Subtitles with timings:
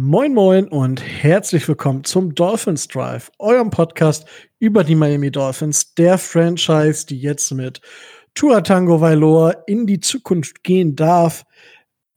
[0.00, 4.28] Moin Moin und herzlich willkommen zum Dolphins Drive, eurem Podcast
[4.60, 7.80] über die Miami Dolphins, der Franchise, die jetzt mit
[8.32, 11.44] Tua Tango Vailoa in die Zukunft gehen darf,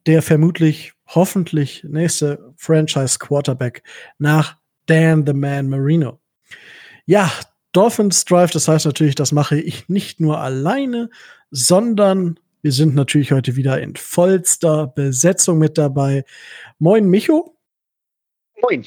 [0.05, 3.81] der vermutlich, hoffentlich nächste Franchise Quarterback
[4.19, 6.19] nach Dan the Man Marino.
[7.07, 7.31] Ja,
[7.71, 11.09] Dolphins Drive, das heißt natürlich, das mache ich nicht nur alleine,
[11.49, 16.25] sondern wir sind natürlich heute wieder in vollster Besetzung mit dabei.
[16.77, 17.50] Moin Micho.
[18.61, 18.85] Moin.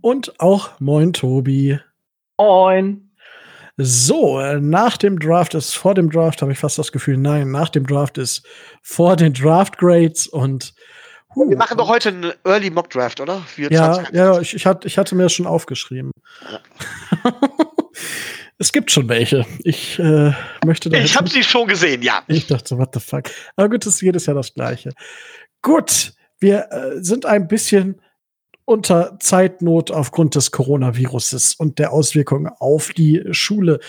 [0.00, 1.78] Und auch moin Tobi.
[2.38, 3.10] Moin.
[3.76, 7.70] So, nach dem Draft ist vor dem Draft, habe ich fast das Gefühl, nein, nach
[7.70, 8.46] dem Draft ist
[8.82, 10.74] vor den Draft Grades und
[11.34, 13.40] huh, wir machen doch heute einen Early Mock Draft, oder?
[13.40, 16.10] Für ja, ja, ich, ich, hatte, ich hatte mir das schon aufgeschrieben.
[16.50, 17.32] Ja.
[18.58, 19.46] es gibt schon welche.
[19.60, 20.32] Ich äh,
[20.64, 20.98] möchte da.
[20.98, 22.22] Ich habe sie schon gesehen, ja.
[22.26, 23.30] Ich dachte so, what the fuck.
[23.56, 24.92] Aber gut, das ist jedes Jahr das Gleiche.
[25.62, 28.02] Gut, wir äh, sind ein bisschen
[28.70, 33.80] unter Zeitnot aufgrund des Coronaviruses und der Auswirkungen auf die Schule.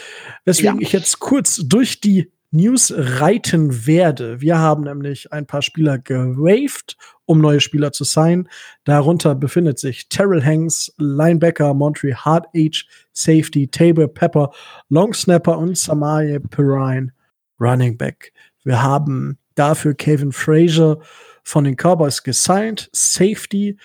[0.44, 0.82] Weswegen ja.
[0.82, 4.42] ich jetzt kurz durch die News reiten werde.
[4.42, 8.50] Wir haben nämlich ein paar Spieler gewaved, um neue Spieler zu sein.
[8.84, 14.52] Darunter befindet sich Terrell Hanks, Linebacker, Montreal Hard Age, Safety, Tabor Pepper,
[14.90, 17.14] Long Snapper und Samaje Perrine,
[17.60, 18.34] Running Back.
[18.64, 20.98] Wir haben dafür Kevin Frazier
[21.44, 23.78] von den Cowboys gesigned, Safety.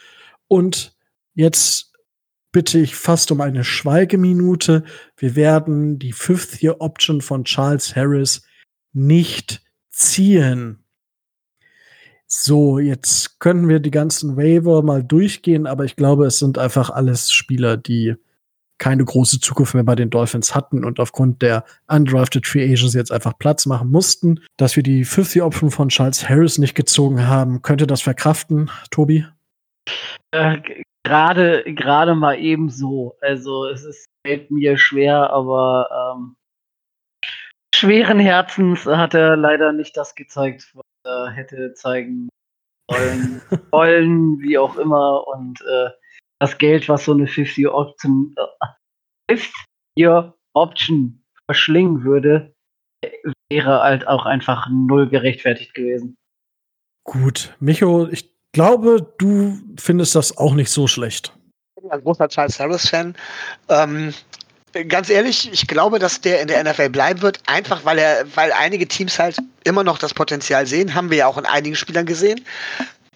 [0.48, 0.96] Und
[1.34, 1.92] jetzt
[2.52, 4.84] bitte ich fast um eine Schweigeminute.
[5.16, 8.42] Wir werden die Fifth-Year-Option von Charles Harris
[8.92, 10.82] nicht ziehen.
[12.26, 16.90] So, jetzt können wir die ganzen Waiver mal durchgehen, aber ich glaube, es sind einfach
[16.90, 18.14] alles Spieler, die
[18.78, 23.12] keine große Zukunft mehr bei den Dolphins hatten und aufgrund der undrafted Free Agents jetzt
[23.12, 24.40] einfach Platz machen mussten.
[24.56, 28.70] Dass wir die Fifth Year Option von Charles Harris nicht gezogen haben, könnte das verkraften,
[28.90, 29.24] Tobi?
[30.32, 33.16] Äh, gerade gerade mal eben so.
[33.20, 36.36] Also es ist fällt mir schwer, aber ähm,
[37.74, 42.28] schweren Herzens hat er leider nicht das gezeigt, was er hätte zeigen
[42.90, 45.26] wollen, wollen wie auch immer.
[45.28, 45.90] Und äh,
[46.40, 48.34] das Geld, was so eine 50 Option,
[49.28, 52.52] äh, 50 Option verschlingen würde,
[53.50, 56.16] wäre halt auch einfach null gerechtfertigt gewesen.
[57.04, 61.30] Gut, Micho, ich glaube, du findest das auch nicht so schlecht.
[61.76, 63.14] Ich bin ein großer Charles Harris-Fan.
[63.68, 64.14] Ähm,
[64.88, 68.52] ganz ehrlich, ich glaube, dass der in der NFL bleiben wird, einfach weil er, weil
[68.52, 72.06] einige Teams halt immer noch das Potenzial sehen, haben wir ja auch in einigen Spielern
[72.06, 72.46] gesehen.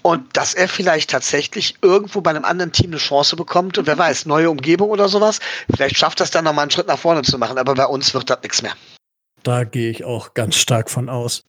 [0.02, 3.96] Und dass er vielleicht tatsächlich irgendwo bei einem anderen Team eine Chance bekommt und wer
[3.96, 5.40] weiß, neue Umgebung oder sowas,
[5.74, 8.28] vielleicht schafft das dann nochmal einen Schritt nach vorne zu machen, aber bei uns wird
[8.28, 8.72] das nichts mehr.
[9.42, 11.44] Da gehe ich auch ganz stark von aus.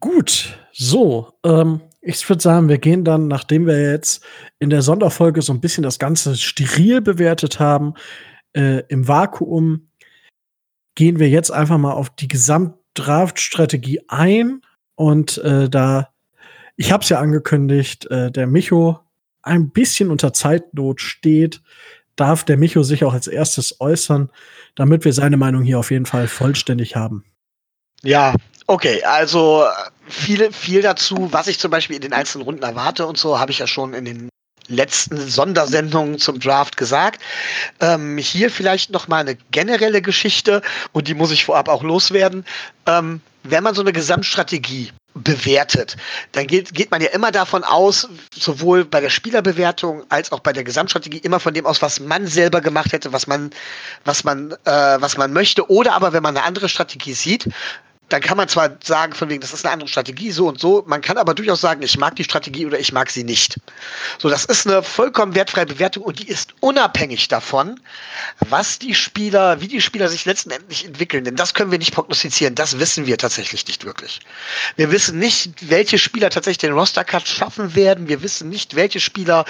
[0.00, 4.24] Gut, so, ähm, ich würde sagen, wir gehen dann, nachdem wir jetzt
[4.60, 7.94] in der Sonderfolge so ein bisschen das Ganze steril bewertet haben,
[8.52, 9.88] äh, im Vakuum,
[10.94, 14.62] gehen wir jetzt einfach mal auf die Gesamtdraft-Strategie ein.
[14.94, 16.10] Und äh, da,
[16.76, 19.00] ich habe es ja angekündigt, äh, der Micho
[19.42, 21.60] ein bisschen unter Zeitnot steht,
[22.14, 24.30] darf der Micho sich auch als erstes äußern,
[24.76, 27.24] damit wir seine Meinung hier auf jeden Fall vollständig haben.
[28.02, 28.34] Ja,
[28.68, 29.64] okay, also
[30.08, 33.52] viel, viel dazu, was ich zum Beispiel in den einzelnen Runden erwarte und so, habe
[33.52, 34.28] ich ja schon in den
[34.68, 37.22] letzten Sondersendungen zum Draft gesagt.
[37.80, 40.62] Ähm, hier vielleicht noch mal eine generelle Geschichte
[40.92, 42.44] und die muss ich vorab auch loswerden.
[42.86, 45.96] Ähm, wenn man so eine Gesamtstrategie bewertet,
[46.32, 50.52] dann geht, geht man ja immer davon aus, sowohl bei der Spielerbewertung als auch bei
[50.52, 53.50] der Gesamtstrategie, immer von dem aus, was man selber gemacht hätte, was man,
[54.04, 54.56] was man, äh,
[55.00, 55.70] was man möchte.
[55.70, 57.48] Oder aber, wenn man eine andere Strategie sieht,
[58.08, 60.84] dann kann man zwar sagen, von wegen, das ist eine andere Strategie, so und so,
[60.86, 63.58] man kann aber durchaus sagen, ich mag die Strategie oder ich mag sie nicht.
[64.18, 67.80] So, das ist eine vollkommen wertfreie Bewertung und die ist unabhängig davon,
[68.48, 71.24] was die Spieler, wie die Spieler sich letztendlich entwickeln.
[71.24, 74.20] Denn das können wir nicht prognostizieren, das wissen wir tatsächlich nicht wirklich.
[74.76, 78.08] Wir wissen nicht, welche Spieler tatsächlich den Roster-Cut schaffen werden.
[78.08, 79.44] Wir wissen nicht, welche Spieler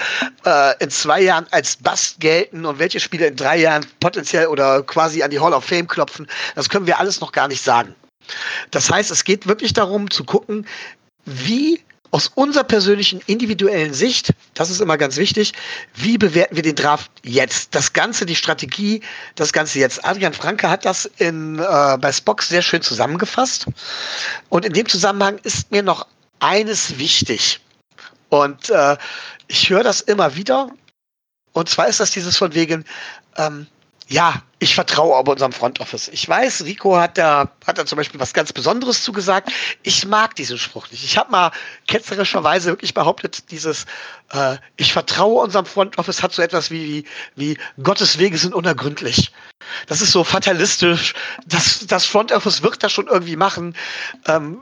[0.45, 4.81] äh, in zwei Jahren als Bust gelten und welche Spieler in drei Jahren potenziell oder
[4.81, 6.27] quasi an die Hall of Fame klopfen.
[6.55, 7.95] Das können wir alles noch gar nicht sagen.
[8.71, 10.65] Das heißt, es geht wirklich darum zu gucken,
[11.25, 11.81] wie
[12.11, 15.53] aus unserer persönlichen individuellen Sicht, das ist immer ganz wichtig,
[15.95, 17.75] wie bewerten wir den Draft jetzt?
[17.75, 19.01] Das Ganze, die Strategie,
[19.35, 20.03] das Ganze jetzt.
[20.05, 23.67] Adrian Franke hat das in, äh, bei Spock sehr schön zusammengefasst.
[24.49, 26.07] Und in dem Zusammenhang ist mir noch
[26.39, 27.59] eines wichtig.
[28.29, 28.97] Und äh,
[29.47, 30.69] ich höre das immer wieder.
[31.53, 32.85] Und zwar ist das dieses von wegen,
[33.37, 33.67] ähm,
[34.07, 36.07] ja, ich vertraue aber unserem Front Office.
[36.07, 39.51] Ich weiß, Rico hat da, hat da zum Beispiel was ganz Besonderes zugesagt.
[39.83, 41.03] Ich mag diesen Spruch nicht.
[41.03, 41.51] Ich habe mal
[41.87, 43.85] ketzerischerweise wirklich behauptet, dieses
[44.31, 47.05] äh, Ich vertraue unserem Front Office hat so etwas wie,
[47.35, 49.31] wie Gottes Wege sind unergründlich.
[49.87, 51.13] Das ist so fatalistisch.
[51.45, 53.75] Das, das Front Office wird das schon irgendwie machen.
[54.25, 54.59] Ähm,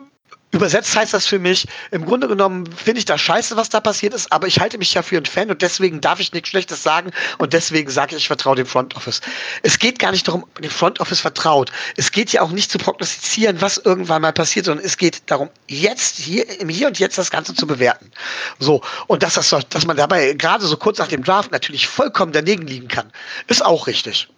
[0.56, 4.13] Übersetzt heißt das für mich, im Grunde genommen finde ich das scheiße, was da passiert
[4.13, 6.81] ist, aber ich halte mich ja für einen Fan und deswegen darf ich nichts Schlechtes
[6.81, 9.19] sagen und deswegen sage ich, ich vertraue dem Front Office.
[9.63, 11.74] Es geht gar nicht darum, dem Front Office vertraut.
[11.98, 15.50] Es geht ja auch nicht zu prognostizieren, was irgendwann mal passiert, sondern es geht darum,
[15.68, 18.10] jetzt, hier, im Hier und Jetzt das Ganze zu bewerten.
[18.58, 18.81] So.
[19.08, 22.66] Und dass, das, dass man dabei gerade so kurz nach dem Draft natürlich vollkommen daneben
[22.66, 23.12] liegen kann,
[23.48, 24.30] ist auch richtig.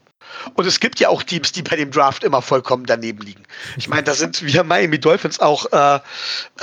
[0.56, 3.44] Und es gibt ja auch Teams, die bei dem Draft immer vollkommen daneben liegen.
[3.78, 6.00] Ich meine, da sind wir Miami Dolphins auch äh,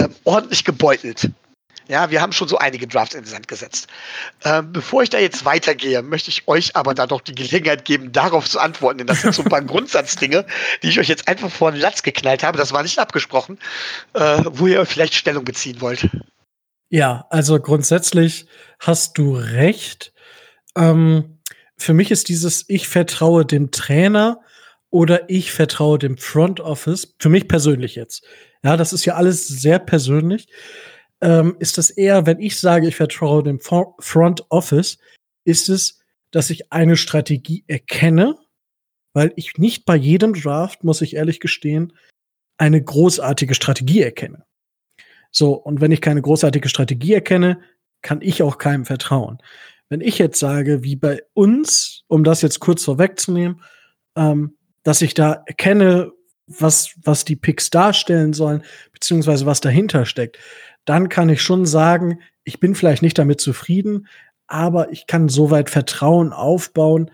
[0.03, 1.31] äh, ordentlich gebeutelt.
[1.87, 3.89] Ja, wir haben schon so einige Drafts in den Sand gesetzt.
[4.43, 8.11] Ähm, bevor ich da jetzt weitergehe, möchte ich euch aber da doch die Gelegenheit geben,
[8.11, 10.47] darauf zu antworten, denn das sind so ein paar Grundsatzdinge,
[10.83, 12.57] die ich euch jetzt einfach vor den Latz geknallt habe.
[12.57, 13.59] Das war nicht abgesprochen,
[14.15, 16.09] äh, wo ihr vielleicht Stellung beziehen wollt.
[16.89, 18.47] Ja, also grundsätzlich
[18.79, 20.13] hast du recht.
[20.77, 21.34] Ähm,
[21.77, 24.41] für mich ist dieses Ich vertraue dem Trainer
[24.91, 28.25] oder ich vertraue dem Front Office, für mich persönlich jetzt.
[28.63, 30.49] Ja, das ist ja alles sehr persönlich.
[31.21, 34.99] Ähm, ist das eher, wenn ich sage, ich vertraue dem Front Office,
[35.45, 36.01] ist es,
[36.31, 38.37] dass ich eine Strategie erkenne,
[39.13, 41.93] weil ich nicht bei jedem Draft, muss ich ehrlich gestehen,
[42.57, 44.45] eine großartige Strategie erkenne.
[45.31, 47.61] So, und wenn ich keine großartige Strategie erkenne,
[48.03, 49.39] kann ich auch keinem vertrauen
[49.95, 53.63] wenn ich jetzt sage, wie bei uns, um das jetzt kurz vorwegzunehmen,
[54.17, 56.11] ähm, dass ich da erkenne,
[56.49, 60.37] was, was die Picks darstellen sollen, beziehungsweise was dahinter steckt,
[60.85, 64.09] dann kann ich schon sagen, ich bin vielleicht nicht damit zufrieden,
[64.49, 67.13] aber ich kann soweit Vertrauen aufbauen,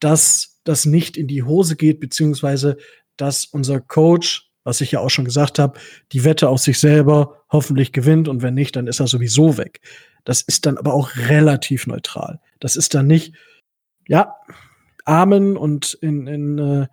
[0.00, 2.76] dass das nicht in die Hose geht, beziehungsweise
[3.16, 5.78] dass unser Coach, was ich ja auch schon gesagt habe,
[6.10, 9.80] die Wette auf sich selber hoffentlich gewinnt und wenn nicht, dann ist er sowieso weg.
[10.26, 12.40] Das ist dann aber auch relativ neutral.
[12.58, 13.34] Das ist dann nicht,
[14.08, 14.34] ja,
[15.04, 16.88] Amen und in, in, äh,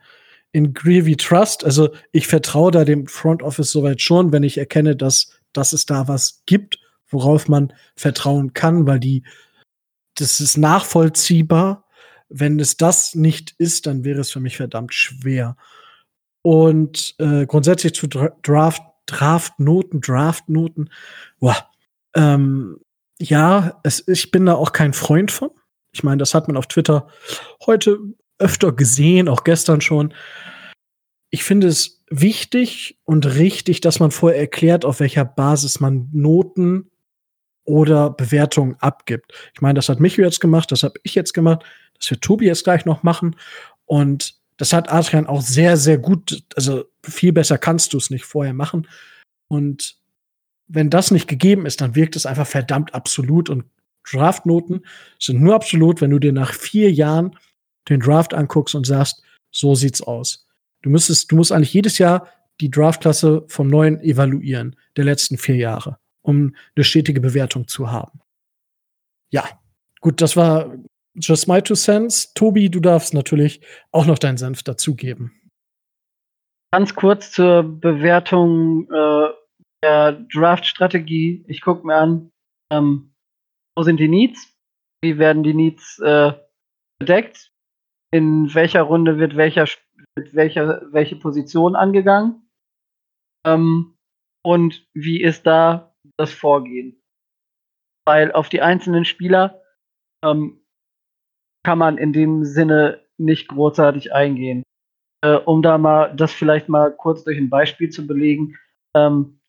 [0.52, 1.66] in Greavy Trust.
[1.66, 5.88] Also ich vertraue da dem Front Office soweit schon, wenn ich erkenne, dass, dass es
[5.88, 9.24] da was gibt, worauf man vertrauen kann, weil die,
[10.16, 11.88] das ist nachvollziehbar.
[12.30, 15.58] Wenn es das nicht ist, dann wäre es für mich verdammt schwer.
[16.44, 20.92] Und äh, grundsätzlich zu Draft, Draftnoten, Draftnoten,
[21.40, 21.68] boah,
[22.16, 22.80] ähm,
[23.20, 25.52] ja, es, ich bin da auch kein Freund von.
[25.92, 27.08] Ich meine, das hat man auf Twitter
[27.66, 28.00] heute
[28.40, 30.14] öfter gesehen, auch gestern schon.
[31.30, 36.92] Ich finde es wichtig und richtig, dass man vorher erklärt, auf welcher Basis man Noten
[37.66, 39.34] oder Bewertungen abgibt.
[39.54, 41.64] Ich meine, das hat Micho jetzt gemacht, das habe ich jetzt gemacht,
[41.98, 43.36] das wird Tobi jetzt gleich noch machen.
[43.86, 48.26] Und das hat Adrian auch sehr, sehr gut, also viel besser kannst du es nicht
[48.26, 48.88] vorher machen.
[49.48, 49.98] Und
[50.68, 53.66] wenn das nicht gegeben ist, dann wirkt es einfach verdammt absolut und
[54.10, 54.86] Draftnoten
[55.20, 57.38] sind nur absolut, wenn du dir nach vier Jahren
[57.90, 60.48] den Draft anguckst und sagst, so sieht's aus.
[60.82, 62.28] Du müsstest, du musst eigentlich jedes Jahr
[62.60, 68.20] die Draftklasse vom Neuen evaluieren, der letzten vier Jahre, um eine stetige Bewertung zu haben.
[69.32, 69.46] Ja,
[70.02, 70.76] gut, das war
[71.16, 72.34] just my two cents.
[72.34, 73.62] Tobi, du darfst natürlich
[73.92, 75.32] auch noch deinen Senf dazugeben.
[76.72, 79.28] Ganz kurz zur Bewertung äh,
[79.84, 81.46] der Draft-Strategie.
[81.48, 82.32] Ich gucke mir an,
[82.72, 83.14] ähm,
[83.78, 84.58] wo sind die Needs?
[85.04, 86.34] Wie werden die Needs äh,
[87.00, 87.52] bedeckt?
[88.12, 89.68] In welcher Runde wird welcher,
[90.16, 92.50] wird welcher welche Position angegangen?
[93.46, 93.98] Ähm,
[94.46, 97.02] und wie ist da das Vorgehen?
[98.06, 99.62] Weil auf die einzelnen Spieler
[100.24, 100.66] ähm,
[101.66, 104.64] kann man in dem Sinne nicht großartig eingehen.
[105.24, 108.58] Äh, um da mal das vielleicht mal kurz durch ein Beispiel zu belegen.
[108.96, 109.40] Ähm,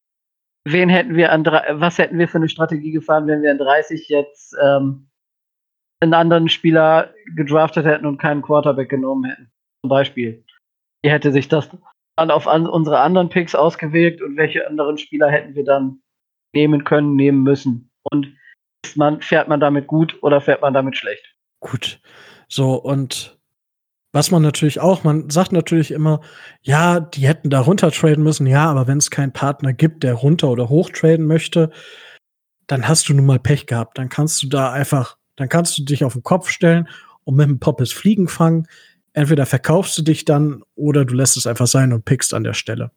[0.65, 4.09] wen hätten wir an was hätten wir für eine Strategie gefahren, wenn wir an 30
[4.09, 5.09] jetzt ähm,
[6.01, 9.53] einen anderen Spieler gedraftet hätten und keinen Quarterback genommen hätten?
[9.83, 10.45] Zum Beispiel.
[11.03, 11.69] Wie hätte sich das
[12.17, 16.01] dann auf an unsere anderen Picks ausgewirkt und welche anderen Spieler hätten wir dann
[16.55, 17.91] nehmen können, nehmen müssen?
[18.11, 18.35] Und
[18.97, 21.35] man, fährt man damit gut oder fährt man damit schlecht?
[21.61, 22.01] Gut.
[22.49, 23.34] So, und
[24.15, 26.21] was man natürlich auch, man sagt natürlich immer,
[26.63, 30.15] ja, die hätten da runter traden müssen, ja, aber wenn es keinen Partner gibt, der
[30.15, 31.73] runter oder hoch traden möchte,
[32.69, 33.99] dann hast du nun mal Pech gehabt.
[33.99, 36.89] Dann kannst du da einfach, dann kannst du dich auf den Kopf stellen
[37.25, 38.69] und mit dem Poppes Fliegen fangen.
[39.15, 42.55] Entweder verkaufst du dich dann oder du lässt es einfach sein und pickst an der
[42.55, 42.93] Stelle.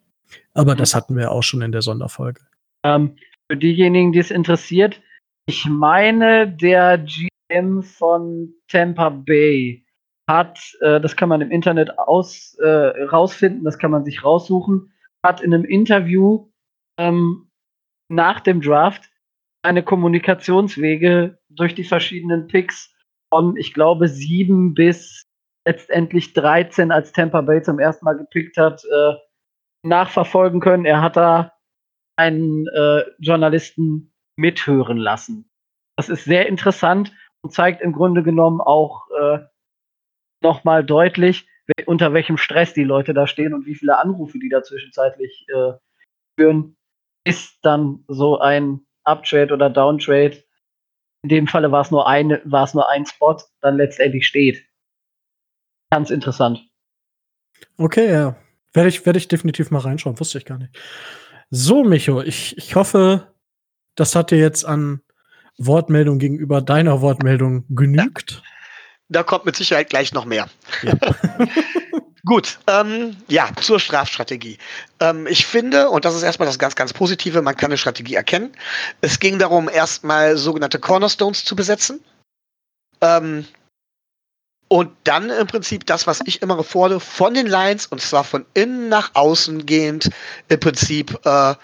[0.53, 0.77] Aber mhm.
[0.77, 2.41] das hatten wir auch schon in der Sonderfolge.
[2.83, 3.15] Ähm,
[3.49, 5.01] für diejenigen, die es interessiert,
[5.47, 9.83] ich meine, der GM von Tampa Bay
[10.27, 14.91] hat, äh, das kann man im Internet aus, äh, rausfinden, das kann man sich raussuchen,
[15.23, 16.49] hat in einem Interview
[16.97, 17.49] ähm,
[18.09, 19.09] nach dem Draft
[19.63, 22.93] eine Kommunikationswege durch die verschiedenen Picks
[23.29, 25.23] von, ich glaube, sieben bis
[25.65, 29.13] letztendlich 13, als Tampa Bay zum ersten Mal gepickt hat, äh,
[29.83, 30.85] nachverfolgen können.
[30.85, 31.53] Er hat da
[32.17, 35.49] einen äh, Journalisten mithören lassen.
[35.97, 39.39] Das ist sehr interessant und zeigt im Grunde genommen auch äh,
[40.41, 41.47] nochmal deutlich,
[41.85, 45.73] unter welchem Stress die Leute da stehen und wie viele Anrufe die da zwischenzeitlich äh,
[46.37, 46.77] führen,
[47.23, 50.43] ist dann so ein Uptrade oder Downtrade.
[51.23, 54.63] In dem Falle war es nur eine, war es nur ein Spot, dann letztendlich steht.
[55.89, 56.61] Ganz interessant.
[57.77, 58.35] Okay, ja.
[58.73, 60.77] Werde ich, werde ich definitiv mal reinschauen, wusste ich gar nicht.
[61.49, 63.33] So, Micho, ich, ich hoffe,
[63.95, 65.01] das hat dir jetzt an
[65.57, 68.43] Wortmeldung gegenüber deiner Wortmeldung genügt.
[69.09, 70.49] Da kommt mit Sicherheit gleich noch mehr.
[70.83, 70.93] Ja.
[72.25, 74.57] Gut, ähm, ja, zur Strafstrategie.
[74.99, 78.15] Ähm, ich finde, und das ist erstmal das ganz, ganz Positive, man kann eine Strategie
[78.15, 78.51] erkennen.
[78.99, 82.03] Es ging darum, erstmal sogenannte Cornerstones zu besetzen.
[82.99, 83.47] Ähm,
[84.67, 88.45] und dann im Prinzip das, was ich immer fordere, von den Lines, und zwar von
[88.53, 90.09] innen nach außen gehend,
[90.49, 91.55] im Prinzip äh,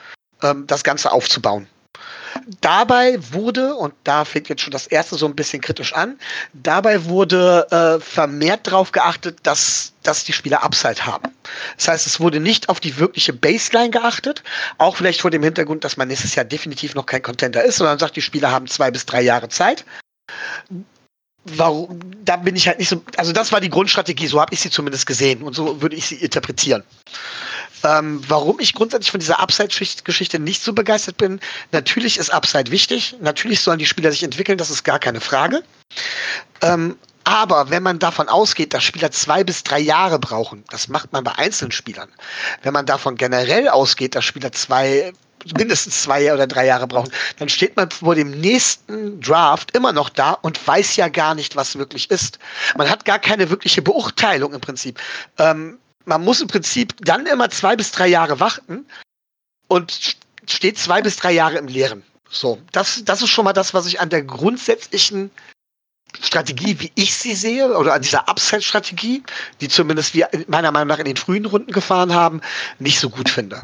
[0.43, 1.67] ähm, das Ganze aufzubauen.
[2.62, 6.17] Dabei wurde, und da fängt jetzt schon das erste so ein bisschen kritisch an,
[6.53, 11.31] dabei wurde äh, vermehrt darauf geachtet, dass, dass die Spieler Upside haben.
[11.77, 14.43] Das heißt, es wurde nicht auf die wirkliche Baseline geachtet,
[14.77, 18.00] auch vielleicht vor dem Hintergrund, dass man nächstes Jahr definitiv noch kein Contender ist, sondern
[18.00, 19.86] sagt, die Spieler haben zwei bis drei Jahre Zeit
[21.45, 24.62] warum, da bin ich halt nicht so, also das war die Grundstrategie, so habe ich
[24.62, 26.83] sie zumindest gesehen und so würde ich sie interpretieren.
[27.83, 33.15] Ähm, warum ich grundsätzlich von dieser Upside-Geschichte nicht so begeistert bin, natürlich ist Upside wichtig,
[33.19, 35.63] natürlich sollen die Spieler sich entwickeln, das ist gar keine Frage.
[36.62, 36.95] Ähm,
[37.25, 41.23] aber wenn man davon ausgeht, dass Spieler zwei bis drei Jahre brauchen, das macht man
[41.23, 42.09] bei einzelnen Spielern.
[42.63, 45.13] Wenn man davon generell ausgeht, dass Spieler zwei
[45.57, 50.09] mindestens zwei oder drei Jahre brauchen, dann steht man vor dem nächsten Draft immer noch
[50.09, 52.39] da und weiß ja gar nicht, was wirklich ist.
[52.77, 55.00] Man hat gar keine wirkliche Beurteilung im Prinzip.
[55.38, 58.85] Ähm, man muss im Prinzip dann immer zwei bis drei Jahre warten
[59.67, 62.03] und steht zwei bis drei Jahre im Leeren.
[62.29, 65.29] So, das, das ist schon mal das, was ich an der grundsätzlichen
[66.22, 69.24] Strategie, wie ich sie sehe, oder an dieser Upside-Strategie,
[69.62, 72.41] die zumindest wir meiner Meinung nach in den frühen Runden gefahren haben,
[72.79, 73.62] nicht so gut finde.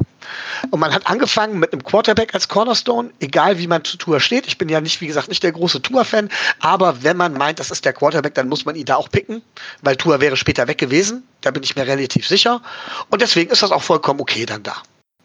[0.70, 4.46] Und man hat angefangen mit einem Quarterback als Cornerstone, egal wie man zu Tour steht.
[4.46, 6.28] Ich bin ja nicht, wie gesagt, nicht der große Tour-Fan,
[6.60, 9.42] aber wenn man meint, das ist der Quarterback, dann muss man ihn da auch picken,
[9.82, 11.22] weil Tour wäre später weg gewesen.
[11.40, 12.60] Da bin ich mir relativ sicher.
[13.08, 14.76] Und deswegen ist das auch vollkommen okay dann da.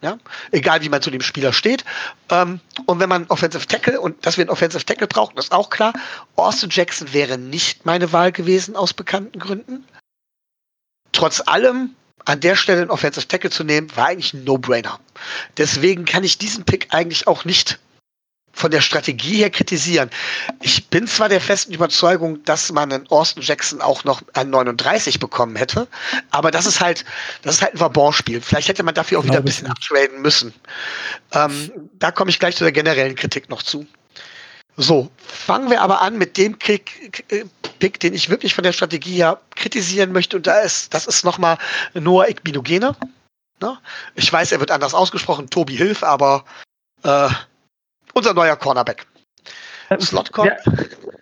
[0.02, 0.18] Ja?
[0.50, 1.84] Egal wie man zu dem Spieler steht.
[2.30, 5.70] Ähm, und wenn man Offensive Tackle und dass wir einen Offensive Tackle brauchen, ist auch
[5.70, 5.92] klar.
[6.36, 9.84] Austin Jackson wäre nicht meine Wahl gewesen aus bekannten Gründen.
[11.12, 15.00] Trotz allem an der Stelle einen Offensive Tackle zu nehmen, war eigentlich ein No-Brainer.
[15.56, 17.78] Deswegen kann ich diesen Pick eigentlich auch nicht
[18.56, 20.10] von der Strategie her kritisieren.
[20.62, 25.20] Ich bin zwar der festen Überzeugung, dass man einen Austin Jackson auch noch an 39
[25.20, 25.86] bekommen hätte,
[26.30, 27.04] aber das ist halt,
[27.42, 28.40] das ist halt ein Vabon-Spiel.
[28.40, 30.54] Vielleicht hätte man dafür auch wieder ein bisschen uptraden müssen.
[31.32, 33.86] Ähm, da komme ich gleich zu der generellen Kritik noch zu.
[34.78, 37.24] So, fangen wir aber an mit dem Kick,
[37.78, 40.38] Pick, den ich wirklich von der Strategie her kritisieren möchte.
[40.38, 41.58] Und da ist, das ist nochmal
[41.92, 42.96] Noah Igbinogene.
[43.60, 43.78] Ne?
[44.14, 46.44] Ich weiß, er wird anders ausgesprochen, Tobi Hilf, aber
[47.02, 47.28] äh,
[48.16, 49.06] unser neuer Cornerback.
[49.90, 50.56] Ähm, Slot wir,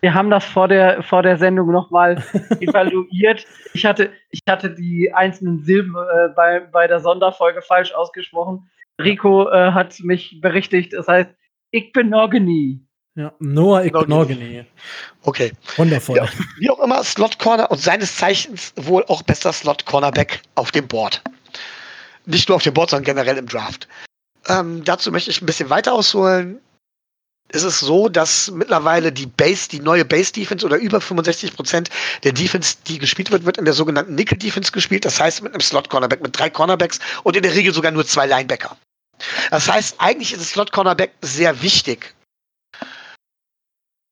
[0.00, 2.22] wir, haben das vor der, vor der Sendung nochmal
[2.60, 3.44] evaluiert.
[3.74, 8.70] Ich hatte, ich hatte die einzelnen Silben äh, bei, bei der Sonderfolge falsch ausgesprochen.
[8.98, 11.30] Rico äh, hat mich berichtigt, das heißt,
[11.72, 12.80] ich bin Nogany.
[13.16, 14.64] Ja, Noah Ignorgeny.
[15.22, 15.52] Okay.
[15.76, 16.16] Wundervoll.
[16.16, 16.26] Ja,
[16.58, 20.88] wie auch immer, Slot Corner und seines Zeichens wohl auch bester Slot Cornerback auf dem
[20.88, 21.22] Board.
[22.24, 23.88] Nicht nur auf dem Board, sondern generell im Draft.
[24.48, 26.60] Ähm, dazu möchte ich ein bisschen weiter ausholen
[27.54, 31.90] ist es so, dass mittlerweile die Base, die neue Base Defense oder über 65 Prozent
[32.22, 35.04] der Defense, die gespielt wird, wird in der sogenannten Nickel Defense gespielt.
[35.04, 38.06] Das heißt mit einem Slot Cornerback, mit drei Cornerbacks und in der Regel sogar nur
[38.06, 38.76] zwei Linebacker.
[39.50, 42.14] Das heißt, eigentlich ist das Slot Cornerback sehr wichtig.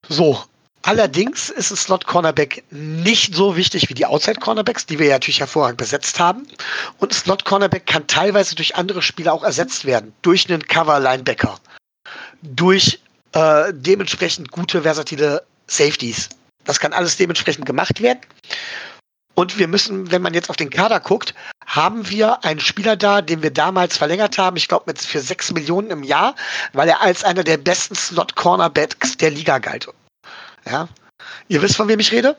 [0.09, 0.43] So.
[0.85, 5.13] Allerdings ist ein Slot Cornerback nicht so wichtig wie die Outside Cornerbacks, die wir ja
[5.13, 6.45] natürlich hervorragend besetzt haben.
[6.99, 10.13] Und ein Slot Cornerback kann teilweise durch andere Spieler auch ersetzt werden.
[10.23, 11.61] Durch einen Cover Linebacker.
[12.43, 12.99] Durch
[13.33, 16.29] äh, dementsprechend gute, versatile Safeties.
[16.65, 18.21] Das kann alles dementsprechend gemacht werden.
[19.35, 21.35] Und wir müssen, wenn man jetzt auf den Kader guckt,
[21.67, 25.53] haben wir einen Spieler da, den wir damals verlängert haben, ich glaube mit für 6
[25.53, 26.35] Millionen im Jahr,
[26.75, 29.89] weil er als einer der besten Slot-Cornerbacks der Liga galt.
[30.67, 30.89] Ja.
[31.49, 32.37] Ihr wisst, von wem ich rede?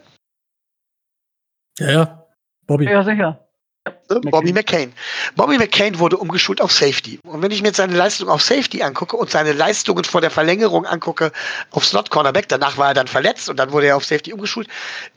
[1.79, 2.27] Ja, ja.
[2.67, 2.85] Bobby.
[2.85, 3.42] Ja, sicher.
[3.85, 4.31] Ne?
[4.31, 4.93] Bobby McCain.
[5.35, 7.19] Bobby McCain wurde umgeschult auf Safety.
[7.23, 10.31] Und wenn ich mir jetzt seine Leistung auf Safety angucke und seine Leistungen vor der
[10.31, 11.31] Verlängerung angucke
[11.71, 14.67] auf Slot Cornerback, danach war er dann verletzt und dann wurde er auf Safety umgeschult,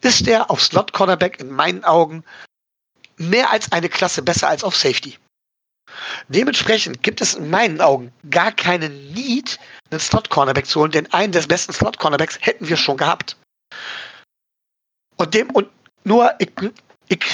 [0.00, 2.24] ist er auf Slot Cornerback in meinen Augen
[3.18, 5.18] mehr als eine Klasse besser als auf Safety.
[6.28, 9.58] Dementsprechend gibt es in meinen Augen gar keinen Need,
[9.90, 13.36] einen Slot Cornerback zu holen, denn einen des besten Slot Cornerbacks hätten wir schon gehabt.
[15.16, 15.68] Und dem und
[16.04, 16.50] nur ich,
[17.08, 17.24] ich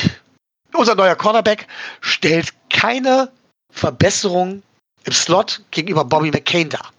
[0.75, 1.67] unser neuer Cornerback
[2.01, 3.31] stellt keine
[3.71, 4.63] Verbesserung
[5.05, 6.93] im Slot gegenüber Bobby McCain dar.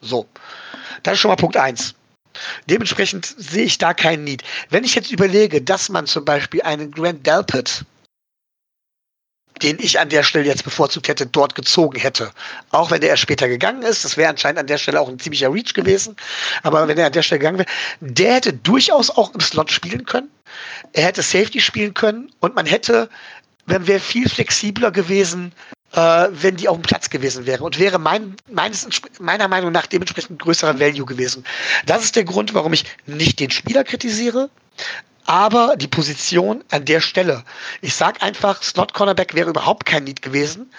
[0.00, 0.26] So.
[1.02, 1.94] Das ist schon mal Punkt 1.
[2.68, 4.42] Dementsprechend sehe ich da keinen Need.
[4.70, 7.84] Wenn ich jetzt überlege, dass man zum Beispiel einen Grant Delpit,
[9.62, 12.30] den ich an der Stelle jetzt bevorzugt hätte, dort gezogen hätte,
[12.70, 15.18] auch wenn der erst später gegangen ist, das wäre anscheinend an der Stelle auch ein
[15.18, 16.16] ziemlicher Reach gewesen,
[16.62, 17.68] aber wenn er an der Stelle gegangen wäre,
[18.00, 20.30] der hätte durchaus auch im Slot spielen können.
[20.92, 23.08] Er hätte Safety spielen können und man hätte,
[23.66, 25.52] man wäre viel flexibler gewesen,
[25.92, 28.86] äh, wenn die auf dem Platz gewesen wäre und wäre mein, meines,
[29.20, 31.44] meiner Meinung nach dementsprechend größerer Value gewesen.
[31.86, 34.50] Das ist der Grund, warum ich nicht den Spieler kritisiere,
[35.26, 37.44] aber die Position an der Stelle.
[37.80, 40.70] Ich sag einfach, Slot Cornerback wäre überhaupt kein Need gewesen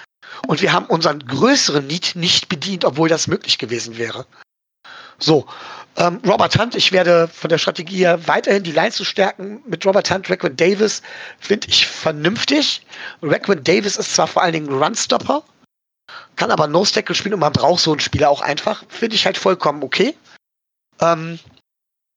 [0.48, 4.26] und wir haben unseren größeren Need nicht bedient, obwohl das möglich gewesen wäre.
[5.18, 5.46] So,
[5.98, 9.62] ähm, Robert Hunt, ich werde von der Strategie her weiterhin die Line zu stärken.
[9.66, 11.02] Mit Robert Hunt, Raquin Davis
[11.40, 12.86] finde ich vernünftig.
[13.22, 15.44] Raquin Davis ist zwar vor allen Dingen Runstopper,
[16.36, 18.84] kann aber No-Stackle spielen und man braucht so einen Spieler auch einfach.
[18.90, 20.16] Finde ich halt vollkommen okay.
[21.00, 21.40] Ähm,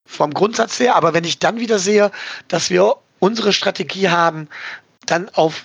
[0.09, 2.11] vom Grundsatz her, aber wenn ich dann wieder sehe,
[2.49, 4.49] dass wir unsere Strategie haben,
[5.07, 5.65] dann auf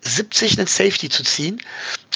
[0.00, 1.60] 70 einen Safety zu ziehen.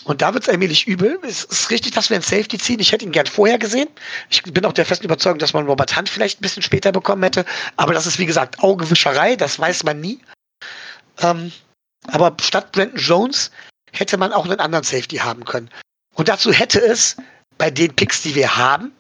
[0.05, 1.19] Und da wird es allmählich übel.
[1.23, 2.81] Es ist richtig, dass wir einen Safety ziehen.
[2.81, 3.89] Ich hätte ihn gern vorher gesehen.
[4.31, 7.23] Ich bin auch der festen Überzeugung, dass man Robert Hunt vielleicht ein bisschen später bekommen
[7.23, 7.45] hätte.
[7.77, 9.37] Aber das ist, wie gesagt, Augewischerei.
[9.37, 10.21] Das weiß man nie.
[11.21, 11.53] Ähm,
[12.09, 13.51] aber statt Brandon Jones
[13.93, 15.71] hätte man auch einen anderen Safety haben können.
[16.15, 17.17] Und dazu hätte es
[17.59, 18.93] bei den Picks, die wir haben,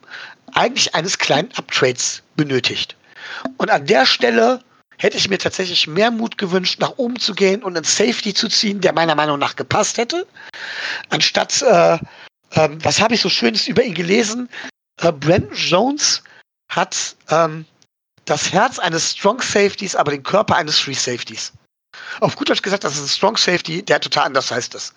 [0.54, 2.96] eigentlich eines kleinen Uptrades benötigt.
[3.56, 4.62] Und an der Stelle
[4.98, 8.48] hätte ich mir tatsächlich mehr Mut gewünscht, nach oben zu gehen und einen Safety zu
[8.48, 10.26] ziehen, der meiner Meinung nach gepasst hätte.
[11.10, 14.48] Anstatt, äh, äh, was habe ich so Schönes über ihn gelesen?
[15.02, 16.22] Äh, Brandon Jones
[16.68, 17.66] hat ähm,
[18.24, 21.52] das Herz eines Strong Safeties, aber den Körper eines Free Safeties.
[22.20, 24.94] Auf gut Deutsch gesagt, das ist ein Strong Safety, der total anders heißt es.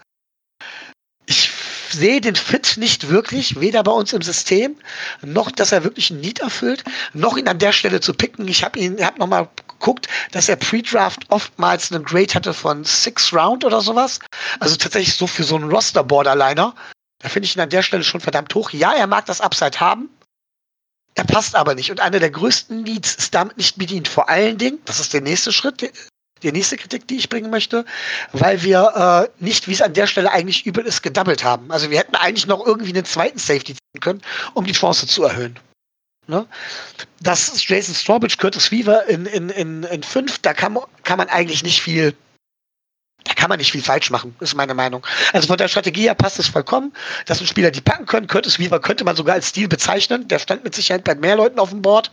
[1.26, 1.50] Ich
[1.92, 4.76] sehe den Fit nicht wirklich, weder bei uns im System,
[5.22, 8.48] noch, dass er wirklich ein Need erfüllt, noch ihn an der Stelle zu picken.
[8.48, 13.34] Ich habe ihn, habe nochmal geguckt, dass er Pre-Draft oftmals einen Grade hatte von Six
[13.34, 14.20] Round oder sowas.
[14.60, 16.76] Also tatsächlich so für so einen Roster-Borderliner.
[17.20, 18.72] Da finde ich ihn an der Stelle schon verdammt hoch.
[18.72, 20.10] Ja, er mag das Upside haben.
[21.16, 21.92] Er passt aber nicht.
[21.92, 24.08] Und einer der größten Needs ist damit nicht bedient.
[24.08, 25.92] Vor allen Dingen, das ist der nächste Schritt,
[26.44, 27.86] die nächste Kritik, die ich bringen möchte,
[28.32, 31.72] weil wir äh, nicht, wie es an der Stelle eigentlich übel ist, gedoubled haben.
[31.72, 34.22] Also wir hätten eigentlich noch irgendwie einen zweiten Safety ziehen können,
[34.54, 35.60] um die Chance zu erhöhen.
[36.30, 36.46] Ne?
[37.22, 40.02] Das ist Jason Strawbridge, Curtis Weaver in, in, in, in
[40.44, 42.14] da kann, kann man eigentlich nicht viel,
[43.24, 45.06] da kann man nicht viel falsch machen, ist meine Meinung.
[45.34, 46.94] Also von der Strategie her passt es vollkommen,
[47.26, 48.28] dass ein Spieler die packen können.
[48.28, 50.28] Curtis Weaver könnte man sogar als Stil bezeichnen.
[50.28, 52.12] Der stand mit Sicherheit bei mehr Leuten auf dem Board.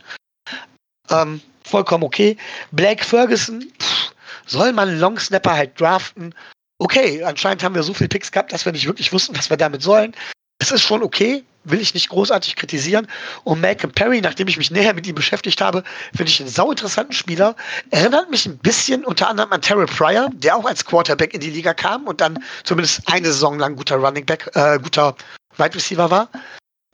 [1.11, 2.37] Ähm, vollkommen okay.
[2.71, 4.13] Blake Ferguson, pff,
[4.47, 6.33] soll man Long Snapper halt draften?
[6.79, 9.57] Okay, anscheinend haben wir so viele Picks gehabt, dass wir nicht wirklich wussten, was wir
[9.57, 10.13] damit sollen.
[10.59, 13.07] Es ist schon okay, will ich nicht großartig kritisieren.
[13.43, 15.83] Und Malcolm Perry, nachdem ich mich näher mit ihm beschäftigt habe,
[16.15, 17.55] finde ich einen sauinteressanten Spieler.
[17.91, 21.51] Erinnert mich ein bisschen unter anderem an Terrell Pryor, der auch als Quarterback in die
[21.51, 25.15] Liga kam und dann zumindest eine Saison lang guter Running Back, äh, guter
[25.57, 26.29] Wide Receiver war.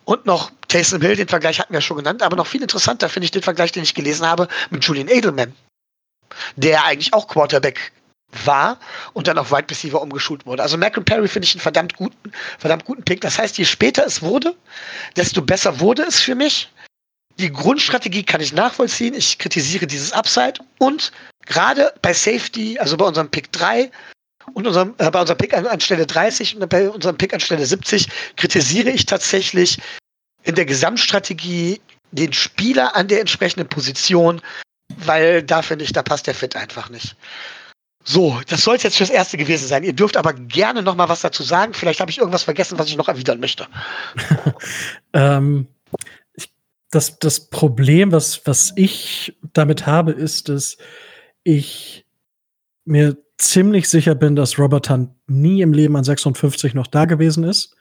[0.06, 3.26] Und noch Taysom Hill, den Vergleich hatten wir schon genannt, aber noch viel interessanter finde
[3.26, 5.54] ich den Vergleich, den ich gelesen habe mit Julian Edelman
[6.56, 7.92] der eigentlich auch Quarterback
[8.46, 8.80] war
[9.14, 10.64] und dann auf Wide Receiver umgeschult wurde.
[10.64, 13.22] Also Malcolm Perry finde ich einen verdammt guten, verdammt guten Pick.
[13.22, 14.56] Das heißt, je später es wurde,
[15.16, 16.70] desto besser wurde es für mich.
[17.40, 19.14] Die Grundstrategie kann ich nachvollziehen.
[19.14, 21.12] Ich kritisiere dieses Upside und
[21.46, 23.92] gerade bei Safety, also bei unserem Pick 3
[24.54, 27.40] und unserem, äh, bei unserem Pick an, an Stelle 30 und bei unserem Pick an
[27.40, 29.80] Stelle 70 kritisiere ich tatsächlich
[30.44, 34.42] in der Gesamtstrategie den Spieler an der entsprechenden Position,
[35.08, 37.16] weil da finde ich, da passt der Fit einfach nicht.
[38.06, 39.84] So, das soll es jetzt fürs Erste gewesen sein.
[39.84, 41.74] Ihr dürft aber gerne noch mal was dazu sagen.
[41.74, 43.66] Vielleicht habe ich irgendwas vergessen, was ich noch erwidern möchte.
[45.14, 45.68] ähm,
[46.34, 46.52] ich,
[46.92, 50.78] das, das Problem, was, was ich damit habe, ist, dass
[51.44, 52.06] ich
[52.84, 57.46] mir ziemlich sicher bin, dass Robert Hunt nie im Leben an 56 noch da gewesen
[57.46, 57.76] ist.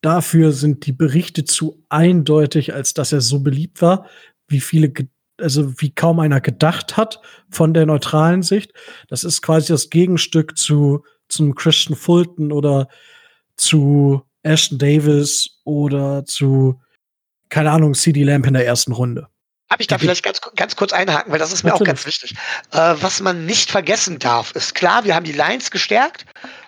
[0.00, 4.06] Dafür sind die Berichte zu eindeutig, als dass er so beliebt war.
[4.48, 4.92] Wie viele
[5.40, 7.20] also wie kaum einer gedacht hat
[7.50, 8.72] von der neutralen Sicht.
[9.08, 12.88] Das ist quasi das Gegenstück zu zum Christian Fulton oder
[13.56, 16.80] zu Ashton Davis oder zu
[17.48, 19.28] keine Ahnung CD Lamp in der ersten Runde.
[19.70, 21.88] Habe ich da vielleicht ganz, ganz kurz einhaken, weil das ist mir Natürlich.
[21.88, 22.34] auch ganz wichtig.
[22.72, 26.26] Äh, was man nicht vergessen darf, ist klar, wir haben die Lines gestärkt,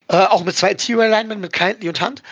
[0.09, 2.22] äh, auch mit zwei Interior Linemen, mit Kindly und Hand.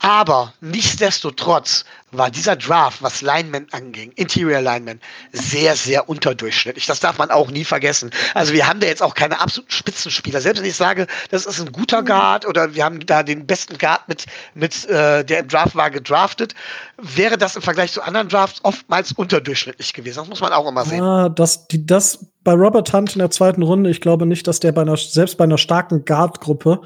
[0.00, 5.00] Aber nichtsdestotrotz war dieser Draft, was Lineman anging, Interior Lineman,
[5.32, 6.86] sehr, sehr unterdurchschnittlich.
[6.86, 8.10] Das darf man auch nie vergessen.
[8.34, 10.40] Also wir haben da jetzt auch keine absoluten Spitzenspieler.
[10.40, 12.06] Selbst wenn ich sage, das ist ein guter mhm.
[12.06, 15.90] Guard oder wir haben da den besten Guard mit, mit äh, der im Draft war
[15.90, 16.54] gedraftet,
[16.98, 20.18] wäre das im Vergleich zu anderen Drafts oftmals unterdurchschnittlich gewesen.
[20.18, 21.02] Das muss man auch immer sehen.
[21.02, 24.60] Ah, das, die, das bei Robert Hunt in der zweiten Runde, ich glaube nicht, dass
[24.60, 26.82] der bei einer, selbst bei einer starken Guard-Gruppe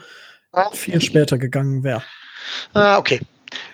[0.73, 2.03] viel später gegangen wäre.
[2.75, 3.21] Ah, okay.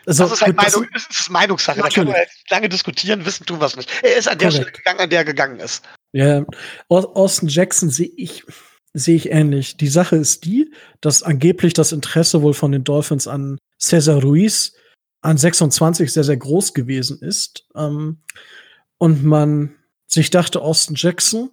[0.07, 1.81] Also, das ist halt Meinung, das ist Meinungssache.
[1.81, 3.91] Da kann man halt lange diskutieren, wissen tun es nicht.
[4.03, 5.85] Er ist an der Stelle gegangen, an der er gegangen ist.
[6.13, 6.45] Ja,
[6.89, 8.45] Austin Jackson sehe ich,
[8.95, 9.77] sehe ich ähnlich.
[9.77, 14.73] Die Sache ist die, dass angeblich das Interesse wohl von den Dolphins an Cesar Ruiz
[15.21, 17.67] an 26 sehr, sehr groß gewesen ist.
[17.75, 18.23] Ähm,
[18.99, 19.75] und man
[20.07, 21.51] sich dachte, Austin Jackson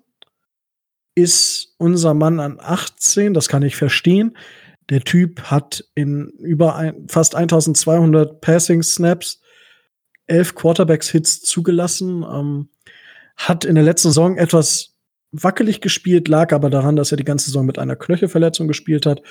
[1.16, 4.38] ist unser Mann an 18, das kann ich verstehen.
[4.90, 9.42] Der Typ hat in über ein, fast 1200 Passing Snaps
[10.28, 12.70] elf Quarterbacks-Hits zugelassen, ähm,
[13.36, 14.96] hat in der letzten Saison etwas
[15.32, 19.22] wackelig gespielt, lag aber daran, dass er die ganze Saison mit einer Knöchelverletzung gespielt hat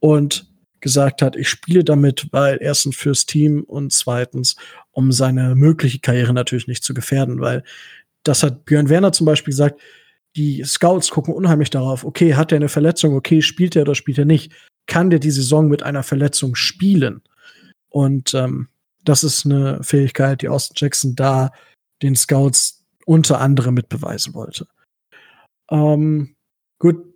[0.00, 0.46] und
[0.80, 4.56] gesagt hat, ich spiele damit, weil erstens fürs Team und zweitens,
[4.92, 7.64] um seine mögliche Karriere natürlich nicht zu gefährden, weil
[8.22, 9.80] das hat Björn Werner zum Beispiel gesagt,
[10.36, 14.18] die Scouts gucken unheimlich darauf, okay, hat er eine Verletzung, okay, spielt er oder spielt
[14.18, 14.52] er nicht
[14.86, 17.22] kann der die Saison mit einer Verletzung spielen?
[17.88, 18.68] Und ähm,
[19.04, 21.50] das ist eine Fähigkeit, die Austin Jackson da
[22.02, 24.66] den Scouts unter anderem mitbeweisen wollte.
[25.70, 26.36] Ähm,
[26.78, 27.14] gut,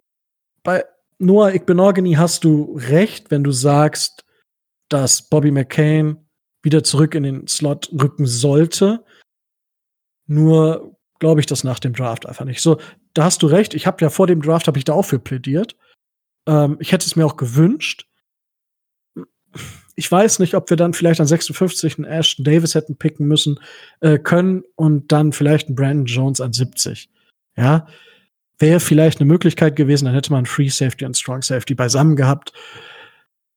[0.62, 0.84] bei
[1.18, 4.24] Noah Igbenogany hast du recht, wenn du sagst,
[4.88, 6.16] dass Bobby McCain
[6.62, 9.04] wieder zurück in den Slot rücken sollte.
[10.26, 12.60] Nur glaube ich das nach dem Draft einfach nicht.
[12.60, 12.78] So,
[13.14, 13.74] da hast du recht.
[13.74, 15.76] Ich habe ja vor dem Draft habe ich da auch für plädiert.
[16.46, 18.06] Ähm, ich hätte es mir auch gewünscht.
[19.96, 23.60] Ich weiß nicht, ob wir dann vielleicht an 56 einen Ashton Davis hätten picken müssen
[24.00, 27.10] äh, können und dann vielleicht einen Brandon Jones an 70.
[27.56, 27.86] Ja,
[28.58, 30.04] wäre vielleicht eine Möglichkeit gewesen.
[30.06, 32.52] Dann hätte man Free Safety und Strong Safety beisammen gehabt.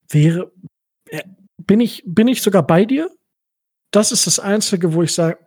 [0.09, 0.51] Wäre
[1.07, 1.23] äh,
[1.57, 3.09] bin ich bin ich sogar bei dir?
[3.91, 5.37] Das ist das einzige, wo ich sage,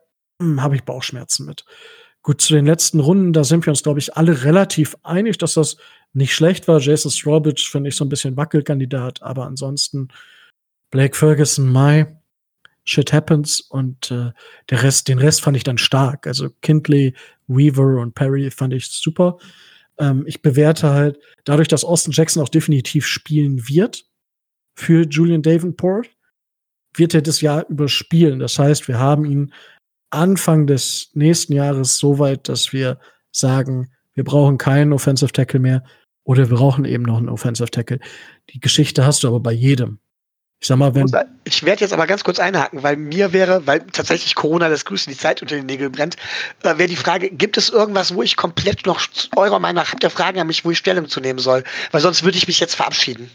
[0.41, 1.65] hm, habe ich Bauchschmerzen mit.
[2.23, 5.55] Gut, zu den letzten Runden, da sind wir uns, glaube ich, alle relativ einig, dass
[5.55, 5.77] das
[6.17, 6.81] nicht schlecht war.
[6.81, 10.09] Jason Strawbridge finde ich so ein bisschen Wackelkandidat, aber ansonsten
[10.91, 12.07] Blake Ferguson, Mai,
[12.85, 14.33] Shit Happens und äh,
[14.71, 16.27] der Rest, den Rest fand ich dann stark.
[16.27, 17.15] Also Kindley,
[17.49, 19.39] Weaver und Perry fand ich super.
[19.99, 24.07] Ähm, ich bewerte halt, dadurch, dass Austin Jackson auch definitiv spielen wird
[24.75, 26.09] für Julian Davenport,
[26.95, 28.39] wird er das Jahr überspielen.
[28.39, 29.53] Das heißt, wir haben ihn
[30.11, 32.99] Anfang des nächsten Jahres so weit, dass wir
[33.33, 35.85] sagen, wir brauchen keinen Offensive Tackle mehr
[36.27, 38.01] oder wir brauchen eben noch einen Offensive Tackle.
[38.51, 40.01] Die Geschichte hast du aber bei jedem.
[40.59, 41.07] Ich sag mal, wenn.
[41.45, 45.13] Ich werde jetzt aber ganz kurz einhaken, weil mir wäre, weil tatsächlich Corona das Grüßen
[45.13, 46.17] die Zeit unter den Nägeln brennt,
[46.65, 50.03] äh, wäre die Frage, gibt es irgendwas, wo ich komplett noch eurer Meinung nach, habt
[50.03, 51.63] ihr Fragen an mich, wo ich Stellung zu nehmen soll?
[51.93, 53.31] Weil sonst würde ich mich jetzt verabschieden.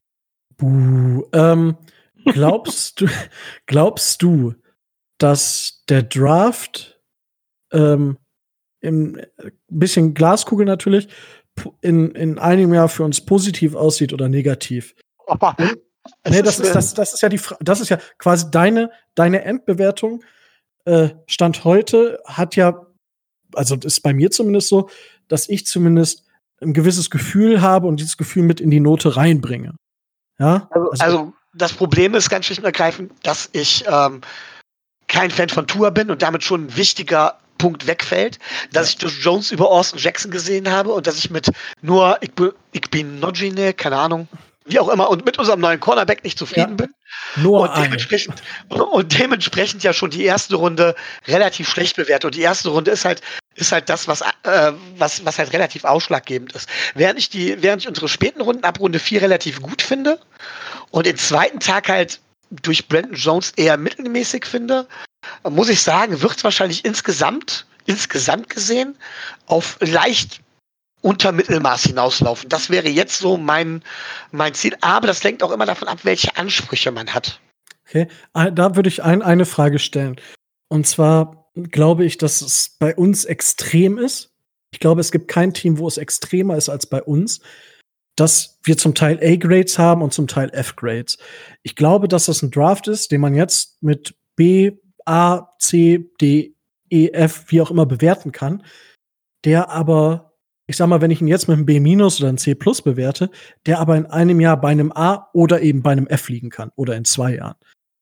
[0.58, 1.78] Buh, ähm,
[2.26, 3.08] glaubst du,
[3.68, 4.56] glaubst du,
[5.18, 7.00] dass der Draft
[7.72, 8.18] ähm,
[8.82, 11.08] im äh, bisschen Glaskugel natürlich
[11.82, 14.95] in, in einem Jahr für uns positiv aussieht oder negativ.
[15.28, 15.56] Aber
[16.28, 20.24] nee, das ist, das, das ist ja die das ist ja quasi deine, deine Endbewertung.
[20.86, 22.86] Äh, Stand heute hat ja,
[23.54, 24.89] also ist bei mir zumindest so,
[25.28, 26.26] dass ich zumindest
[26.62, 29.76] ein gewisses Gefühl habe und dieses Gefühl mit in die Note reinbringe.
[30.39, 30.67] Ja?
[30.71, 34.21] Also, also, also das Problem ist ganz schlicht und ergreifend, dass ich ähm,
[35.08, 38.39] kein Fan von Tour bin und damit schon ein wichtiger Punkt wegfällt,
[38.74, 41.52] dass ich Jones über Austin Jackson gesehen habe und dass ich mit
[41.84, 42.32] nur ich,
[42.71, 44.28] ich bin Nojine, keine Ahnung,
[44.65, 46.86] wie auch immer, und mit unserem neuen Cornerback nicht zufrieden ja.
[46.86, 46.93] bin.
[47.36, 50.95] Nur und dementsprechend, und dementsprechend ja schon die erste Runde
[51.28, 52.26] relativ schlecht bewertet.
[52.26, 53.21] Und die erste Runde ist halt,
[53.54, 56.67] ist halt das, was, äh, was, was halt relativ ausschlaggebend ist.
[56.95, 60.19] Während ich die, während ich unsere späten Runden ab Runde 4 relativ gut finde
[60.89, 62.19] und den zweiten Tag halt
[62.50, 64.88] durch Brandon Jones eher mittelmäßig finde,
[65.50, 68.98] muss ich sagen, wird es wahrscheinlich insgesamt, insgesamt gesehen,
[69.48, 70.42] auf leicht
[71.02, 72.50] unter Mittelmaß hinauslaufen.
[72.50, 73.84] Das wäre jetzt so mein,
[74.32, 74.76] mein Ziel.
[74.82, 77.40] Aber das lenkt auch immer davon ab, welche Ansprüche man hat.
[77.88, 80.16] Okay, da würde ich ein, eine Frage stellen.
[80.70, 84.32] Und zwar, glaube ich, dass es bei uns extrem ist.
[84.72, 87.42] Ich glaube, es gibt kein Team, wo es extremer ist als bei uns,
[88.16, 91.18] dass wir zum Teil A-Grades haben und zum Teil F-Grades.
[91.64, 94.72] Ich glaube, dass das ein Draft ist, den man jetzt mit B,
[95.06, 96.56] A, C, D,
[96.90, 98.64] E, F, wie auch immer bewerten kann,
[99.46, 100.34] der aber,
[100.68, 103.30] ich sag mal, wenn ich ihn jetzt mit einem B- oder einem C plus bewerte,
[103.66, 106.72] der aber in einem Jahr bei einem A oder eben bei einem F liegen kann
[106.76, 107.58] oder in zwei Jahren.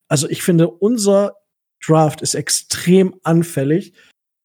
[0.08, 1.36] Also ich finde, unser
[1.86, 3.94] Draft ist extrem anfällig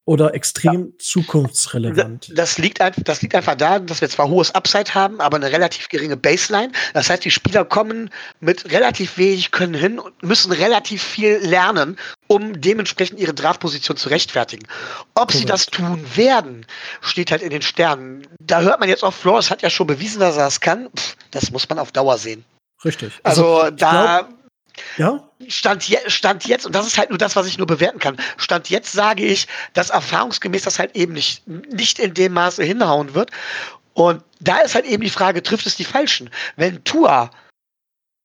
[0.06, 0.98] oder extrem ja.
[0.98, 2.30] zukunftsrelevant.
[2.34, 5.88] Das liegt, das liegt einfach daran, dass wir zwar hohes Upside haben, aber eine relativ
[5.88, 6.72] geringe Baseline.
[6.92, 11.96] Das heißt, die Spieler kommen mit relativ wenig Können hin und müssen relativ viel lernen,
[12.26, 14.66] um dementsprechend ihre Draftposition zu rechtfertigen.
[15.14, 15.32] Ob Correct.
[15.32, 16.66] sie das tun werden,
[17.00, 18.26] steht halt in den Sternen.
[18.40, 20.90] Da hört man jetzt auch, Flores hat ja schon bewiesen, dass er das kann.
[20.94, 22.44] Pff, das muss man auf Dauer sehen.
[22.84, 23.12] Richtig.
[23.22, 24.26] Also, also da.
[24.28, 24.43] Glaub,
[24.96, 25.28] ja?
[25.48, 28.16] Stand, je, Stand jetzt, und das ist halt nur das, was ich nur bewerten kann,
[28.36, 33.14] Stand jetzt sage ich, dass erfahrungsgemäß das halt eben nicht, nicht in dem Maße hinhauen
[33.14, 33.30] wird.
[33.92, 36.30] Und da ist halt eben die Frage, trifft es die Falschen?
[36.56, 37.30] Wenn Tua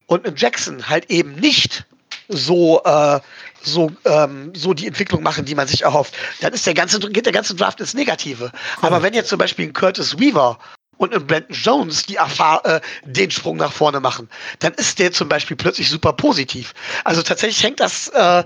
[0.07, 1.85] und Jackson halt eben nicht
[2.27, 3.19] so, äh,
[3.61, 7.25] so, ähm, so die Entwicklung machen, die man sich erhofft, dann ist der ganze, geht
[7.25, 8.45] der ganze Draft ins Negative.
[8.45, 8.87] Cool.
[8.87, 10.57] Aber wenn jetzt zum Beispiel ein Curtis Weaver
[10.99, 15.11] und ein Brandon Jones die Erfahr äh, den Sprung nach vorne machen, dann ist der
[15.11, 16.73] zum Beispiel plötzlich super positiv.
[17.05, 18.43] Also tatsächlich hängt das äh,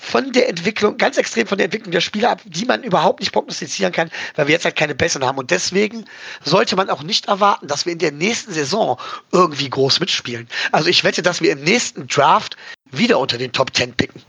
[0.00, 3.30] von der Entwicklung, ganz extrem von der Entwicklung der Spieler ab, die man überhaupt nicht
[3.30, 5.38] prognostizieren kann, weil wir jetzt halt keine besseren haben.
[5.38, 6.06] Und deswegen
[6.42, 8.98] sollte man auch nicht erwarten, dass wir in der nächsten Saison
[9.30, 10.48] irgendwie groß mitspielen.
[10.72, 12.56] Also ich wette, dass wir im nächsten Draft
[12.90, 14.22] wieder unter den Top 10 picken.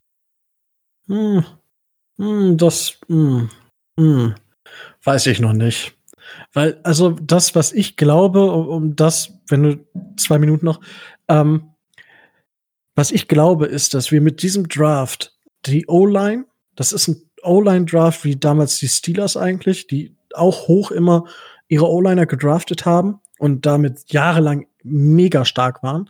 [1.07, 1.45] Hm.
[2.17, 3.49] Hm, das hm.
[3.97, 4.35] Hm.
[5.03, 5.96] weiß ich noch nicht.
[6.53, 9.85] Weil, also das, was ich glaube, um, um das, wenn du
[10.17, 10.81] zwei Minuten noch,
[11.27, 11.69] ähm,
[12.95, 18.23] was ich glaube, ist, dass wir mit diesem Draft die O-Line, das ist ein O-Line-Draft
[18.23, 21.25] wie damals die Steelers eigentlich, die auch hoch immer
[21.67, 26.09] ihre O-Liner gedraftet haben und damit jahrelang mega stark waren.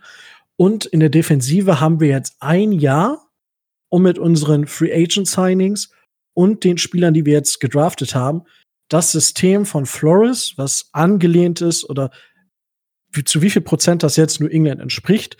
[0.56, 3.28] Und in der Defensive haben wir jetzt ein Jahr,
[3.88, 5.90] um mit unseren Free Agent Signings
[6.34, 8.42] und den Spielern, die wir jetzt gedraftet haben,
[8.88, 12.10] das System von Flores, was angelehnt ist oder
[13.12, 15.36] wie, zu wie viel Prozent das jetzt New England entspricht,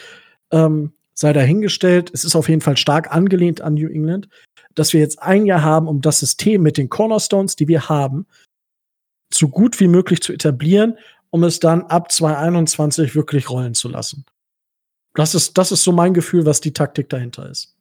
[0.51, 2.11] ähm, sei dahingestellt.
[2.13, 4.29] Es ist auf jeden Fall stark angelehnt an New England,
[4.75, 8.27] dass wir jetzt ein Jahr haben, um das System mit den Cornerstones, die wir haben,
[9.33, 10.99] so gut wie möglich zu etablieren,
[11.31, 14.25] um es dann ab 2021 wirklich rollen zu lassen.
[15.15, 17.78] Das ist, das ist so mein Gefühl, was die Taktik dahinter ist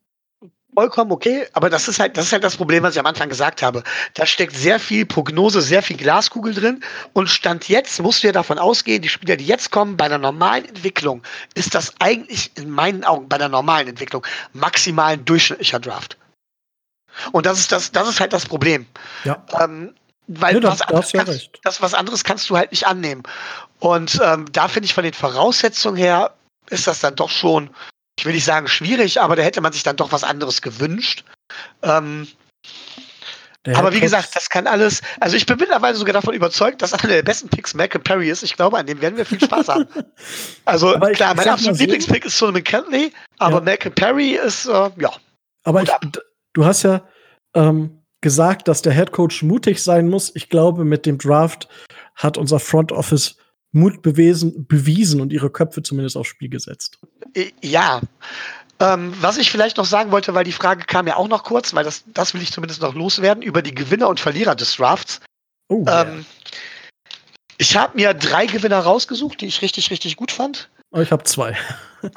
[0.77, 3.29] vollkommen okay, aber das ist halt, das ist halt das Problem, was ich am Anfang
[3.29, 3.81] gesagt habe.
[4.13, 8.33] Da steckt sehr viel Prognose, sehr viel Glaskugel drin und Stand jetzt musst du ja
[8.33, 11.23] davon ausgehen, die Spieler, die jetzt kommen, bei einer normalen Entwicklung
[11.55, 16.15] ist das eigentlich in meinen Augen bei der normalen Entwicklung maximal ein durchschnittlicher Draft.
[17.31, 18.85] Und das ist das, das ist halt das Problem.
[19.23, 19.43] Ja.
[19.59, 19.95] Ähm,
[20.27, 23.23] weil ja, was anderes kannst, das was anderes kannst du halt nicht annehmen.
[23.79, 26.35] Und ähm, da finde ich von den Voraussetzungen her
[26.69, 27.71] ist das dann doch schon
[28.17, 31.23] ich will nicht sagen schwierig, aber da hätte man sich dann doch was anderes gewünscht.
[31.83, 32.27] Ähm,
[33.75, 35.01] aber wie gesagt, das kann alles.
[35.19, 38.43] Also ich bin mittlerweile sogar davon überzeugt, dass einer der besten Picks Mac Perry ist.
[38.43, 39.87] Ich glaube, an dem werden wir viel Spaß haben.
[40.65, 43.61] Also aber klar, mein absoluter Lieblingspick ist Solomon Kentley, aber ja.
[43.61, 45.11] Mac Perry ist äh, ja.
[45.63, 45.89] Aber ich,
[46.53, 47.07] du hast ja
[47.53, 50.35] ähm, gesagt, dass der Head Coach mutig sein muss.
[50.35, 51.67] Ich glaube, mit dem Draft
[52.15, 53.37] hat unser Front Office
[53.71, 56.99] Mut bewiesen, bewiesen und ihre Köpfe zumindest aufs Spiel gesetzt.
[57.61, 58.01] Ja.
[58.79, 61.73] Ähm, was ich vielleicht noch sagen wollte, weil die Frage kam ja auch noch kurz,
[61.73, 65.19] weil das, das will ich zumindest noch loswerden, über die Gewinner und Verlierer des Drafts.
[65.67, 66.25] Oh, ähm, yeah.
[67.57, 70.69] Ich habe mir drei Gewinner rausgesucht, die ich richtig, richtig gut fand.
[70.91, 71.57] Oh, ich habe zwei.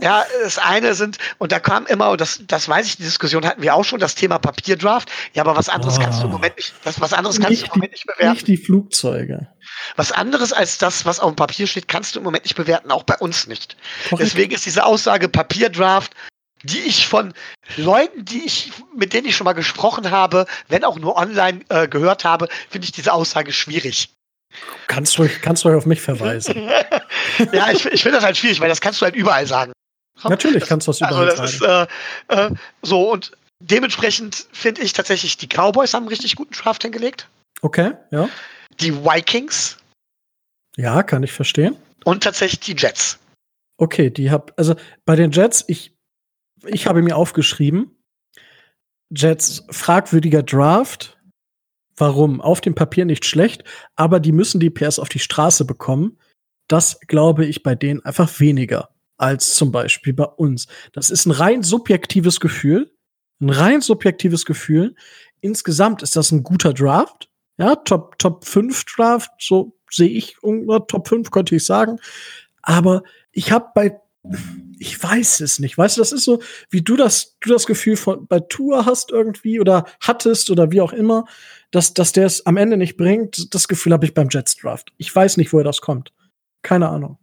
[0.00, 3.44] Ja, das eine sind, und da kam immer, und das, das weiß ich, die Diskussion
[3.46, 5.10] hatten wir auch schon, das Thema Papierdraft.
[5.34, 6.02] Ja, aber was anderes oh.
[6.02, 8.32] kannst du im Moment nicht, das, was anderes kannst nicht du im Moment nicht bewerten.
[8.32, 9.48] Nicht die Flugzeuge.
[9.96, 12.90] Was anderes als das, was auf dem Papier steht, kannst du im Moment nicht bewerten,
[12.90, 13.76] auch bei uns nicht.
[14.08, 14.26] Korrekt.
[14.26, 16.12] Deswegen ist diese Aussage Papierdraft,
[16.62, 17.32] die ich von
[17.76, 21.88] Leuten, die ich, mit denen ich schon mal gesprochen habe, wenn auch nur online äh,
[21.88, 24.10] gehört habe, finde ich diese Aussage schwierig.
[24.88, 26.68] Kannst du, kannst du auf mich verweisen.
[27.52, 29.72] ja, ich, ich finde das halt schwierig, weil das kannst du halt überall sagen.
[30.24, 31.54] Natürlich kannst du das überall also das.
[31.54, 31.86] Ist, äh,
[32.28, 37.28] äh, so, und dementsprechend finde ich tatsächlich, die Cowboys haben einen richtig guten Draft hingelegt.
[37.62, 38.28] Okay, ja.
[38.80, 39.76] Die Vikings.
[40.76, 41.76] Ja, kann ich verstehen.
[42.04, 43.18] Und tatsächlich die Jets.
[43.76, 45.94] Okay, die hab, also bei den Jets, ich,
[46.66, 47.96] ich habe mir aufgeschrieben,
[49.10, 51.18] Jets fragwürdiger Draft.
[51.96, 52.40] Warum?
[52.40, 53.64] Auf dem Papier nicht schlecht,
[53.96, 56.18] aber die müssen die PS auf die Straße bekommen.
[56.68, 58.88] Das glaube ich bei denen einfach weniger
[59.20, 60.66] als zum Beispiel bei uns.
[60.92, 62.90] Das ist ein rein subjektives Gefühl.
[63.40, 64.94] ein rein subjektives Gefühl.
[65.40, 67.30] Insgesamt ist das ein guter Draft.
[67.58, 70.36] Ja, Top, Top 5 Draft, so sehe ich,
[70.88, 71.98] Top 5 könnte ich sagen.
[72.62, 73.02] Aber
[73.32, 74.00] ich habe bei,
[74.78, 75.76] ich weiß es nicht.
[75.76, 79.10] Weißt du, das ist so, wie du das, du das Gefühl von bei Tour hast
[79.10, 81.26] irgendwie oder hattest oder wie auch immer,
[81.70, 83.54] dass, dass der es am Ende nicht bringt.
[83.54, 84.92] Das Gefühl habe ich beim Jets Draft.
[84.96, 86.12] Ich weiß nicht, woher das kommt.
[86.62, 87.19] Keine Ahnung.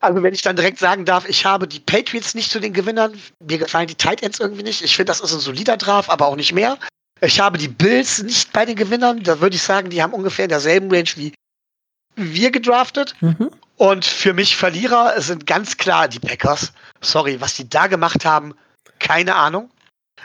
[0.00, 3.14] Also wenn ich dann direkt sagen darf, ich habe die Patriots nicht zu den Gewinnern.
[3.40, 4.82] Mir gefallen die Tight Ends irgendwie nicht.
[4.82, 6.78] Ich finde, das ist ein solider Draft, aber auch nicht mehr.
[7.20, 9.22] Ich habe die Bills nicht bei den Gewinnern.
[9.22, 11.34] Da würde ich sagen, die haben ungefähr in derselben Range wie
[12.16, 13.14] wir gedraftet.
[13.20, 13.50] Mhm.
[13.76, 16.72] Und für mich Verlierer sind ganz klar die Packers.
[17.00, 18.54] Sorry, was die da gemacht haben,
[18.98, 19.70] keine Ahnung.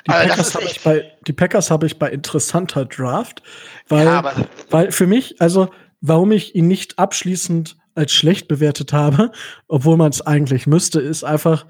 [0.06, 3.42] Die Packers habe ich, bei, die Packers ich bei interessanter Draft,
[3.88, 4.34] weil, ja,
[4.70, 5.70] weil für mich, also
[6.02, 9.32] warum ich ihn nicht abschließend als schlecht bewertet habe,
[9.68, 11.66] obwohl man es eigentlich müsste, ist einfach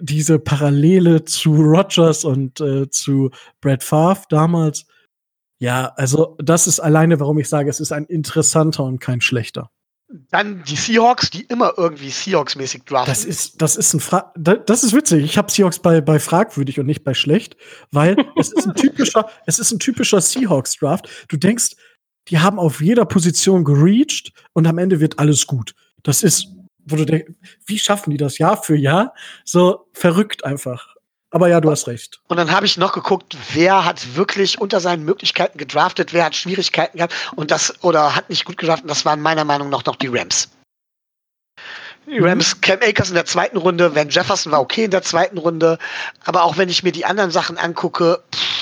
[0.00, 3.30] diese Parallele zu Rogers und äh, zu
[3.60, 4.86] Brad Favre damals.
[5.58, 9.70] Ja, also das ist alleine, warum ich sage, es ist ein interessanter und kein schlechter.
[10.30, 13.10] Dann die Seahawks, die immer irgendwie Seahawks-mäßig draften.
[13.10, 15.24] Das ist, das ist ein Fra das ist witzig.
[15.24, 17.56] Ich habe Seahawks bei, bei fragwürdig und nicht bei schlecht,
[17.92, 21.08] weil es ist ein typischer, es ist ein typischer Seahawks-Draft.
[21.28, 21.76] Du denkst,
[22.28, 25.74] die haben auf jeder Position gereached und am Ende wird alles gut.
[26.02, 26.48] Das ist,
[26.84, 27.32] wo du denkst,
[27.66, 29.14] wie schaffen die das Jahr für Jahr?
[29.44, 30.92] So verrückt einfach.
[31.30, 32.20] Aber ja, du hast recht.
[32.28, 36.36] Und dann habe ich noch geguckt, wer hat wirklich unter seinen Möglichkeiten gedraftet, wer hat
[36.36, 38.90] Schwierigkeiten gehabt und das oder hat nicht gut gedraftet.
[38.90, 40.50] Das waren meiner Meinung nach noch die Rams.
[42.06, 42.26] Die mhm.
[42.26, 45.78] Rams, Cam Akers in der zweiten Runde, Van Jefferson war okay in der zweiten Runde,
[46.24, 48.61] aber auch wenn ich mir die anderen Sachen angucke, pff,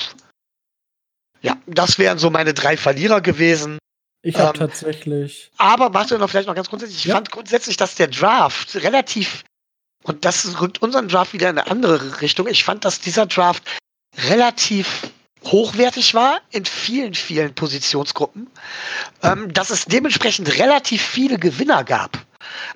[1.41, 3.77] ja, das wären so meine drei Verlierer gewesen.
[4.23, 5.51] Ich habe ähm, tatsächlich.
[5.57, 6.99] Aber warte noch vielleicht noch ganz grundsätzlich.
[6.99, 7.15] Ich ja.
[7.15, 9.43] fand grundsätzlich, dass der Draft relativ
[10.03, 12.47] und das rückt unseren Draft wieder in eine andere Richtung.
[12.47, 13.63] Ich fand, dass dieser Draft
[14.29, 15.11] relativ
[15.45, 18.47] hochwertig war in vielen, vielen Positionsgruppen,
[19.23, 22.19] ähm, dass es dementsprechend relativ viele Gewinner gab.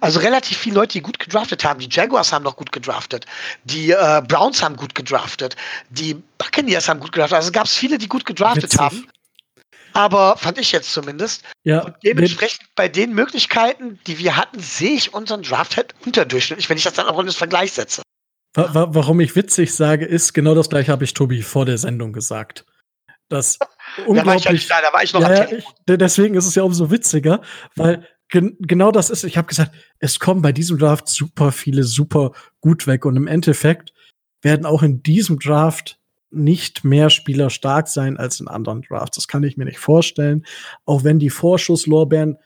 [0.01, 1.79] Also relativ viele Leute, die gut gedraftet haben.
[1.79, 3.25] Die Jaguars haben noch gut gedraftet.
[3.63, 5.55] Die äh, Browns haben gut gedraftet.
[5.89, 7.38] Die Buccaneers haben gut gedraftet.
[7.38, 8.79] Also gab es viele, die gut gedraftet Witzig.
[8.79, 9.07] haben
[9.95, 11.43] aber fand ich jetzt zumindest.
[11.63, 16.69] Ja, und dementsprechend bei den Möglichkeiten, die wir hatten, sehe ich unseren Draft halt unterdurchschnittlich,
[16.69, 18.01] wenn ich das dann auch in das Vergleich setze.
[18.53, 21.77] Wa wa warum ich witzig sage, ist genau das gleiche habe ich Tobi vor der
[21.77, 22.65] Sendung gesagt.
[23.29, 23.57] Das
[24.05, 24.43] unglaublich.
[24.43, 26.91] Da war ich ja da, war ich noch ja, ich, deswegen ist es ja umso
[26.91, 27.41] witziger,
[27.75, 29.23] weil gen genau das ist.
[29.23, 33.27] Ich habe gesagt, es kommen bei diesem Draft super viele super gut weg und im
[33.27, 33.93] Endeffekt
[34.41, 35.99] werden auch in diesem Draft
[36.31, 39.15] nicht mehr Spieler stark sein als in anderen Drafts.
[39.15, 40.45] Das kann ich mir nicht vorstellen.
[40.85, 42.38] Auch wenn die Vorschusslorbeeren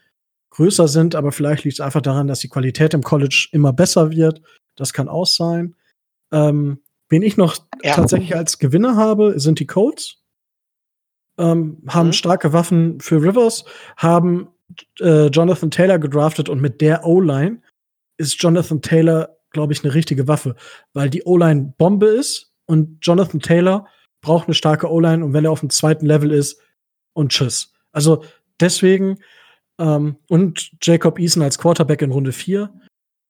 [0.50, 4.10] größer sind, aber vielleicht liegt es einfach daran, dass die Qualität im College immer besser
[4.10, 4.42] wird.
[4.76, 5.74] Das kann auch sein.
[6.32, 7.94] Ähm, wen ich noch ja.
[7.94, 10.18] tatsächlich als Gewinner habe, sind die Colts.
[11.38, 12.12] Ähm, haben mhm.
[12.12, 13.64] starke Waffen für Rivers,
[13.96, 14.48] haben
[15.00, 17.62] äh, Jonathan Taylor gedraftet und mit der O-Line
[18.16, 20.56] ist Jonathan Taylor, glaube ich, eine richtige Waffe,
[20.92, 23.86] weil die O-Line Bombe ist und Jonathan Taylor
[24.20, 26.60] braucht eine starke O-Line und wenn er auf dem zweiten Level ist
[27.14, 27.72] und tschüss.
[27.92, 28.24] Also
[28.60, 29.18] deswegen
[29.78, 32.72] ähm, und Jacob Eason als Quarterback in Runde 4.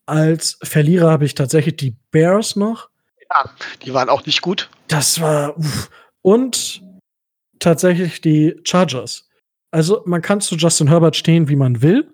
[0.06, 2.90] Als Verlierer habe ich tatsächlich die Bears noch.
[3.30, 3.48] Ja,
[3.84, 4.68] die waren auch nicht gut.
[4.88, 5.88] Das war uff.
[6.22, 6.82] und
[7.60, 9.29] tatsächlich die Chargers.
[9.70, 12.12] Also man kann zu Justin Herbert stehen, wie man will.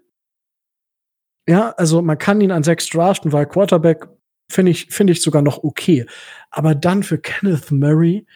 [1.49, 4.09] Ja, also man kann ihn an sechs draften, weil Quarterback
[4.51, 6.07] finde ich, finde ich sogar noch okay.
[6.51, 8.27] Aber dann für Kenneth Murray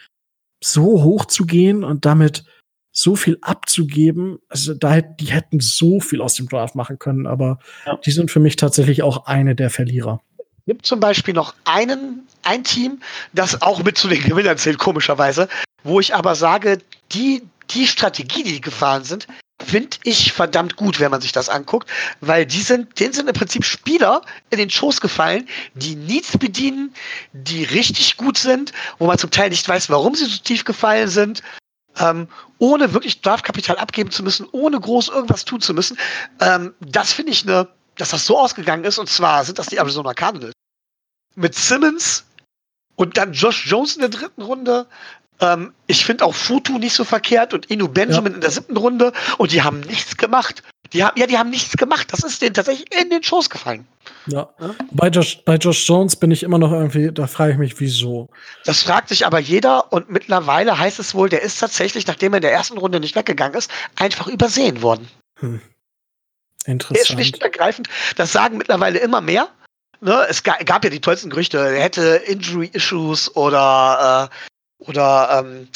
[0.63, 2.45] so hoch zu gehen und damit
[2.93, 7.59] so viel abzugeben, also da die hätten so viel aus dem Draft machen können, aber
[7.85, 7.95] ja.
[7.97, 10.21] die sind für mich tatsächlich auch eine der Verlierer.
[10.37, 13.01] Es gibt zum Beispiel noch einen, ein Team,
[13.33, 15.47] das auch mit zu den Gewinnern zählt, komischerweise,
[15.83, 16.79] wo ich aber sage,
[17.13, 19.27] die, die Strategie, die gefahren sind,
[19.63, 23.33] finde ich verdammt gut, wenn man sich das anguckt, weil die sind, denen sind im
[23.33, 26.93] Prinzip Spieler in den Schoß gefallen, die Needs bedienen,
[27.31, 31.09] die richtig gut sind, wo man zum Teil nicht weiß, warum sie so tief gefallen
[31.09, 31.41] sind,
[31.99, 35.97] ähm, ohne wirklich Draftkapital abgeben zu müssen, ohne groß irgendwas tun zu müssen.
[36.39, 39.77] Ähm, das finde ich eine, dass das so ausgegangen ist, und zwar sind das die
[39.77, 40.53] Arizona Cardinals.
[41.35, 42.25] Mit Simmons
[42.95, 44.87] und dann Josh Jones in der dritten Runde,
[45.41, 48.35] ähm, ich finde auch Futu nicht so verkehrt und Inu Benjamin ja.
[48.35, 50.63] in der siebten Runde und die haben nichts gemacht.
[50.93, 52.07] Die haben, ja, die haben nichts gemacht.
[52.11, 53.87] Das ist denen tatsächlich in den Schoß gefallen.
[54.27, 54.49] Ja.
[54.59, 54.75] ja.
[54.91, 58.27] Bei, Josh, bei Josh Jones bin ich immer noch irgendwie, da frage ich mich, wieso.
[58.65, 62.37] Das fragt sich aber jeder und mittlerweile heißt es wohl, der ist tatsächlich, nachdem er
[62.37, 65.07] in der ersten Runde nicht weggegangen ist, einfach übersehen worden.
[65.39, 65.61] Hm.
[66.65, 66.95] Interessant.
[66.95, 67.89] Der ist schlicht und ergreifend.
[68.17, 69.49] Das sagen mittlerweile immer mehr.
[70.01, 74.50] Ne, es gab ja die tollsten Gerüchte, er hätte Injury-Issues oder äh,
[74.81, 75.67] oder ähm,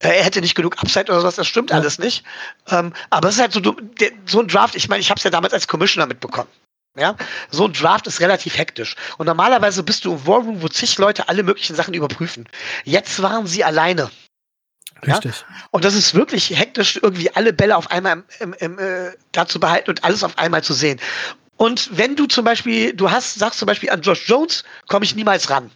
[0.00, 1.76] er hätte nicht genug Upside oder sowas, das stimmt ja.
[1.76, 2.24] alles nicht.
[2.68, 5.24] Ähm, aber es ist halt so, der, so ein Draft, ich meine, ich habe es
[5.24, 6.48] ja damals als Commissioner mitbekommen.
[6.96, 7.16] Ja,
[7.50, 8.96] so ein Draft ist relativ hektisch.
[9.16, 12.48] Und normalerweise bist du im Warroom, wo zig Leute alle möglichen Sachen überprüfen.
[12.84, 14.10] Jetzt waren sie alleine.
[15.06, 15.44] Richtig.
[15.48, 15.56] Ja?
[15.70, 19.46] Und das ist wirklich hektisch, irgendwie alle Bälle auf einmal im, im, im, äh, da
[19.46, 21.00] zu behalten und alles auf einmal zu sehen.
[21.56, 25.14] Und wenn du zum Beispiel, du hast, sagst zum Beispiel an Josh Jones, komme ich
[25.14, 25.70] niemals ran.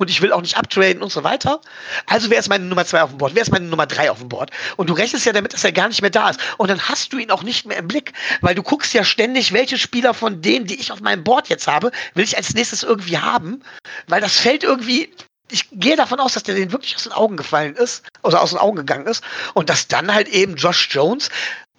[0.00, 1.60] Und ich will auch nicht uptraden und so weiter.
[2.06, 3.34] Also wer ist meine Nummer zwei auf dem Board?
[3.34, 4.50] Wer ist meine Nummer drei auf dem Board?
[4.76, 6.40] Und du rechnest ja damit, dass er gar nicht mehr da ist.
[6.58, 9.52] Und dann hast du ihn auch nicht mehr im Blick, weil du guckst ja ständig,
[9.52, 12.82] welche Spieler von denen, die ich auf meinem Board jetzt habe, will ich als nächstes
[12.82, 13.62] irgendwie haben,
[14.08, 15.12] weil das fällt irgendwie
[15.50, 18.50] ich gehe davon aus, dass der den wirklich aus den Augen gefallen ist, oder aus
[18.50, 19.22] den Augen gegangen ist,
[19.54, 21.30] und dass dann halt eben Josh Jones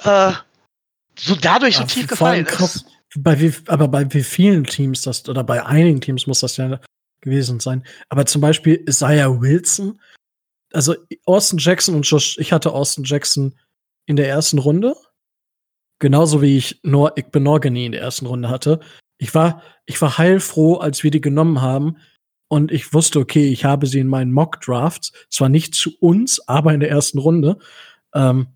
[0.03, 0.31] äh,
[1.19, 2.85] so dadurch so ja, tief gefallen ist.
[3.15, 6.79] Bei wie, aber bei wie vielen Teams das, oder bei einigen Teams muss das ja
[7.27, 7.83] gewesen sein.
[8.09, 9.99] Aber zum Beispiel Isaiah Wilson,
[10.73, 13.55] also Austin Jackson und Josh, ich hatte Austin Jackson
[14.05, 14.95] in der ersten Runde,
[15.99, 18.79] genauso wie ich Nor Igbenogany in der ersten Runde hatte.
[19.17, 21.97] Ich war, ich war heilfroh, als wir die genommen haben,
[22.49, 26.73] und ich wusste, okay, ich habe sie in meinen Mock-Drafts, zwar nicht zu uns, aber
[26.73, 27.57] in der ersten Runde.
[28.13, 28.47] Ähm,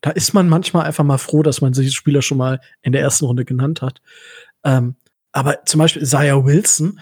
[0.00, 3.02] da ist man manchmal einfach mal froh, dass man sich Spieler schon mal in der
[3.02, 4.02] ersten Runde genannt hat.
[4.64, 4.96] Ähm,
[5.32, 7.00] aber zum Beispiel Isaiah Wilson,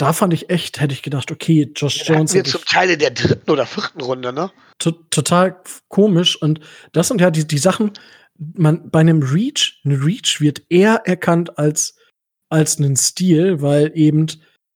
[0.00, 2.34] da fand ich echt, hätte ich gedacht, okay, Josh ja, Jones.
[2.34, 4.50] Wir zum Teil in der dritten oder vierten Runde, ne?
[5.10, 6.40] total komisch.
[6.40, 6.60] Und
[6.92, 7.92] das sind ja die, die Sachen,
[8.38, 11.96] man, bei einem Reach, ein Reach wird eher erkannt als,
[12.48, 14.26] als einen Stil, weil eben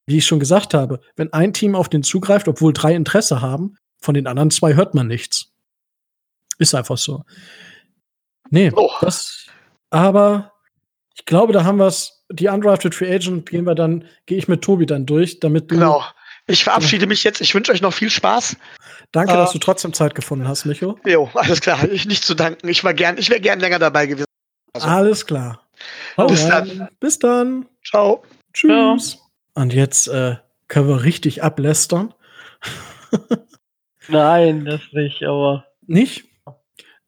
[0.07, 3.77] wie ich schon gesagt habe, wenn ein Team auf den zugreift, obwohl drei Interesse haben,
[4.01, 5.53] von den anderen zwei hört man nichts.
[6.59, 7.25] Ist einfach so.
[8.51, 8.91] Nee, oh.
[9.01, 9.47] das,
[9.91, 10.53] aber
[11.15, 14.49] ich glaube, da haben wir es, die Undrafted Free Agent gehen wir dann, gehe ich
[14.49, 15.77] mit Tobi dann durch, damit du.
[15.77, 16.05] Genau.
[16.47, 17.41] Ich verabschiede mich jetzt.
[17.41, 18.57] Ich wünsche euch noch viel Spaß.
[19.13, 20.99] Danke, äh, dass du trotzdem Zeit gefunden hast, Micho.
[21.07, 21.89] Jo, alles klar.
[21.91, 22.69] Ich nicht zu danken.
[22.69, 24.27] Ich war gern, ich wäre gern länger dabei gewesen.
[24.75, 24.87] Also.
[24.87, 25.63] Alles klar.
[26.17, 26.89] Bis dann.
[27.01, 27.67] Bis dann.
[27.85, 28.25] Ciao.
[28.53, 29.11] Tschüss.
[29.11, 29.23] Ciao.
[29.55, 30.37] Und jetzt äh,
[30.69, 32.13] können wir richtig ablästern.
[34.09, 35.67] Nein, das nicht, aber.
[35.87, 36.25] Nicht?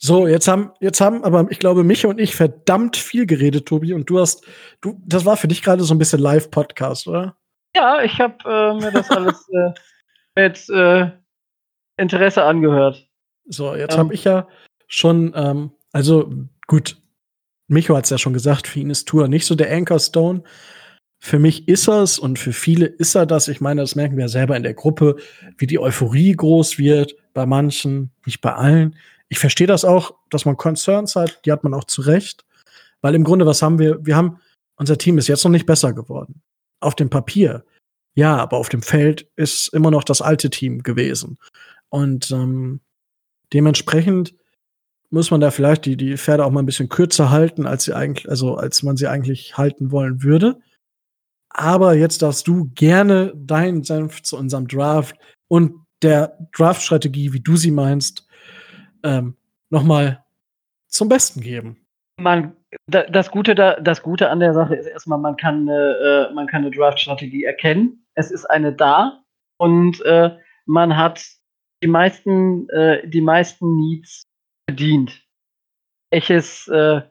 [0.07, 3.93] So, jetzt haben, jetzt haben aber, ich glaube, mich und ich verdammt viel geredet, Tobi.
[3.93, 4.47] Und du hast,
[4.81, 7.37] du, das war für dich gerade so ein bisschen Live-Podcast, oder?
[7.75, 9.73] Ja, ich habe äh, mir das alles äh,
[10.37, 11.11] mit äh,
[11.97, 13.05] Interesse angehört.
[13.47, 13.99] So, jetzt ähm.
[13.99, 14.47] habe ich ja
[14.87, 16.33] schon, ähm, also
[16.69, 17.03] gut,
[17.67, 20.45] Micho hat es ja schon gesagt, für ihn ist Tour nicht so der Anchor Stone.
[21.19, 23.49] Für mich ist es und für viele ist er das.
[23.49, 25.17] Ich meine, das merken wir ja selber in der Gruppe,
[25.59, 28.95] wie die Euphorie groß wird, bei manchen, nicht bei allen.
[29.29, 32.45] Ich verstehe das auch, dass man Concerns hat, die hat man auch zu Recht.
[33.01, 34.05] Weil im Grunde, was haben wir?
[34.05, 34.41] Wir haben,
[34.77, 36.43] unser Team ist jetzt noch nicht besser geworden.
[36.81, 37.65] Auf dem Papier.
[38.15, 41.39] Ja, aber auf dem Feld ist immer noch das alte Team gewesen.
[41.89, 42.81] Und ähm,
[43.53, 44.35] dementsprechend
[45.11, 47.95] muss man da vielleicht die, die Pferde auch mal ein bisschen kürzer halten, als sie
[47.95, 50.59] eigentlich, also als man sie eigentlich halten wollen würde.
[51.51, 55.17] Aber jetzt darfst du gerne deinen Senf zu unserem Draft
[55.49, 58.26] und der Draft-Strategie, wie du sie meinst,
[59.07, 59.37] ähm,
[59.71, 60.25] nochmal
[60.89, 61.87] zum Besten geben.
[62.19, 66.47] Man, das Gute, da, das Gute an der Sache ist erstmal, man kann, äh, man
[66.47, 68.07] kann eine Draft-Strategie erkennen.
[68.15, 69.23] Es ist eine da
[69.59, 71.25] und äh, man hat
[71.83, 74.25] die meisten, äh, die meisten Needs
[74.67, 75.23] bedient.
[76.11, 77.03] Welches äh,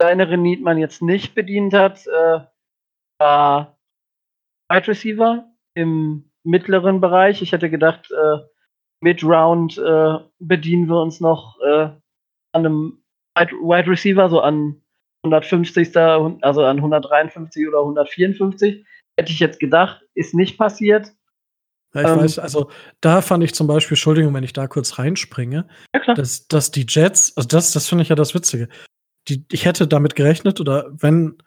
[0.00, 2.40] kleinere Need man jetzt nicht bedient hat, äh,
[3.18, 3.78] war
[4.68, 5.44] Wide Receiver
[5.74, 7.42] im mittleren Bereich.
[7.42, 8.38] Ich hätte gedacht, äh,
[9.04, 11.88] Mid-Round äh, bedienen wir uns noch äh,
[12.52, 12.98] an einem
[13.36, 14.80] Wide Receiver, so an
[15.24, 15.96] 150.
[15.96, 18.84] also an 153 oder 154.
[19.16, 21.12] Hätte ich jetzt gedacht, ist nicht passiert.
[21.94, 24.98] Ja, ich ähm, weiß, also da fand ich zum Beispiel, Entschuldigung, wenn ich da kurz
[24.98, 28.68] reinspringe, ja, dass, dass die Jets, also das, das finde ich ja das Witzige.
[29.28, 31.38] Die, ich hätte damit gerechnet, oder wenn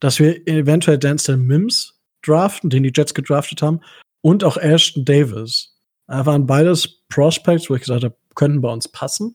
[0.00, 3.80] dass wir eventuell Denzel Mims draften, den die Jets gedraftet haben,
[4.22, 5.75] und auch Ashton Davis.
[6.06, 9.34] Da waren beides Prospects, wo ich gesagt habe, könnten bei uns passen,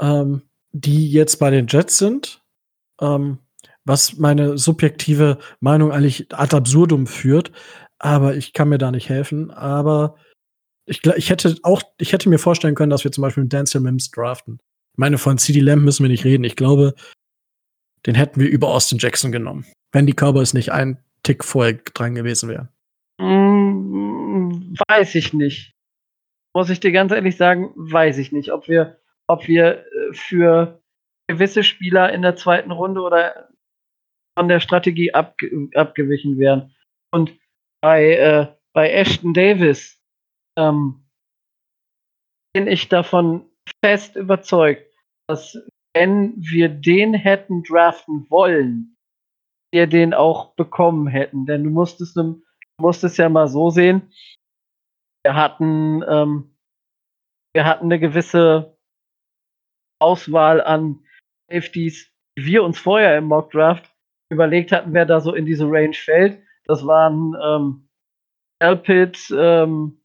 [0.00, 2.42] ähm, die jetzt bei den Jets sind,
[3.00, 3.38] ähm,
[3.84, 7.50] was meine subjektive Meinung eigentlich ad absurdum führt,
[7.98, 9.50] aber ich kann mir da nicht helfen.
[9.50, 10.16] Aber
[10.86, 14.10] ich, ich hätte auch, ich hätte mir vorstellen können, dass wir zum Beispiel Denzel Mims
[14.10, 14.58] draften.
[14.92, 16.44] Ich meine, von CD Lamb müssen wir nicht reden.
[16.44, 16.94] Ich glaube,
[18.06, 22.14] den hätten wir über Austin Jackson genommen, wenn die Cowboys nicht einen Tick vorher dran
[22.14, 22.68] gewesen wären.
[23.18, 25.71] Mm, weiß ich nicht.
[26.54, 30.82] Muss ich dir ganz ehrlich sagen, weiß ich nicht, ob wir, ob wir äh, für
[31.28, 33.48] gewisse Spieler in der zweiten Runde oder
[34.38, 36.74] von der Strategie abge abgewichen wären.
[37.10, 37.38] Und
[37.82, 40.02] bei, äh, bei Ashton Davis,
[40.56, 41.02] ähm,
[42.52, 43.50] bin ich davon
[43.82, 44.86] fest überzeugt,
[45.26, 45.56] dass
[45.94, 48.96] wenn wir den hätten draften wollen,
[49.72, 51.46] wir den auch bekommen hätten.
[51.46, 52.42] Denn du musstest, du
[52.78, 54.12] musstest ja mal so sehen,
[55.24, 56.56] wir hatten, ähm,
[57.54, 58.76] wir hatten eine gewisse
[60.00, 61.04] Auswahl an
[61.50, 63.90] Safeties, die wir uns vorher im Mock Draft
[64.30, 66.42] überlegt hatten, wer da so in diese Range fällt.
[66.64, 67.88] Das waren ähm,
[68.58, 70.00] Alpit, ähm,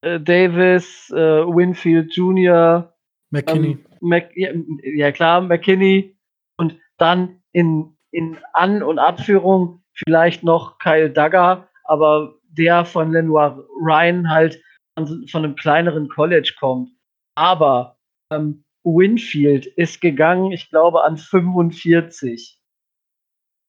[0.00, 2.92] äh, Davis, äh, Winfield Jr.,
[3.30, 3.72] McKinney.
[3.72, 4.50] Ähm, Mac, ja,
[4.82, 6.16] ja, klar, McKinney
[6.56, 13.66] und dann in, in An- und Abführung vielleicht noch Kyle Duggar, aber der von Lenoir
[13.80, 14.62] Ryan halt
[14.96, 16.90] von, von einem kleineren College kommt.
[17.34, 17.98] Aber
[18.32, 22.58] ähm, Winfield ist gegangen, ich glaube, an 45.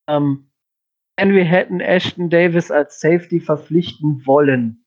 [0.10, 0.52] Ähm,
[1.18, 4.86] wenn wir hätten Ashton Davis als Safety verpflichten wollen,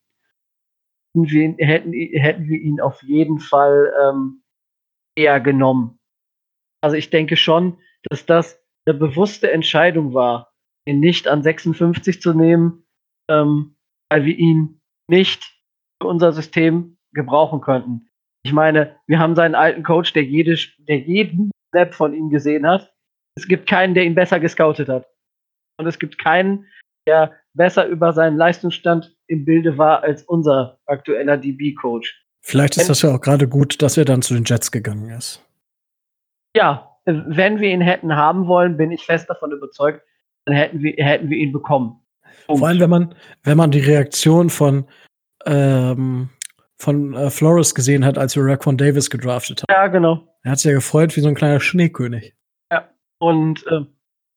[1.14, 4.42] hätten wir, hätten, hätten wir ihn auf jeden Fall ähm,
[5.16, 5.98] eher genommen.
[6.82, 7.78] Also ich denke schon,
[8.10, 10.52] dass das eine bewusste Entscheidung war,
[10.86, 12.86] ihn nicht an 56 zu nehmen,
[13.28, 13.75] ähm,
[14.10, 15.44] weil wir ihn nicht
[16.00, 18.08] für unser System gebrauchen könnten.
[18.44, 22.66] Ich meine, wir haben seinen alten Coach, der, jede, der jeden Snap von ihm gesehen
[22.66, 22.94] hat.
[23.36, 25.06] Es gibt keinen, der ihn besser gescoutet hat.
[25.78, 26.66] Und es gibt keinen,
[27.06, 32.24] der besser über seinen Leistungsstand im Bilde war als unser aktueller DB-Coach.
[32.42, 35.44] Vielleicht ist das ja auch gerade gut, dass er dann zu den Jets gegangen ist.
[36.56, 40.02] Ja, wenn wir ihn hätten haben wollen, bin ich fest davon überzeugt,
[40.44, 42.00] dann hätten wir, hätten wir ihn bekommen.
[42.46, 42.60] Punkt.
[42.60, 44.86] Vor allem, wenn man, wenn man die Reaktion von,
[45.44, 46.30] ähm,
[46.78, 49.74] von äh, Flores gesehen hat, als wir Raquan Davis gedraftet haben.
[49.74, 50.26] Ja, genau.
[50.42, 52.34] Er hat sich ja gefreut wie so ein kleiner Schneekönig.
[52.70, 52.88] Ja,
[53.18, 53.84] und äh,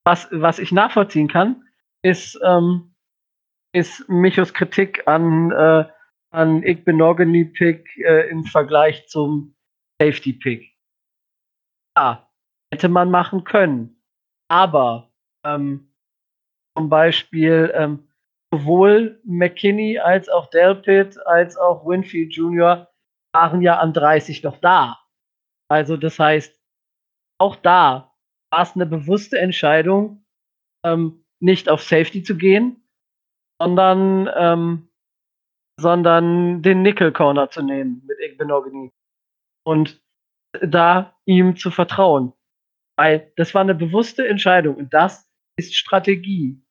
[0.06, 1.64] was, was ich nachvollziehen kann,
[2.02, 2.96] ist, ähm,
[3.74, 5.86] ist Michos Kritik an, äh,
[6.32, 9.56] an Igbenogany Pick äh, im Vergleich zum
[10.02, 10.76] Safety Pick.
[11.98, 12.30] Ja,
[12.72, 14.02] hätte man machen können.
[14.48, 15.12] Aber
[15.44, 15.89] ähm,
[16.80, 18.08] zum Beispiel ähm,
[18.54, 22.88] sowohl McKinney als auch Delpit als auch Winfield Jr.
[23.34, 24.98] waren ja an 30 noch da.
[25.70, 26.58] Also das heißt,
[27.38, 28.16] auch da
[28.50, 30.26] war es eine bewusste Entscheidung,
[30.86, 32.82] ähm, nicht auf Safety zu gehen,
[33.62, 34.90] sondern, ähm,
[35.82, 38.94] sondern den Nickel Corner zu nehmen mit Igbenogany
[39.66, 40.02] und
[40.62, 42.32] da ihm zu vertrauen.
[42.98, 46.64] Weil das war eine bewusste Entscheidung und das ist Strategie.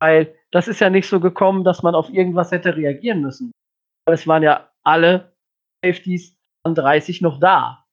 [0.00, 3.52] Weil das ist ja nicht so gekommen, dass man auf irgendwas hätte reagieren müssen.
[4.04, 5.36] Weil es waren ja alle
[5.84, 7.86] Safeties an 30 noch da.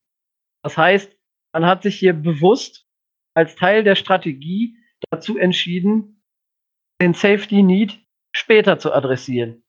[0.64, 1.16] Das heißt,
[1.54, 2.88] man hat sich hier bewusst
[3.36, 4.78] als Teil der Strategie
[5.10, 6.24] dazu entschieden,
[7.02, 8.00] den Safety Need
[8.36, 9.64] später zu adressieren.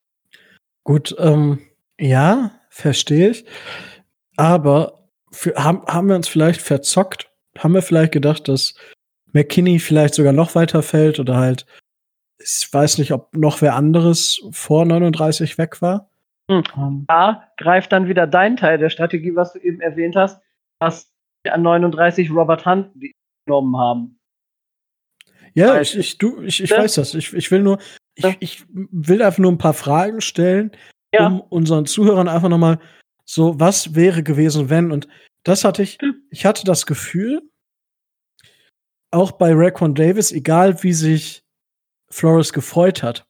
[0.84, 1.60] Gut, ähm,
[1.98, 3.44] ja, verstehe ich.
[4.36, 7.30] Aber für, haben, haben wir uns vielleicht verzockt?
[7.58, 8.74] Haben wir vielleicht gedacht, dass
[9.32, 11.66] McKinney vielleicht sogar noch weiter fällt oder halt,
[12.38, 16.10] ich weiß nicht, ob noch wer anderes vor 39 weg war?
[16.50, 16.62] Hm.
[16.76, 17.04] Um.
[17.06, 20.40] Da greift dann wieder dein Teil der Strategie, was du eben erwähnt hast,
[20.80, 21.10] dass
[21.48, 22.90] an 39 Robert Hunt
[23.46, 24.18] genommen haben.
[25.54, 27.14] Ja, ich, ich, du, ich, ich weiß das.
[27.14, 27.78] Ich, ich will nur,
[28.16, 30.72] ich, ich will einfach nur ein paar Fragen stellen,
[31.12, 31.26] ja.
[31.26, 32.80] um unseren Zuhörern einfach nochmal
[33.24, 34.90] so, was wäre gewesen, wenn?
[34.90, 35.08] Und
[35.44, 35.98] das hatte ich,
[36.30, 37.42] ich hatte das Gefühl,
[39.12, 41.43] auch bei Raquan Davis, egal wie sich
[42.14, 43.26] Flores gefreut hat,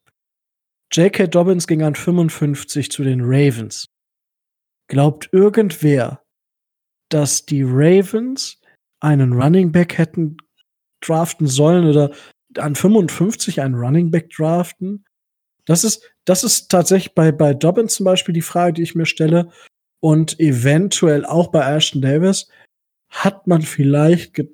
[0.93, 1.27] J.K.
[1.29, 3.89] Dobbins ging an 55 zu den Ravens.
[4.89, 6.23] Glaubt irgendwer,
[7.09, 8.61] dass die Ravens
[9.01, 10.37] einen Running Back hätten
[11.01, 12.13] draften sollen oder
[12.59, 15.07] an 55 einen Running Back draften?
[15.65, 19.07] Das ist, das ist tatsächlich bei, bei Dobbins zum Beispiel die Frage, die ich mir
[19.07, 19.51] stelle.
[20.01, 22.51] Und eventuell auch bei Ashton Davis.
[23.09, 24.45] Hat man vielleicht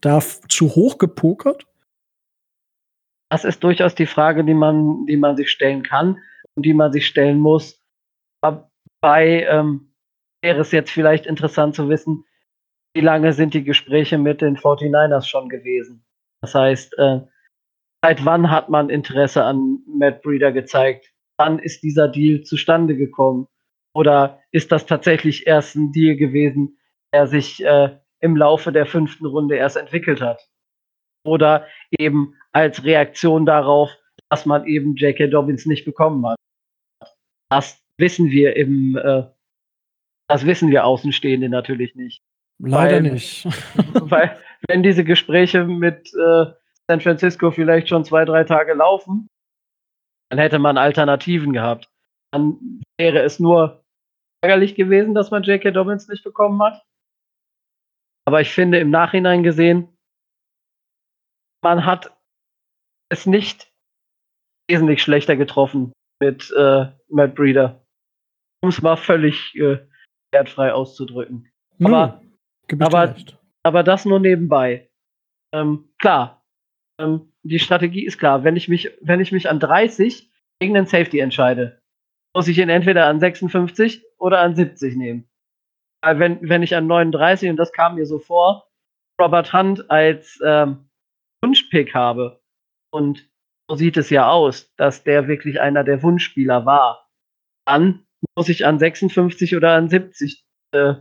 [0.00, 1.66] da zu hoch gepokert?
[3.30, 6.18] Das ist durchaus die Frage, die man, die man sich stellen kann
[6.56, 7.80] und die man sich stellen muss.
[8.42, 9.94] Dabei ähm,
[10.42, 12.24] wäre es jetzt vielleicht interessant zu wissen,
[12.94, 16.04] wie lange sind die Gespräche mit den 49ers schon gewesen?
[16.42, 17.20] Das heißt, äh,
[18.02, 21.12] seit wann hat man Interesse an Matt Breeder gezeigt?
[21.38, 23.46] Wann ist dieser Deal zustande gekommen?
[23.94, 26.78] Oder ist das tatsächlich erst ein Deal gewesen,
[27.12, 30.48] der sich äh, im Laufe der fünften Runde erst entwickelt hat?
[31.24, 31.66] Oder
[31.96, 33.90] eben als Reaktion darauf,
[34.28, 35.28] dass man eben J.K.
[35.28, 36.38] Dobbins nicht bekommen hat?
[37.50, 39.24] Das wissen wir im, äh,
[40.28, 42.22] das wissen wir Außenstehende natürlich nicht.
[42.58, 43.44] Leider weil, nicht.
[43.94, 44.38] weil,
[44.68, 46.46] wenn diese Gespräche mit äh,
[46.88, 49.28] San Francisco vielleicht schon zwei, drei Tage laufen,
[50.30, 51.88] dann hätte man Alternativen gehabt.
[52.32, 53.84] Dann wäre es nur
[54.42, 55.72] ärgerlich gewesen, dass man J.K.
[55.72, 56.82] Dobbins nicht bekommen hat.
[58.26, 59.88] Aber ich finde im Nachhinein gesehen,
[61.62, 62.16] man hat
[63.10, 63.70] es nicht
[64.68, 67.84] wesentlich schlechter getroffen mit äh, Matt Breeder.
[68.62, 69.78] Um es mal völlig äh,
[70.32, 71.50] wertfrei auszudrücken.
[71.78, 72.22] Hm, Aber,
[72.86, 73.14] aber-
[73.62, 74.90] aber das nur nebenbei.
[75.52, 76.44] Ähm, klar,
[77.00, 78.44] ähm, die Strategie ist klar.
[78.44, 80.30] Wenn ich mich, wenn ich mich an 30
[80.60, 81.80] gegen den Safety entscheide,
[82.34, 85.28] muss ich ihn entweder an 56 oder an 70 nehmen.
[86.02, 88.68] Weil wenn, wenn ich an 39, und das kam mir so vor,
[89.20, 90.88] Robert Hunt als ähm,
[91.42, 92.39] Wunschpick habe,
[92.92, 93.28] und
[93.68, 97.08] so sieht es ja aus, dass der wirklich einer der Wunschspieler war,
[97.66, 100.94] dann muss ich an 56 oder an 70 äh,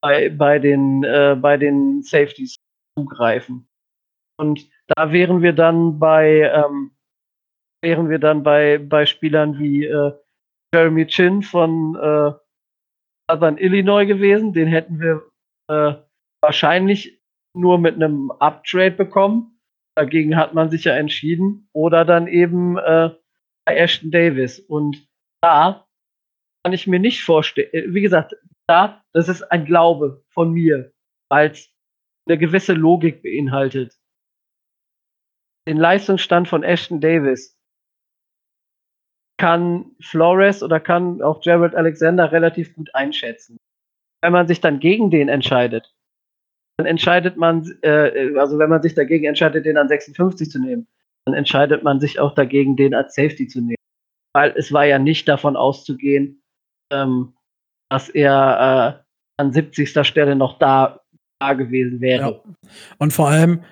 [0.00, 2.56] bei, bei, den, äh, bei den Safeties
[2.96, 3.68] zugreifen.
[4.38, 6.92] Und da wären wir dann bei, ähm,
[7.82, 10.12] wären wir dann bei, bei Spielern wie äh,
[10.74, 12.32] Jeremy Chin von äh,
[13.30, 14.52] Southern Illinois gewesen.
[14.52, 15.28] Den hätten wir
[15.68, 15.94] äh,
[16.40, 17.20] wahrscheinlich
[17.54, 19.51] nur mit einem Uptrade bekommen.
[19.94, 21.68] Dagegen hat man sich ja entschieden.
[21.72, 23.10] Oder dann eben äh,
[23.64, 24.58] bei Ashton Davis.
[24.58, 25.08] Und
[25.42, 25.86] da
[26.64, 28.36] kann ich mir nicht vorstellen, wie gesagt,
[28.68, 30.92] da, das ist ein Glaube von mir,
[31.28, 31.68] weil es
[32.26, 33.98] eine gewisse Logik beinhaltet.
[35.68, 37.58] Den Leistungsstand von Ashton Davis
[39.38, 43.58] kann Flores oder kann auch Gerald Alexander relativ gut einschätzen.
[44.22, 45.92] Wenn man sich dann gegen den entscheidet,
[46.76, 50.86] dann entscheidet man, äh, also wenn man sich dagegen entscheidet, den an 56 zu nehmen,
[51.24, 53.76] dann entscheidet man sich auch dagegen, den als Safety zu nehmen.
[54.34, 56.42] Weil es war ja nicht davon auszugehen,
[56.90, 57.34] ähm,
[57.90, 59.04] dass er
[59.38, 60.06] äh, an 70.
[60.06, 61.00] Stelle noch da,
[61.40, 62.42] da gewesen wäre.
[62.44, 62.54] Ja.
[62.98, 63.62] Und vor allem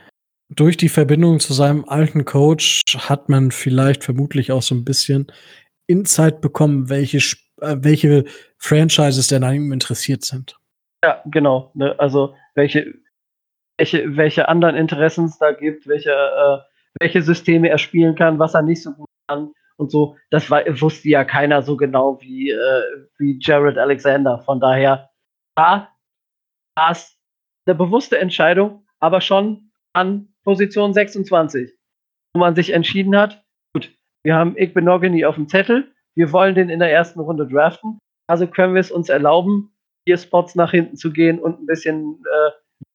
[0.50, 5.30] durch die Verbindung zu seinem alten Coach hat man vielleicht vermutlich auch so ein bisschen
[5.86, 7.18] Insight bekommen, welche,
[7.60, 8.24] äh, welche
[8.58, 10.56] Franchises denn an ihm interessiert sind.
[11.02, 11.70] Ja, genau.
[11.74, 11.98] Ne?
[11.98, 12.94] Also welche,
[13.78, 16.58] welche, welche anderen Interessen es da gibt, welche, äh,
[17.00, 20.16] welche Systeme er spielen kann, was er nicht so gut kann und so.
[20.30, 22.82] Das war, wusste ja keiner so genau wie, äh,
[23.18, 24.38] wie Jared Alexander.
[24.40, 25.10] Von daher
[25.56, 25.88] da
[26.76, 27.16] war es
[27.66, 31.72] eine bewusste Entscheidung, aber schon an Position 26,
[32.34, 33.44] wo man sich entschieden hat,
[33.74, 33.92] gut,
[34.24, 38.46] wir haben Igbenogany auf dem Zettel, wir wollen den in der ersten Runde draften, also
[38.46, 39.72] können wir es uns erlauben,
[40.10, 42.50] vier Spots nach hinten zu gehen und ein bisschen äh,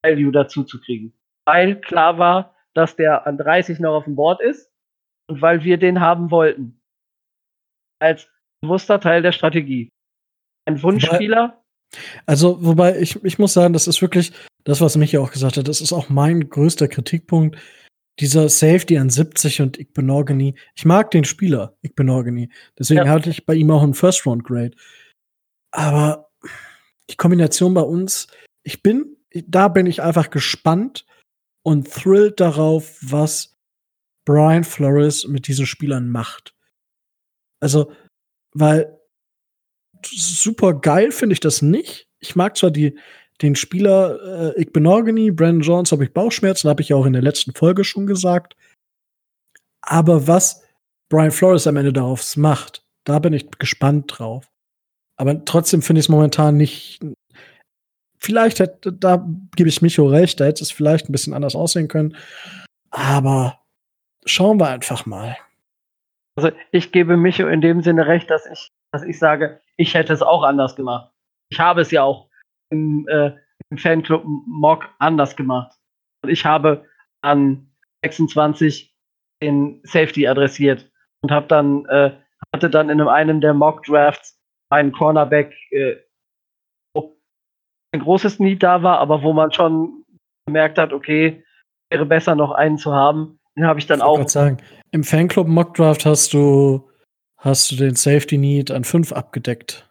[0.09, 1.13] Value dazu zu kriegen.
[1.47, 4.70] Weil klar war, dass der an 30 noch auf dem Board ist
[5.30, 6.82] und weil wir den haben wollten.
[8.01, 8.30] Als
[8.61, 9.89] bewusster Teil der Strategie.
[10.68, 11.63] Ein Wunschspieler,
[12.26, 14.34] Also, wobei ich, ich muss sagen, das ist wirklich
[14.66, 15.68] das, was Michi auch gesagt hat.
[15.70, 17.57] Das ist auch mein größter Kritikpunkt.
[18.20, 20.55] Dieser Safety an 70 und Igbenogany.
[20.76, 22.49] Ich mag den Spieler, Igbenogany.
[22.78, 23.09] Deswegen Ja.
[23.09, 24.76] hatte ich bei ihm auch einen First-Round-Grade.
[25.72, 26.30] Aber
[27.10, 28.28] die Kombination bei uns,
[28.64, 31.06] ich bin, da bin ich einfach gespannt
[31.64, 33.56] und thrilled darauf, was
[34.26, 36.56] Brian Flores mit diesen Spielern macht.
[37.60, 37.91] Also,
[38.53, 38.99] weil
[40.03, 42.08] super geil finde ich das nicht.
[42.20, 42.97] Ich mag zwar die,
[43.41, 47.22] den Spieler äh, Igbenogany, Brandon Jones habe ich Bauchschmerzen, habe ich ja auch in der
[47.22, 48.56] letzten Folge schon gesagt.
[49.82, 50.64] Aber was
[51.10, 54.51] Brian Flores am Ende daraus macht, da bin ich gespannt drauf.
[55.18, 56.99] Aber trotzdem finde ich es momentan nicht.
[58.18, 61.88] Vielleicht hätte, da gebe ich Micho recht, da hätte es vielleicht ein bisschen anders aussehen
[61.88, 62.16] können.
[62.89, 63.59] Aber
[64.26, 65.38] schauen wir einfach mal.
[66.36, 70.13] also ich gebe Micho in dem Sinne recht, dass ich, dass ich sage, ich hätte
[70.13, 71.11] es auch anders gemacht.
[71.49, 72.30] Ich habe es ja auch
[72.70, 73.32] im, äh,
[73.70, 75.74] im Fanclub Mock anders gemacht.
[76.24, 76.86] Und ich habe
[77.22, 77.70] an
[78.03, 78.95] 26
[79.41, 80.89] den Safety adressiert
[81.22, 82.11] und habe dann äh,
[82.53, 84.34] hatte dann in einem, der Mock Drafts
[84.70, 85.95] einen Cornerback, äh,
[86.93, 87.18] wo
[87.93, 90.03] ein großes Need da war, aber wo man schon
[90.45, 91.43] gemerkt hat, okay,
[91.89, 93.39] wäre besser noch einen zu haben.
[93.57, 94.57] Den habe ich dann Ich auch sagen,
[94.91, 96.89] im Fanclub Mockdraft hast du,
[97.38, 99.89] hast du den Safety Need an 5 abgedeckt.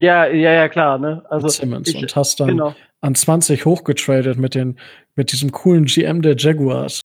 [0.00, 1.24] Ja, ja, ja, klar, ne?
[1.30, 2.74] Also mit Simmons ich, und hast dann genau.
[3.00, 4.78] an 20 hochgetradet mit den
[5.16, 7.00] mit diesem coolen GM der Jaguars,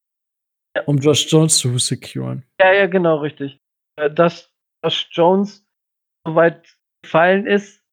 [0.75, 0.83] Ja.
[0.85, 2.43] um Josh Jones zu securen.
[2.59, 3.59] Ja, ja, genau, richtig.
[3.97, 5.65] Äh, Dass, dass Jones
[6.29, 7.83] so weit gefallen ist,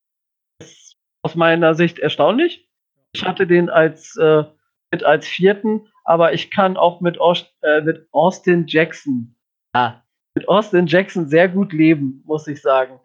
[0.60, 2.68] ist aus meiner Sicht erstaunlich.
[3.12, 4.44] Ich hatte den als äh,
[4.92, 9.34] mit als vierten, aber ich kann auch mit, Aus äh, mit Austin Jackson,
[9.74, 13.00] ja, mit Austin Jackson sehr gut leben, muss ich sagen.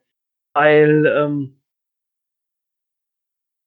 [0.54, 1.62] Weil ähm,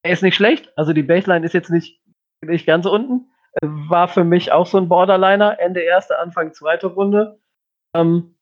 [0.03, 2.03] er ist nicht schlecht, also die Baseline ist jetzt nicht,
[2.43, 3.31] nicht ganz unten.
[3.62, 7.41] War für mich auch so ein Borderliner, Ende erste, Anfang zweite Runde.
[7.95, 8.34] Ähm,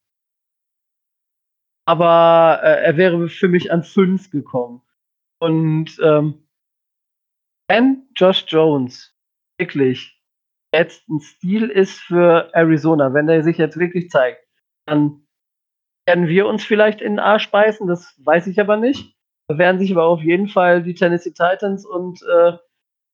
[1.85, 4.81] aber äh, er wäre für mich an fünf gekommen.
[5.39, 6.47] Und ähm,
[7.67, 9.13] wenn Josh Jones
[9.57, 10.21] wirklich
[10.73, 14.45] jetzt ein Stil ist für Arizona, wenn er sich jetzt wirklich zeigt,
[14.85, 15.27] dann
[16.05, 19.15] werden wir uns vielleicht in den Arsch beißen, das weiß ich aber nicht.
[19.47, 22.57] Da werden sich aber auf jeden Fall die Tennessee Titans und äh,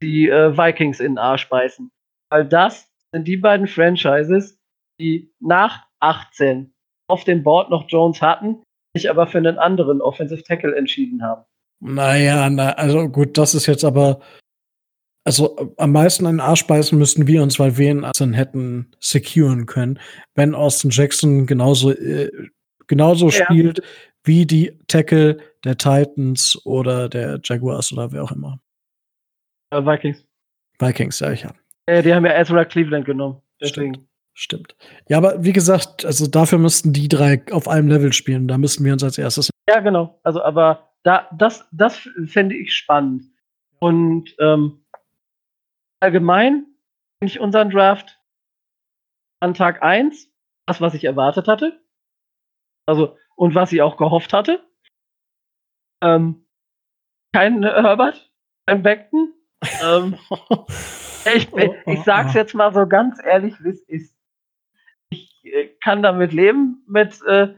[0.01, 1.91] die äh, Vikings in den Arsch beißen.
[2.30, 4.59] Weil das sind die beiden Franchises,
[4.99, 6.74] die nach 18
[7.10, 8.64] auf dem Board noch Jones hatten,
[8.95, 11.43] sich aber für einen anderen Offensive Tackle entschieden haben.
[11.82, 14.20] Naja, na, also gut, das ist jetzt aber.
[15.26, 18.91] Also am meisten in den Arsch beißen müssten wir uns, weil wir ihn dann hätten
[18.99, 19.99] securen können,
[20.34, 22.32] wenn Austin Jackson genauso, äh,
[22.88, 23.45] genauso ja.
[23.45, 23.82] spielt
[24.24, 28.60] wie die Tackle der Titans oder der Jaguars oder wer auch immer.
[29.74, 30.26] Uh, Vikings.
[30.80, 31.53] Vikings, ja, ja.
[31.86, 33.41] Äh, die haben ja Ezra Cleveland genommen.
[33.62, 33.93] Deswegen.
[33.93, 34.09] Stimmt.
[34.39, 34.73] Stimmt.
[35.09, 38.47] Ja, aber wie gesagt, also dafür müssten die drei auf einem Level spielen.
[38.47, 39.49] Da müssten wir uns als erstes.
[39.67, 40.17] Ja, genau.
[40.23, 43.25] Also, aber da, das, das fände ich spannend.
[43.79, 44.85] Und ähm,
[45.99, 46.67] allgemein
[47.19, 48.17] finde ich unseren Draft
[49.41, 50.31] an Tag 1
[50.67, 51.77] das, was ich erwartet hatte.
[52.85, 54.65] Also, und was ich auch gehofft hatte.
[56.01, 56.45] Ähm,
[57.33, 58.31] kein Herbert,
[58.65, 59.33] kein Beckton.
[59.83, 60.17] ähm,
[61.35, 61.49] ich,
[61.85, 64.18] ich sag's jetzt mal so ganz ehrlich, wie es ist ich
[65.84, 67.54] kann damit leben mit äh,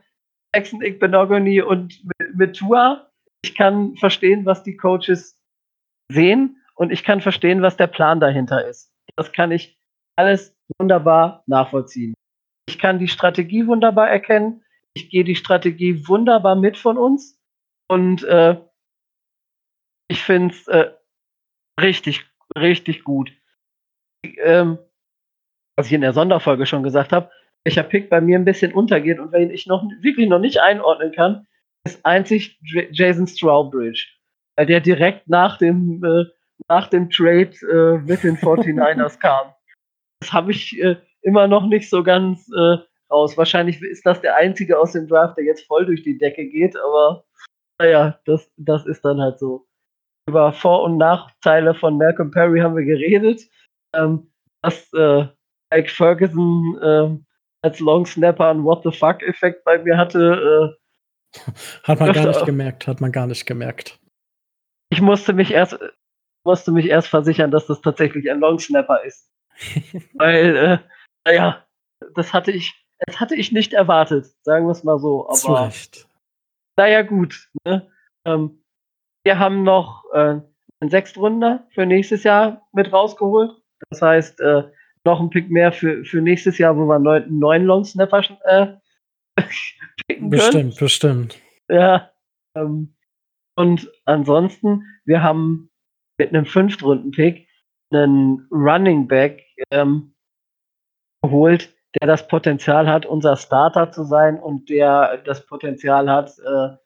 [0.54, 3.10] Jackson Igbenogany und mit, mit Tua.
[3.44, 5.40] Ich kann verstehen, was die Coaches
[6.12, 8.92] sehen und ich kann verstehen, was der Plan dahinter ist.
[9.16, 9.80] Das kann ich
[10.16, 12.14] alles wunderbar nachvollziehen.
[12.68, 14.64] Ich kann die Strategie wunderbar erkennen.
[14.94, 17.40] Ich gehe die Strategie wunderbar mit von uns.
[17.88, 18.58] Und äh,
[20.10, 20.92] ich finde es äh,
[21.80, 22.26] richtig,
[22.58, 23.32] richtig gut.
[24.24, 24.78] Ähm,
[25.78, 27.32] was ich in der Sonderfolge schon gesagt habe,
[27.64, 31.12] welcher Pick bei mir ein bisschen untergeht und wenn ich noch wirklich noch nicht einordnen
[31.12, 31.48] kann,
[31.86, 32.60] ist einzig
[32.92, 34.08] Jason Strawbridge.
[34.56, 36.26] Weil der direkt nach dem, äh,
[36.68, 39.54] nach dem Trade äh, mit den 49ers kam.
[40.20, 42.78] Das habe ich äh, immer noch nicht so ganz äh,
[43.12, 43.38] raus.
[43.38, 46.76] Wahrscheinlich ist das der einzige aus dem Draft, der jetzt voll durch die Decke geht,
[46.78, 47.26] aber
[47.80, 49.68] naja, das, das ist dann halt so.
[50.28, 53.42] Über Vor- und Nachteile von Malcolm Perry haben wir geredet.
[53.94, 54.32] Ähm,
[54.62, 55.26] dass äh,
[55.74, 57.26] Mike Ferguson ähm,
[57.62, 60.76] als Long Snapper einen What the fuck-Effekt bei mir hatte.
[61.36, 61.40] Äh,
[61.84, 64.00] hat man gar nicht gemerkt, hat man gar nicht gemerkt.
[64.90, 65.78] Ich musste mich erst,
[66.44, 69.32] musste mich erst versichern, dass das tatsächlich ein Long Snapper ist.
[70.16, 70.78] Weil, äh,
[71.26, 71.66] naja,
[72.16, 72.74] das hatte ich,
[73.06, 75.26] das hatte ich nicht erwartet, sagen wir es mal so.
[75.28, 76.08] Aber, Zu Recht.
[76.78, 77.50] Naja, gut.
[77.66, 77.90] Ne?
[78.26, 78.64] Ähm,
[79.24, 80.42] wir haben noch äh,
[80.80, 83.52] einen Sechstrunder für nächstes Jahr mit rausgeholt.
[83.90, 84.64] Das heißt, äh,
[85.06, 88.68] noch ein Pick mehr für, für nächstes Jahr, wo wir einen neuen Long Snapper äh,
[90.08, 90.70] picken bestimmt, können.
[90.70, 91.40] Bestimmt, bestimmt.
[91.70, 92.12] Ja.
[92.56, 92.96] Ähm,
[93.56, 95.70] und ansonsten, wir haben
[96.18, 97.48] mit einem Fünftrunden-Pick
[97.92, 100.14] einen Running Back ähm,
[101.22, 106.78] geholt, der das Potenzial hat, unser Starter zu sein und der das Potenzial hat, äh,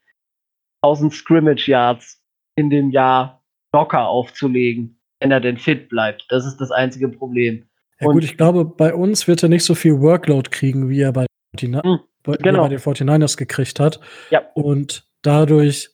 [0.81, 2.23] 1000 Scrimmage Yards
[2.55, 3.43] in dem Jahr
[3.73, 6.25] locker aufzulegen, wenn er denn fit bleibt.
[6.29, 7.67] Das ist das einzige Problem.
[7.99, 11.13] Ja, gut, ich glaube, bei uns wird er nicht so viel Workload kriegen, wie er
[11.13, 12.63] bei, die, mhm, genau.
[12.63, 13.99] bei den 49ers gekriegt hat.
[14.31, 14.41] Ja.
[14.53, 15.89] Und dadurch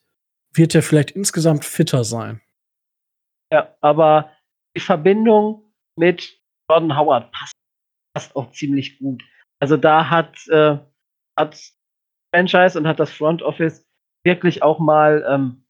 [0.54, 2.42] wird er vielleicht insgesamt fitter sein.
[3.52, 4.32] Ja, aber
[4.76, 6.40] die Verbindung mit
[6.70, 7.54] Jordan Howard passt,
[8.14, 9.24] passt auch ziemlich gut.
[9.60, 10.78] Also da hat, äh,
[11.38, 11.60] hat
[12.34, 13.86] Franchise und hat das Front Office
[14.24, 15.66] wirklich auch mal ähm,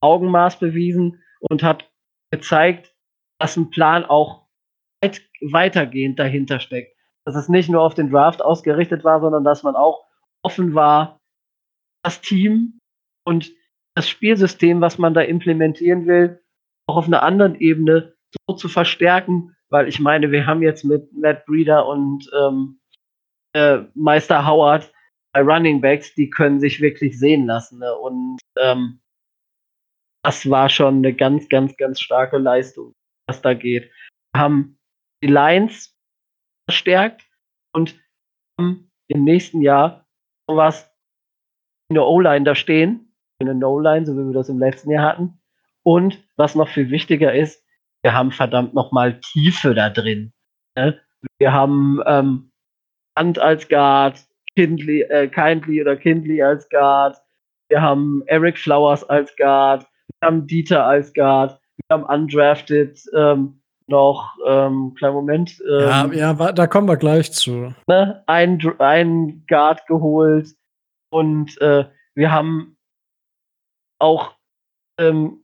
[0.00, 1.90] Augenmaß bewiesen und hat
[2.30, 2.94] gezeigt,
[3.38, 4.47] dass ein Plan auch
[5.02, 6.96] weit, weitergehend dahinter steckt.
[7.24, 10.06] Dass es nicht nur auf den Draft ausgerichtet war, sondern dass man auch
[10.42, 11.20] offen war,
[12.02, 12.78] das Team
[13.24, 13.52] und
[13.94, 16.40] das Spielsystem, was man da implementieren will,
[16.86, 18.14] auch auf einer anderen Ebene
[18.46, 22.80] so zu verstärken, weil ich meine, wir haben jetzt mit Matt Breeder und ähm,
[23.54, 24.90] äh, Meister Howard
[25.32, 27.80] bei Running Backs, die können sich wirklich sehen lassen.
[27.80, 27.94] Ne?
[27.94, 29.00] Und ähm,
[30.22, 32.94] das war schon eine ganz, ganz, ganz starke Leistung,
[33.26, 33.90] was da geht.
[34.32, 34.77] Wir haben
[35.22, 35.96] die Lines
[36.68, 37.26] verstärkt
[37.72, 37.98] und
[38.58, 40.06] im nächsten Jahr
[40.48, 45.04] in der O-Line da stehen, in der No-Line, so wie wir das im letzten Jahr
[45.04, 45.40] hatten.
[45.82, 47.64] Und was noch viel wichtiger ist,
[48.02, 50.32] wir haben verdammt nochmal Tiefe da drin.
[50.76, 51.00] Ne?
[51.38, 52.52] Wir haben ähm,
[53.16, 57.16] Hand als Guard, Kindly, äh, Kindly oder Kindly als Guard.
[57.68, 59.86] Wir haben Eric Flowers als Guard.
[60.20, 61.60] Wir haben Dieter als Guard.
[61.76, 65.60] Wir haben undrafted ähm, noch, ähm, kleinen Moment.
[65.68, 67.74] Ähm, ja, ja, da kommen wir gleich zu.
[67.86, 70.54] Ne, ein, ein Guard geholt
[71.10, 71.84] und äh,
[72.14, 72.76] wir haben
[73.98, 74.34] auch
[74.98, 75.42] ähm,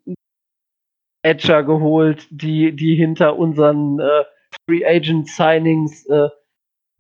[1.22, 4.24] Edger geholt, die, die hinter unseren äh,
[4.66, 6.28] Free Agent Signings äh,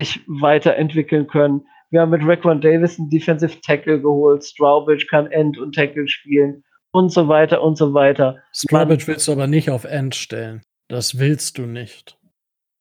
[0.00, 1.66] sich weiterentwickeln können.
[1.90, 4.44] Wir haben mit Raquan Davis einen Defensive Tackle geholt.
[4.44, 8.42] Strawbridge kann End und Tackle spielen und so weiter und so weiter.
[8.52, 10.62] Strawbridge willst du aber nicht auf End stellen.
[10.88, 12.18] Das willst du nicht.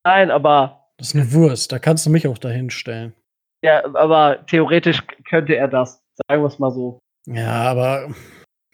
[0.05, 0.89] Nein, aber.
[0.97, 1.71] Das ist eine Wurst.
[1.71, 3.13] Da kannst du mich auch dahin stellen.
[3.63, 6.03] Ja, aber theoretisch könnte er das.
[6.27, 6.99] Sagen wir es mal so.
[7.25, 8.13] Ja, aber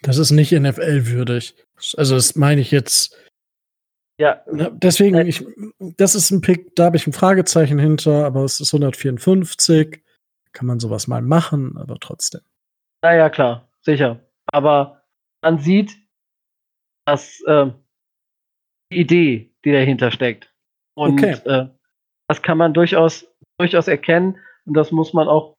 [0.02, 1.56] das ist nicht NFL-würdig.
[1.96, 3.16] Also, das meine ich jetzt.
[4.20, 4.44] Ja.
[4.48, 5.46] Deswegen, ich,
[5.80, 10.04] das ist ein Pick, da habe ich ein Fragezeichen hinter, aber es ist 154.
[10.52, 12.42] Kann man sowas mal machen, aber trotzdem.
[13.02, 14.20] Naja, klar, sicher.
[14.52, 15.04] Aber
[15.42, 15.96] man sieht,
[17.06, 17.89] dass äh, die
[18.90, 20.54] Idee, die dahinter steckt.
[20.96, 21.38] Und okay.
[21.46, 21.68] äh,
[22.28, 23.26] das kann man durchaus,
[23.58, 25.56] durchaus erkennen und das muss man auch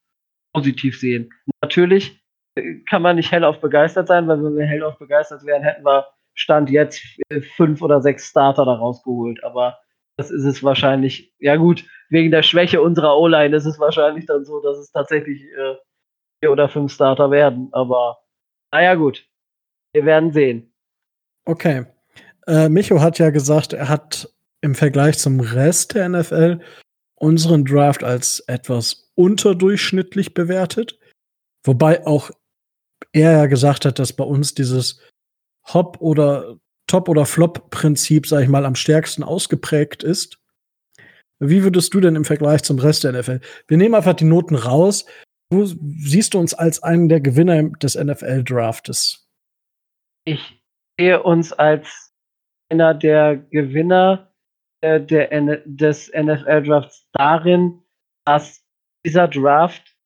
[0.55, 1.31] positiv sehen.
[1.63, 2.23] Natürlich
[2.57, 6.07] äh, kann man nicht hellauf begeistert sein, weil wenn wir hellauf begeistert wären, hätten wir
[6.35, 9.43] Stand jetzt äh, fünf oder sechs Starter da rausgeholt.
[9.45, 9.79] Aber
[10.17, 14.45] das ist es wahrscheinlich, ja gut, wegen der Schwäche unserer O-Line ist es wahrscheinlich dann
[14.45, 15.77] so, dass es tatsächlich äh,
[16.41, 17.69] vier oder fünf Starter werden.
[17.73, 18.19] Aber
[18.73, 19.27] naja gut,
[19.93, 20.73] wir werden sehen.
[21.47, 21.87] Okay.
[22.47, 26.61] Äh, Micho hat ja gesagt, er hat im Vergleich zum Rest der NFL
[27.15, 30.99] unseren Draft als etwas unterdurchschnittlich bewertet.
[31.65, 32.31] Wobei auch
[33.13, 35.01] er ja gesagt hat, dass bei uns dieses
[35.73, 40.39] Hop- oder Top- oder Flop-Prinzip, sag ich mal, am stärksten ausgeprägt ist.
[41.39, 43.41] Wie würdest du denn im Vergleich zum Rest der NFL?
[43.69, 45.07] Wir nehmen einfach die Noten raus.
[45.51, 49.29] Wo siehst du uns als einen der Gewinner des NFL-Draftes?
[50.25, 50.63] Ich
[50.99, 52.10] sehe uns als
[52.71, 54.33] einer der Gewinner
[54.81, 55.29] äh, der,
[55.65, 57.83] des NFL-Drafts darin,
[58.25, 58.65] dass
[59.05, 59.97] dieser Draft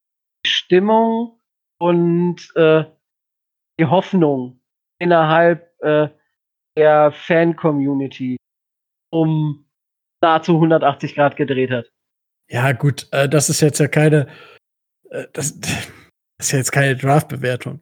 [0.44, 1.40] die Stimmung
[1.78, 2.84] und äh,
[3.78, 4.60] die Hoffnung
[4.98, 6.08] innerhalb äh,
[6.76, 8.36] der Fan-Community
[9.10, 9.66] um
[10.20, 11.90] nahezu 180 Grad gedreht hat.
[12.48, 14.28] Ja, gut, äh, das ist jetzt ja keine,
[15.10, 15.88] äh, das, das,
[16.38, 17.80] ist ja jetzt keine Draft-Bewertung.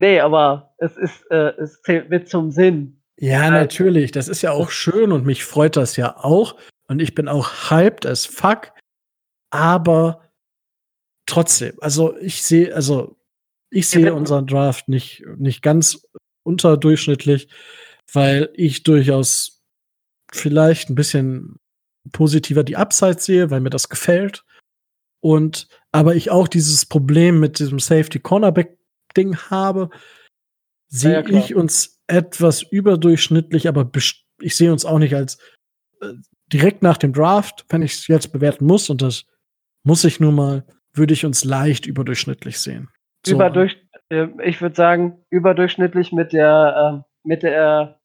[0.00, 3.02] Nee, aber es ist, äh, es zählt mit zum Sinn.
[3.16, 4.10] Ja, natürlich.
[4.10, 6.56] Das ist ja auch schön und mich freut das ja auch.
[6.88, 8.72] Und ich bin auch hyped as fuck.
[9.50, 10.30] Aber
[11.26, 13.16] trotzdem, also ich sehe, also
[13.70, 16.06] ich sehe unseren Draft nicht, nicht ganz
[16.42, 17.48] unterdurchschnittlich,
[18.12, 19.62] weil ich durchaus
[20.32, 21.60] vielleicht ein bisschen
[22.12, 24.44] positiver die Upside sehe, weil mir das gefällt.
[25.20, 28.76] Und aber ich auch dieses Problem mit diesem Safety Cornerback
[29.16, 29.90] Ding habe,
[30.88, 33.90] sehe ja, ich uns etwas überdurchschnittlich, aber
[34.40, 35.38] ich sehe uns auch nicht als
[36.00, 36.12] äh,
[36.52, 39.26] direkt nach dem Draft, wenn ich es jetzt bewerten muss, und das
[39.84, 42.88] muss ich nun mal, würde ich uns leicht überdurchschnittlich sehen.
[43.26, 43.34] So.
[43.34, 43.76] Überdurch,
[44.10, 48.00] äh, ich würde sagen, überdurchschnittlich mit der, äh, mit der,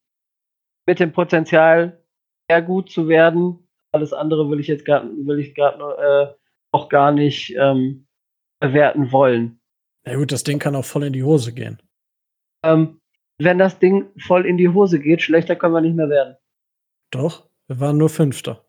[0.85, 2.03] mit dem Potenzial,
[2.49, 3.67] sehr gut zu werden.
[3.91, 6.35] Alles andere will ich jetzt gar, will ich gerade äh,
[6.71, 8.07] auch gar nicht ähm,
[8.59, 9.59] bewerten wollen.
[10.05, 11.81] Ja gut, das Ding kann auch voll in die Hose gehen.
[12.63, 12.98] Ähm,
[13.39, 16.35] wenn das Ding voll in die Hose geht, schlechter können wir nicht mehr werden.
[17.11, 18.63] Doch, wir waren nur Fünfter.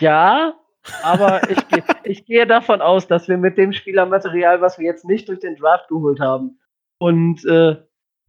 [0.00, 0.54] Ja,
[1.02, 1.58] aber ich,
[2.04, 5.56] ich gehe davon aus, dass wir mit dem Spielermaterial, was wir jetzt nicht durch den
[5.56, 6.58] Draft geholt haben,
[6.98, 7.76] und äh,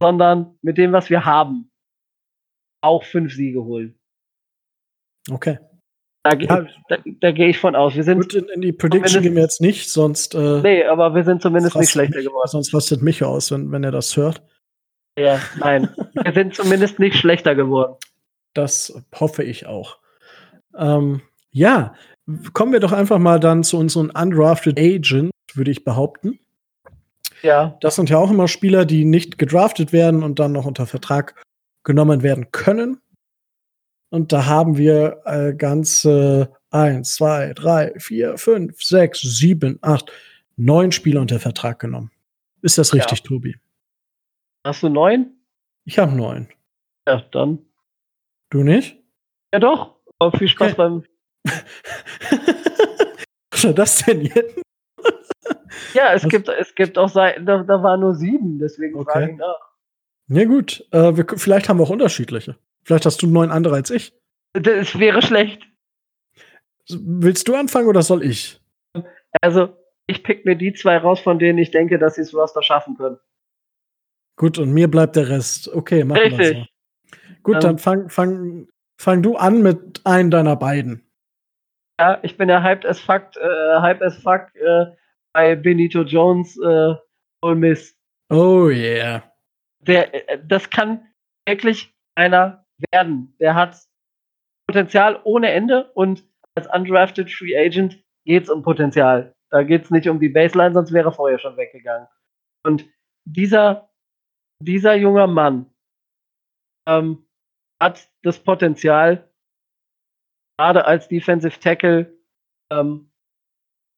[0.00, 1.70] sondern mit dem, was wir haben,
[2.82, 3.98] auch fünf Siege holen.
[5.30, 5.58] Okay.
[6.24, 6.66] Da, ja.
[6.88, 7.94] da, da gehe ich von aus.
[7.94, 10.34] Wir sind Gut, in, in die Prediction gehen wir jetzt nicht, sonst.
[10.34, 12.48] Äh, nee, aber wir sind zumindest nicht schlechter mich, geworden.
[12.48, 14.42] Sonst rastet mich aus, wenn, wenn er das hört.
[15.16, 15.88] Ja, nein.
[16.14, 17.96] wir sind zumindest nicht schlechter geworden.
[18.52, 19.98] Das hoffe ich auch.
[20.76, 21.94] Ähm, ja,
[22.52, 26.38] kommen wir doch einfach mal dann zu unseren undrafted Agents, würde ich behaupten.
[27.42, 27.76] Ja.
[27.80, 31.34] Das sind ja auch immer Spieler, die nicht gedraftet werden und dann noch unter Vertrag
[31.84, 32.98] genommen werden können.
[34.10, 40.10] Und da haben wir äh, ganze eins, zwei, drei, vier, fünf, sechs, sieben, acht,
[40.56, 42.10] neun Spieler unter Vertrag genommen.
[42.62, 43.24] Ist das richtig, ja.
[43.24, 43.56] Tobi?
[44.64, 45.36] Hast du neun?
[45.84, 46.48] Ich habe neun.
[47.06, 47.66] Ja, dann.
[48.50, 48.96] Du nicht?
[49.52, 50.00] Ja, doch.
[50.18, 50.76] Aber viel Spaß okay.
[50.76, 51.04] beim.
[53.52, 54.62] Was war das denn jetzt?
[55.92, 59.12] ja, es gibt, es gibt auch Seiten, da, da waren nur sieben, deswegen okay.
[59.12, 59.60] frage ich nach.
[60.28, 60.86] Ja, gut.
[60.92, 62.56] Äh, wir, vielleicht haben wir auch unterschiedliche.
[62.84, 64.14] Vielleicht hast du neun andere als ich.
[64.54, 65.62] Das wäre schlecht.
[66.88, 68.60] Willst du anfangen oder soll ich?
[69.40, 72.62] Also, ich pick mir die zwei raus, von denen ich denke, dass sie es Roster
[72.62, 73.18] schaffen können.
[74.36, 75.72] Gut, und mir bleibt der Rest.
[75.72, 76.38] Okay, machen Richtig.
[76.38, 76.66] wir so.
[77.42, 78.68] Gut, ähm, dann fang, fang,
[79.00, 81.02] fang du an mit einem deiner beiden.
[82.00, 84.86] Ja, ich bin ja hyped as fuck, äh, hyped as fuck äh,
[85.32, 86.94] bei Benito Jones äh,
[87.42, 87.96] Ole Miss.
[88.30, 89.22] Oh yeah.
[89.80, 91.06] Der, äh, das kann,
[91.46, 93.36] wirklich einer werden.
[93.38, 93.76] Der hat
[94.66, 96.24] Potenzial ohne Ende und
[96.54, 99.34] als undrafted Free Agent geht es um Potenzial.
[99.50, 102.08] Da geht es nicht um die Baseline, sonst wäre er vorher schon weggegangen.
[102.64, 102.86] Und
[103.24, 103.90] dieser,
[104.60, 105.70] dieser junge Mann
[106.86, 107.26] ähm,
[107.80, 109.28] hat das Potenzial,
[110.58, 112.18] gerade als Defensive Tackle
[112.70, 113.10] ähm,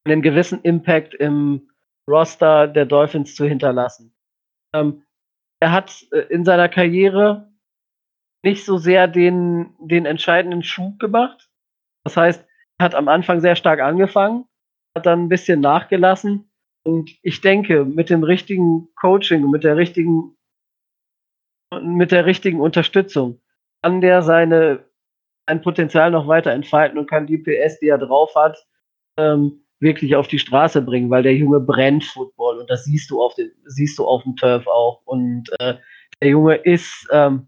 [0.05, 1.69] einen gewissen Impact im
[2.09, 4.15] Roster der Dolphins zu hinterlassen.
[4.73, 5.03] Ähm,
[5.59, 7.51] er hat äh, in seiner Karriere
[8.43, 11.49] nicht so sehr den, den entscheidenden Schub gemacht.
[12.05, 12.45] Das heißt,
[12.79, 14.45] er hat am Anfang sehr stark angefangen,
[14.95, 16.49] hat dann ein bisschen nachgelassen.
[16.85, 20.36] Und ich denke, mit dem richtigen Coaching, mit der richtigen,
[21.81, 23.41] mit der richtigen Unterstützung
[23.81, 24.85] kann der seine,
[25.47, 28.57] sein Potenzial noch weiter entfalten und kann die PS, die er drauf hat,
[29.17, 33.21] ähm, wirklich auf die Straße bringen, weil der Junge brennt Football und das siehst du
[33.21, 35.01] auf dem, siehst du auf dem Turf auch.
[35.05, 35.75] Und äh,
[36.21, 37.47] der Junge ist ähm,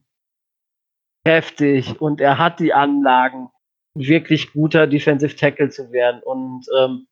[1.26, 3.50] heftig und er hat die Anlagen,
[3.96, 6.22] wirklich guter Defensive Tackle zu werden.
[6.24, 7.08] Und ähm,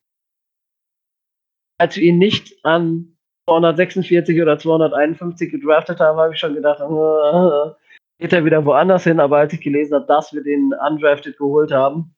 [1.79, 3.16] als wir ihn nicht an
[3.47, 7.71] 246 oder 251 gedraftet haben, habe ich schon gedacht, äh,
[8.19, 9.19] geht er wieder woanders hin.
[9.19, 12.13] Aber als ich gelesen habe, dass wir den undrafted geholt haben,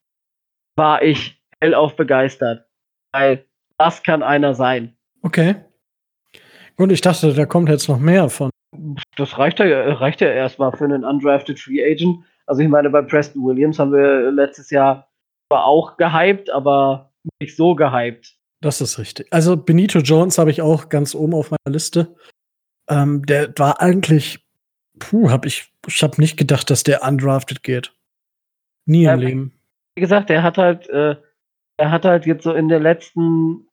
[0.75, 2.65] war ich hellauf begeistert.
[3.11, 3.45] Weil
[3.77, 4.95] das kann einer sein.
[5.21, 5.55] Okay.
[6.77, 8.49] Und ich dachte, da kommt jetzt noch mehr von.
[9.17, 12.23] Das reicht ja, reicht ja erstmal für einen undrafted Free Agent.
[12.45, 15.07] Also ich meine, bei Preston Williams haben wir letztes Jahr
[15.51, 17.11] zwar auch gehypt, aber
[17.41, 18.38] nicht so gehypt.
[18.61, 19.27] Das ist richtig.
[19.31, 22.15] Also Benito Jones habe ich auch ganz oben auf meiner Liste.
[22.89, 24.45] Ähm, der war eigentlich,
[24.97, 27.93] puh, hab ich, ich habe nicht gedacht, dass der undrafted geht.
[28.85, 29.53] Nie im Leben.
[29.95, 31.15] Wie gesagt, der hat halt, äh,
[31.77, 33.67] er hat halt jetzt so in der letzten,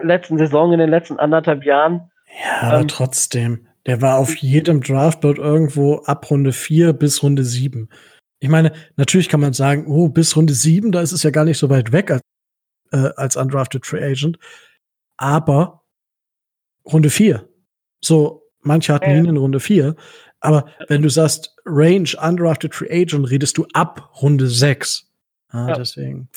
[0.00, 2.10] letzten Saison, in den letzten anderthalb Jahren.
[2.44, 3.66] Ja, aber ähm, trotzdem.
[3.86, 7.88] Der war auf jedem Draftboard irgendwo ab Runde 4 bis Runde 7.
[8.38, 11.44] Ich meine, natürlich kann man sagen, oh, bis Runde 7, da ist es ja gar
[11.44, 12.22] nicht so weit weg als,
[12.92, 14.38] äh, als undrafted Free Agent.
[15.16, 15.82] Aber
[16.84, 17.48] Runde 4.
[18.00, 19.96] So, manche hatten ihn in Runde 4.
[20.40, 25.08] Aber wenn du sagst, Range undrafted Free Agent, redest du ab Runde 6.
[25.48, 25.74] Ah, ja.
[25.76, 26.28] Deswegen.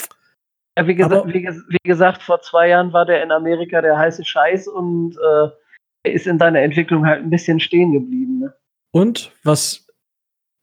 [0.78, 4.26] Ja, wie, gesa wie, wie, gesagt, vor zwei Jahren war der in Amerika der heiße
[4.26, 8.40] Scheiß und äh, ist in seiner Entwicklung halt ein bisschen stehen geblieben.
[8.40, 8.54] Ne?
[8.92, 9.88] Und was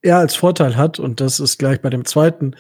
[0.03, 2.55] er als Vorteil hat, und das ist gleich bei dem zweiten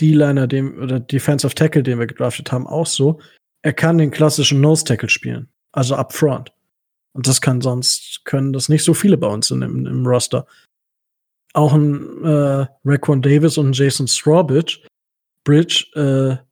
[0.00, 3.20] D-Liner, dem oder Defensive Tackle, den wir gedraftet haben, auch so,
[3.62, 6.52] er kann den klassischen Nose Tackle spielen, also up front.
[7.12, 10.46] Und das kann sonst, können das nicht so viele bei uns in, im, im Roster.
[11.52, 14.80] Auch ein äh, Raquan Davis und ein Jason Strawbridge
[15.44, 16.42] Bridge, äh,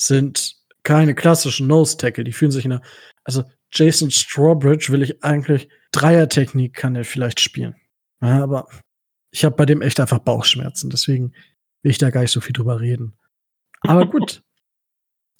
[0.00, 2.24] sind keine klassischen Nose Tackle.
[2.24, 2.82] Die fühlen sich in der,
[3.24, 7.76] also Jason Strawbridge will ich eigentlich Dreiertechnik kann er vielleicht spielen.
[8.22, 8.68] Ja, aber
[9.30, 11.32] ich habe bei dem echt einfach Bauchschmerzen, deswegen
[11.82, 13.14] will ich da gar nicht so viel drüber reden.
[13.82, 14.42] Aber gut.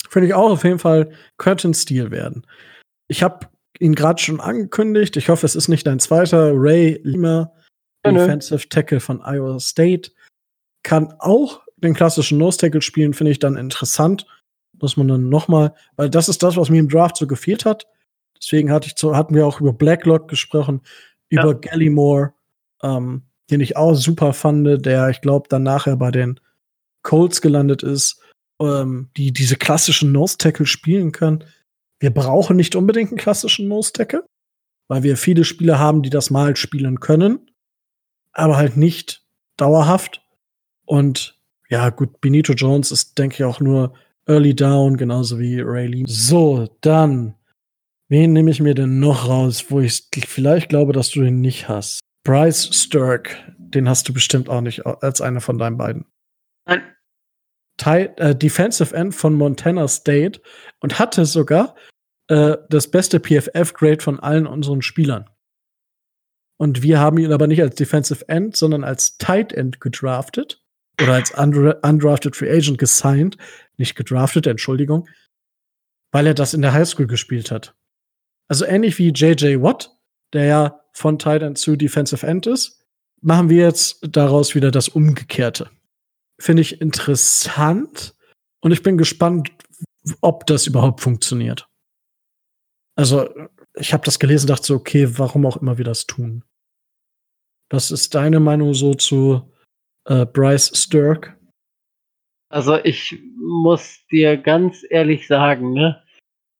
[0.08, 2.46] Finde ich auch auf jeden Fall Curtain Steel werden.
[3.08, 5.16] Ich habe ihn gerade schon angekündigt.
[5.16, 7.52] Ich hoffe, es ist nicht ein zweiter Ray Lima,
[8.04, 10.10] ja, Defensive Tackle von Iowa State.
[10.82, 14.26] Kann auch den klassischen Nose Tackle spielen, finde ich dann interessant.
[14.80, 17.64] Muss man dann noch mal, weil das ist das, was mir im Draft so gefehlt
[17.64, 17.86] hat.
[18.42, 20.80] Deswegen hatte ich zu, hatten wir auch über Blacklock gesprochen,
[21.30, 21.42] ja.
[21.42, 22.32] über Gallimore,
[22.82, 26.40] ähm, den ich auch super fand, der, ich glaube, dann nachher bei den
[27.02, 28.20] Colts gelandet ist,
[28.60, 31.44] ähm, die diese klassischen Nose-Tackle spielen können.
[31.98, 34.24] Wir brauchen nicht unbedingt einen klassischen Nose-Tackle,
[34.88, 37.50] weil wir viele Spieler haben, die das mal spielen können,
[38.32, 39.24] aber halt nicht
[39.56, 40.22] dauerhaft.
[40.84, 41.38] Und
[41.68, 43.94] ja, gut, Benito Jones ist, denke ich, auch nur
[44.26, 46.04] Early Down, genauso wie Ray Lee.
[46.06, 47.34] So, dann
[48.10, 51.68] Wen nehme ich mir denn noch raus, wo ich vielleicht glaube, dass du ihn nicht
[51.68, 52.00] hast?
[52.24, 56.06] Bryce Sturck, den hast du bestimmt auch nicht als einer von deinen beiden.
[56.66, 56.82] Nein.
[57.78, 60.40] Ty äh, Defensive End von Montana State
[60.80, 61.74] und hatte sogar
[62.28, 65.30] äh, das beste PFF-Grade von allen unseren Spielern.
[66.58, 70.62] Und wir haben ihn aber nicht als Defensive End, sondern als Tight End gedraftet
[71.02, 73.38] oder als undrafted Free Agent gesigned,
[73.78, 75.08] nicht gedraftet, Entschuldigung,
[76.12, 77.74] weil er das in der Highschool gespielt hat.
[78.48, 79.96] Also ähnlich wie JJ Watt,
[80.32, 82.84] der ja von Tight End zu Defensive End ist,
[83.20, 85.70] machen wir jetzt daraus wieder das Umgekehrte.
[86.40, 88.14] Finde ich interessant
[88.60, 89.50] und ich bin gespannt,
[90.20, 91.68] ob das überhaupt funktioniert.
[92.96, 93.28] Also,
[93.74, 96.44] ich habe das gelesen dachte so, okay, warum auch immer wir das tun.
[97.70, 99.52] Was ist deine Meinung so zu
[100.06, 101.36] äh, Bryce Sturck?
[102.50, 106.02] Also, ich muss dir ganz ehrlich sagen, ne,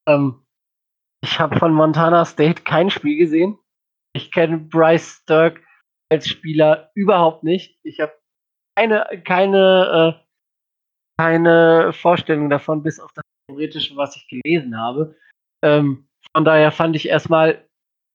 [0.07, 0.43] ähm,
[1.23, 3.59] ich habe von Montana State kein Spiel gesehen.
[4.13, 5.61] Ich kenne Bryce Sturck
[6.11, 7.79] als Spieler überhaupt nicht.
[7.85, 8.13] Ich habe
[8.77, 10.27] keine, keine, äh,
[11.21, 15.17] keine Vorstellung davon, bis auf das Theoretische, was ich gelesen habe.
[15.63, 17.69] Ähm, von daher fand ich erstmal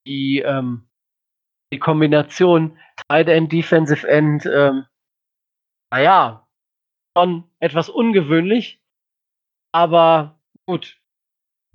[0.07, 0.87] die, ähm,
[1.73, 2.77] die Kombination
[3.07, 4.85] Tight End, Defensive End, ähm,
[5.91, 6.47] naja,
[7.17, 8.81] schon etwas ungewöhnlich.
[9.73, 10.99] Aber gut,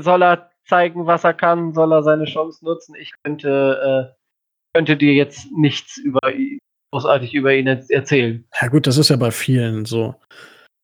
[0.01, 2.95] soll er zeigen, was er kann, soll er seine Chance nutzen.
[2.95, 6.21] Ich könnte, äh, könnte dir jetzt nichts über
[6.93, 8.45] großartig über ihn erzählen.
[8.61, 10.15] Ja gut, das ist ja bei vielen so.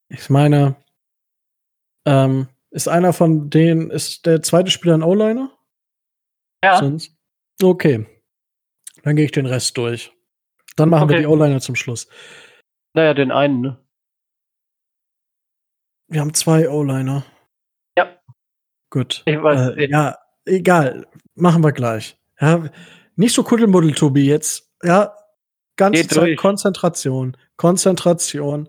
[0.08, 0.76] Ich meine,
[2.06, 5.50] ähm, ist einer von denen, ist der zweite Spieler ein O-Liner?
[6.62, 6.78] Ja.
[6.78, 7.16] Sonst?
[7.62, 8.06] Okay.
[9.02, 10.12] Dann gehe ich den Rest durch.
[10.76, 11.14] Dann machen okay.
[11.14, 12.08] wir die O-Liner zum Schluss.
[12.94, 13.78] Naja, den einen, ne?
[16.08, 17.24] Wir haben zwei O-Liner.
[18.90, 19.22] Gut.
[19.26, 21.06] Ich weiß, äh, ja, egal.
[21.34, 22.16] Machen wir gleich.
[22.40, 22.70] Ja,
[23.16, 24.70] nicht so Kuddelmuddel, Tobi, jetzt.
[24.82, 25.14] Ja,
[25.76, 26.36] ganze Geht Zeit durch.
[26.36, 27.36] Konzentration.
[27.56, 28.68] Konzentration.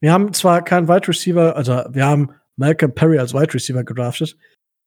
[0.00, 4.36] Wir haben zwar keinen Wide Receiver, also wir haben Malcolm Perry als Wide Receiver gedraftet,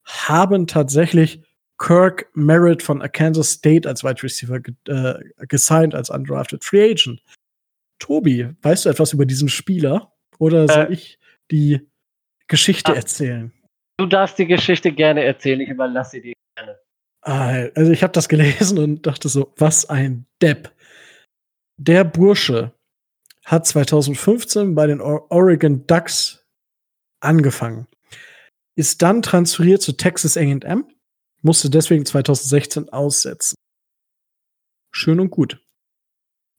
[0.04, 1.42] haben tatsächlich
[1.78, 7.22] Kirk Merritt von Kansas State als Wide Receiver äh, gesigned als undrafted Free Agent.
[7.98, 10.12] Tobi, weißt du etwas über diesen Spieler?
[10.38, 11.18] Oder soll äh, ich
[11.50, 11.80] die
[12.48, 13.52] Geschichte ah, erzählen?
[14.00, 16.80] Du darfst die Geschichte gerne erzählen, ich überlasse sie dir gerne.
[17.20, 20.72] Ah, also ich habe das gelesen und dachte so, was ein Depp.
[21.76, 22.72] Der Bursche
[23.44, 26.46] hat 2015 bei den Oregon Ducks
[27.20, 27.88] angefangen,
[28.74, 30.86] ist dann transferiert zu Texas A&M,
[31.42, 33.54] musste deswegen 2016 aussetzen.
[34.94, 35.62] Schön und gut.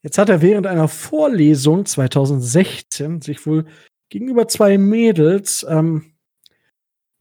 [0.04, 3.66] Jetzt hat er während einer Vorlesung 2016 sich wohl
[4.10, 6.11] gegenüber zwei Mädels ähm,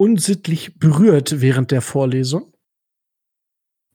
[0.00, 2.54] unsittlich berührt während der Vorlesung.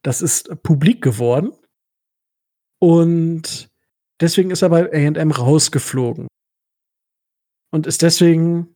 [0.03, 1.51] Das ist publik geworden.
[2.80, 3.70] Und
[4.22, 6.28] deswegen ist er bei AM rausgeflogen.
[7.72, 8.76] Und ist deswegen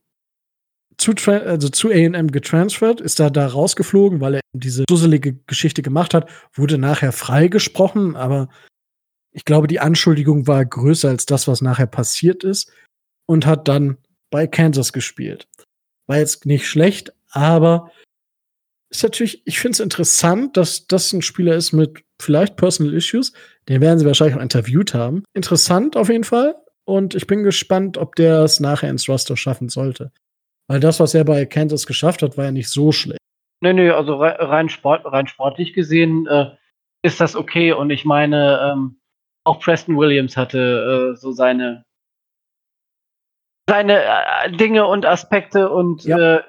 [0.98, 6.14] zu, also zu AM getransfert, ist da da rausgeflogen, weil er diese dusselige Geschichte gemacht
[6.14, 8.48] hat, wurde nachher freigesprochen, aber
[9.30, 12.72] ich glaube, die Anschuldigung war größer als das, was nachher passiert ist
[13.26, 13.98] und hat dann
[14.30, 15.46] bei Kansas gespielt.
[16.08, 17.90] War jetzt nicht schlecht, aber
[18.90, 23.32] ist natürlich, ich finde es interessant, dass das ein Spieler ist mit vielleicht Personal Issues.
[23.68, 25.22] Den werden sie wahrscheinlich auch interviewt haben.
[25.32, 26.56] Interessant auf jeden Fall.
[26.84, 30.10] Und ich bin gespannt, ob der es nachher ins Roster schaffen sollte.
[30.66, 33.20] Weil das, was er bei Kansas geschafft hat, war ja nicht so schlecht.
[33.60, 36.50] Nee, nee, also rein, Sport, rein sportlich gesehen äh,
[37.02, 37.72] ist das okay.
[37.72, 39.00] Und ich meine, ähm,
[39.44, 41.84] auch Preston Williams hatte äh, so seine
[43.68, 46.42] seine äh, Dinge und Aspekte und ja.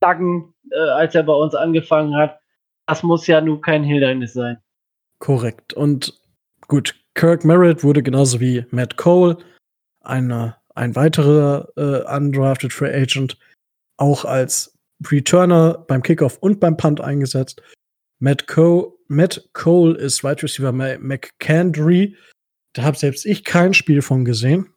[0.00, 2.40] Flaggen, äh, als er bei uns angefangen hat.
[2.86, 4.58] Das muss ja nun kein Hindernis sein.
[5.18, 5.74] Korrekt.
[5.74, 6.18] Und
[6.66, 9.36] gut, Kirk Merritt wurde genauso wie Matt Cole,
[10.00, 13.38] eine, ein weiterer äh, undrafted Free Agent,
[13.98, 14.76] auch als
[15.06, 17.62] Returner beim Kickoff und beim Punt eingesetzt.
[18.18, 22.16] Matt, Co Matt Cole ist Wide Receiver McCandry.
[22.74, 24.68] Da habe selbst ich kein Spiel von gesehen.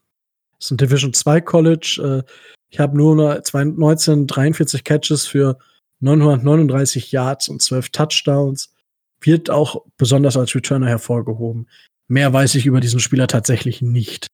[0.60, 2.24] Das ist ein Division 2 College.
[2.26, 2.32] Äh,
[2.74, 5.60] ich habe nur 19 43 Catches für
[6.00, 8.74] 939 Yards und 12 Touchdowns.
[9.22, 11.70] Wird auch besonders als Returner hervorgehoben.
[12.08, 14.26] Mehr weiß ich über diesen Spieler tatsächlich nicht.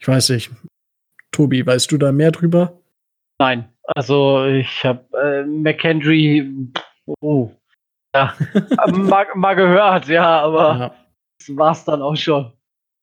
[0.00, 0.50] Ich weiß nicht.
[1.32, 2.80] Tobi, weißt du da mehr drüber?
[3.38, 6.72] Nein, also ich habe äh, McHenry,
[7.20, 7.50] oh,
[8.14, 8.34] ja,
[8.90, 10.94] mal, mal, gehört, ja, aber ja.
[11.38, 12.50] das war's dann auch schon.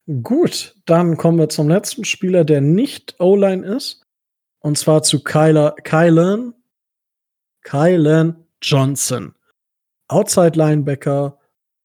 [0.08, 4.04] Gut, dann kommen wir zum letzten Spieler, der nicht O-Line ist.
[4.60, 6.54] Und zwar zu Kyler, Kylan,
[7.64, 9.34] Kylan Johnson.
[10.08, 11.40] Outside Linebacker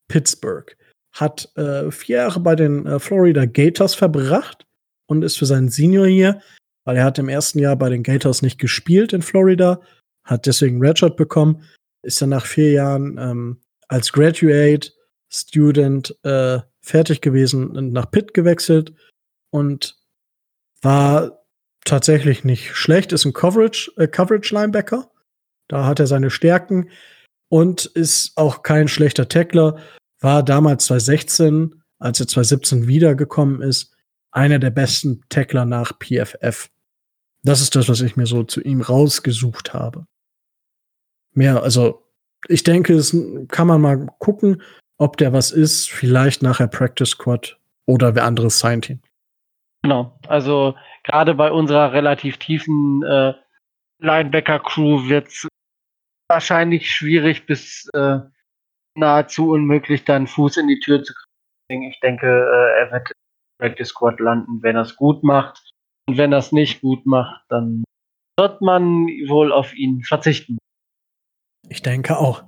[0.08, 0.76] Pittsburgh.
[1.12, 4.66] Hat äh, vier Jahre bei den äh, Florida Gators verbracht
[5.06, 6.42] und ist für seinen Senior hier,
[6.84, 9.80] weil er hat im ersten Jahr bei den Gators nicht gespielt in Florida,
[10.24, 11.64] hat deswegen Redshirt bekommen,
[12.02, 14.92] ist dann nach vier Jahren ähm, als Graduate
[15.28, 16.60] Student äh,
[16.90, 18.92] fertig gewesen nach Pitt gewechselt
[19.50, 19.96] und
[20.82, 21.44] war
[21.84, 25.10] tatsächlich nicht schlecht, ist ein Coverage, äh, Coverage Linebacker.
[25.68, 26.90] Da hat er seine Stärken
[27.48, 29.78] und ist auch kein schlechter Tackler.
[30.20, 33.94] War damals 2016, als er 2017 wiedergekommen ist,
[34.30, 36.70] einer der besten Tackler nach PFF.
[37.42, 40.06] Das ist das, was ich mir so zu ihm rausgesucht habe.
[41.32, 42.06] Mehr, also
[42.48, 43.16] ich denke, es
[43.48, 44.62] kann man mal gucken
[45.00, 49.00] ob der was ist, vielleicht nachher Practice Squad oder wer anderes sein Team.
[49.82, 50.74] Genau, also
[51.04, 53.32] gerade bei unserer relativ tiefen äh,
[54.00, 55.48] Linebacker-Crew wird es
[56.28, 58.18] wahrscheinlich schwierig bis, äh,
[58.94, 61.14] nahezu unmöglich, dann Fuß in die Tür zu
[61.68, 61.84] kriegen.
[61.84, 63.12] Ich denke, äh, er wird
[63.58, 65.72] Practice Squad landen, wenn er es gut macht.
[66.08, 67.84] Und wenn er es nicht gut macht, dann
[68.38, 70.58] wird man wohl auf ihn verzichten.
[71.68, 72.44] Ich denke auch.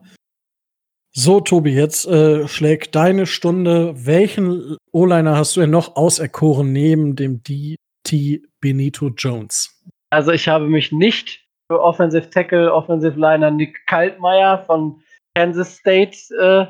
[1.15, 3.93] So, Tobi, jetzt äh, schlägt deine Stunde.
[4.07, 9.85] Welchen O-Liner hast du denn noch auserkoren neben dem DT Benito Jones?
[10.11, 15.03] Also ich habe mich nicht für Offensive Tackle, Offensive Liner Nick Kaltmeier von
[15.37, 16.67] Kansas State äh,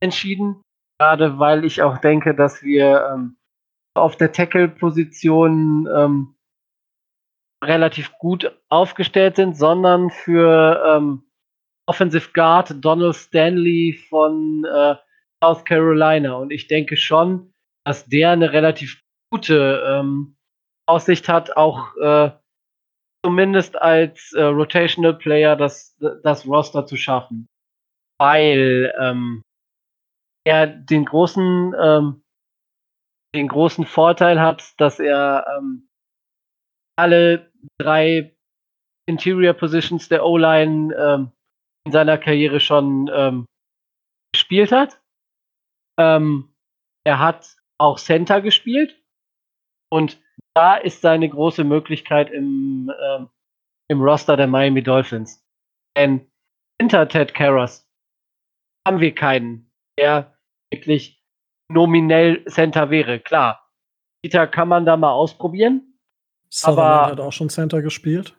[0.00, 0.60] entschieden.
[0.98, 3.36] Gerade weil ich auch denke, dass wir ähm,
[3.94, 6.34] auf der Tackle-Position ähm,
[7.64, 11.25] relativ gut aufgestellt sind, sondern für ähm,
[11.86, 14.96] Offensive Guard Donald Stanley von äh,
[15.42, 16.34] South Carolina.
[16.34, 17.52] Und ich denke schon,
[17.84, 20.36] dass der eine relativ gute ähm,
[20.88, 22.30] Aussicht hat, auch äh,
[23.24, 27.48] zumindest als äh, Rotational Player das, das Roster zu schaffen.
[28.18, 29.42] Weil ähm,
[30.44, 32.22] er den großen, ähm,
[33.34, 35.88] den großen Vorteil hat, dass er ähm,
[36.96, 38.36] alle drei
[39.06, 41.32] Interior Positions der O-Line ähm,
[41.86, 43.46] in seiner Karriere schon ähm,
[44.32, 45.00] gespielt hat.
[45.98, 46.52] Ähm,
[47.04, 49.00] er hat auch Center gespielt
[49.90, 50.20] und
[50.54, 53.28] da ist seine große Möglichkeit im, ähm,
[53.88, 55.46] im Roster der Miami Dolphins.
[55.96, 56.28] Denn
[56.80, 57.88] hinter Ted Karras
[58.86, 60.36] haben wir keinen, der
[60.72, 61.22] wirklich
[61.68, 63.20] nominell Center wäre.
[63.20, 63.70] Klar,
[64.22, 65.98] Peter kann man da mal ausprobieren.
[66.50, 68.36] Sutherland aber hat auch schon Center gespielt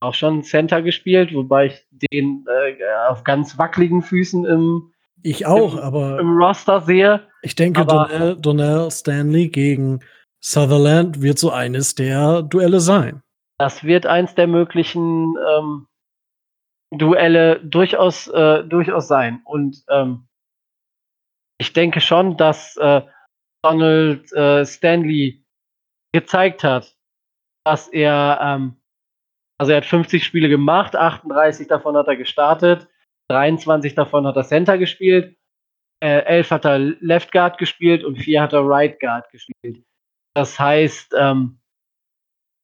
[0.00, 2.76] auch schon Center gespielt, wobei ich den äh,
[3.08, 4.92] auf ganz wackeligen Füßen im
[5.22, 7.26] ich auch, im, aber im Roster sehe.
[7.42, 10.00] Ich denke, Donnell, Donnell Stanley gegen
[10.40, 13.22] Sutherland wird so eines der Duelle sein.
[13.58, 15.88] Das wird eins der möglichen ähm,
[16.92, 19.42] Duelle durchaus, äh, durchaus sein.
[19.44, 20.28] Und ähm,
[21.58, 23.02] ich denke schon, dass äh,
[23.62, 25.44] Donald äh, Stanley
[26.12, 26.94] gezeigt hat,
[27.64, 28.77] dass er ähm,
[29.58, 32.88] also er hat 50 Spiele gemacht, 38 davon hat er gestartet,
[33.30, 35.36] 23 davon hat er Center gespielt,
[36.00, 39.84] äh, 11 hat er Left Guard gespielt und 4 hat er Right Guard gespielt.
[40.34, 41.60] Das heißt, ähm,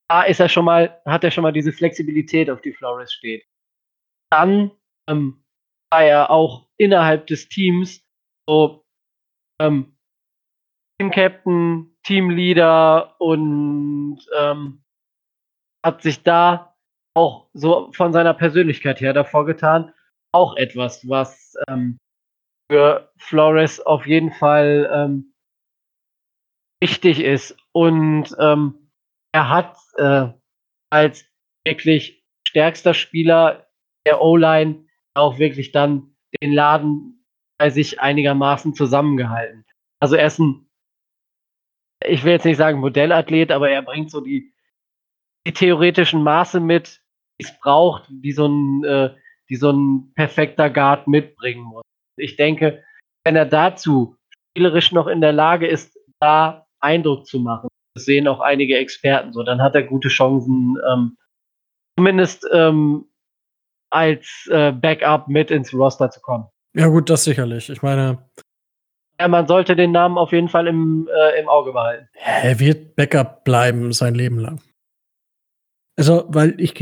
[0.08, 3.44] da ist er schon mal, hat er schon mal diese Flexibilität, auf die Flores steht.
[4.30, 4.70] Dann
[5.08, 5.44] ähm,
[5.90, 8.04] war er auch innerhalb des Teams
[8.48, 8.84] so
[9.60, 9.96] ähm,
[10.98, 14.84] Team Captain, Teamleader und ähm,
[15.84, 16.73] hat sich da
[17.14, 19.92] auch so von seiner Persönlichkeit her davor getan.
[20.32, 21.98] Auch etwas, was ähm,
[22.70, 25.34] für Flores auf jeden Fall ähm,
[26.80, 27.56] wichtig ist.
[27.72, 28.90] Und ähm,
[29.32, 30.28] er hat äh,
[30.90, 31.24] als
[31.66, 33.66] wirklich stärkster Spieler
[34.06, 37.24] der O-Line auch wirklich dann den Laden
[37.58, 39.64] bei sich einigermaßen zusammengehalten.
[40.00, 40.68] Also er ist ein,
[42.04, 44.52] ich will jetzt nicht sagen Modellathlet, aber er bringt so die,
[45.46, 47.03] die theoretischen Maße mit,
[47.38, 49.10] es braucht, die so ein, äh,
[49.48, 51.82] die so ein perfekter Guard mitbringen muss.
[52.16, 52.82] Ich denke,
[53.24, 54.16] wenn er dazu
[54.50, 59.32] spielerisch noch in der Lage ist, da Eindruck zu machen, das sehen auch einige Experten
[59.32, 61.16] so, dann hat er gute Chancen, ähm,
[61.96, 63.06] zumindest ähm,
[63.90, 66.46] als äh, Backup mit ins Roster zu kommen.
[66.76, 67.70] Ja, gut, das sicherlich.
[67.70, 68.18] Ich meine.
[69.20, 72.08] Ja, man sollte den Namen auf jeden Fall im, äh, im Auge behalten.
[72.14, 74.60] Er wird Backup bleiben sein Leben lang.
[75.96, 76.74] Also, weil ich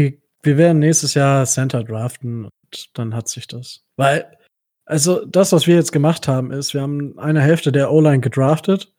[0.43, 3.85] wir werden nächstes Jahr Center draften und dann hat sich das.
[3.97, 4.39] Weil,
[4.85, 8.93] also das, was wir jetzt gemacht haben, ist, wir haben eine Hälfte der O-Line gedraftet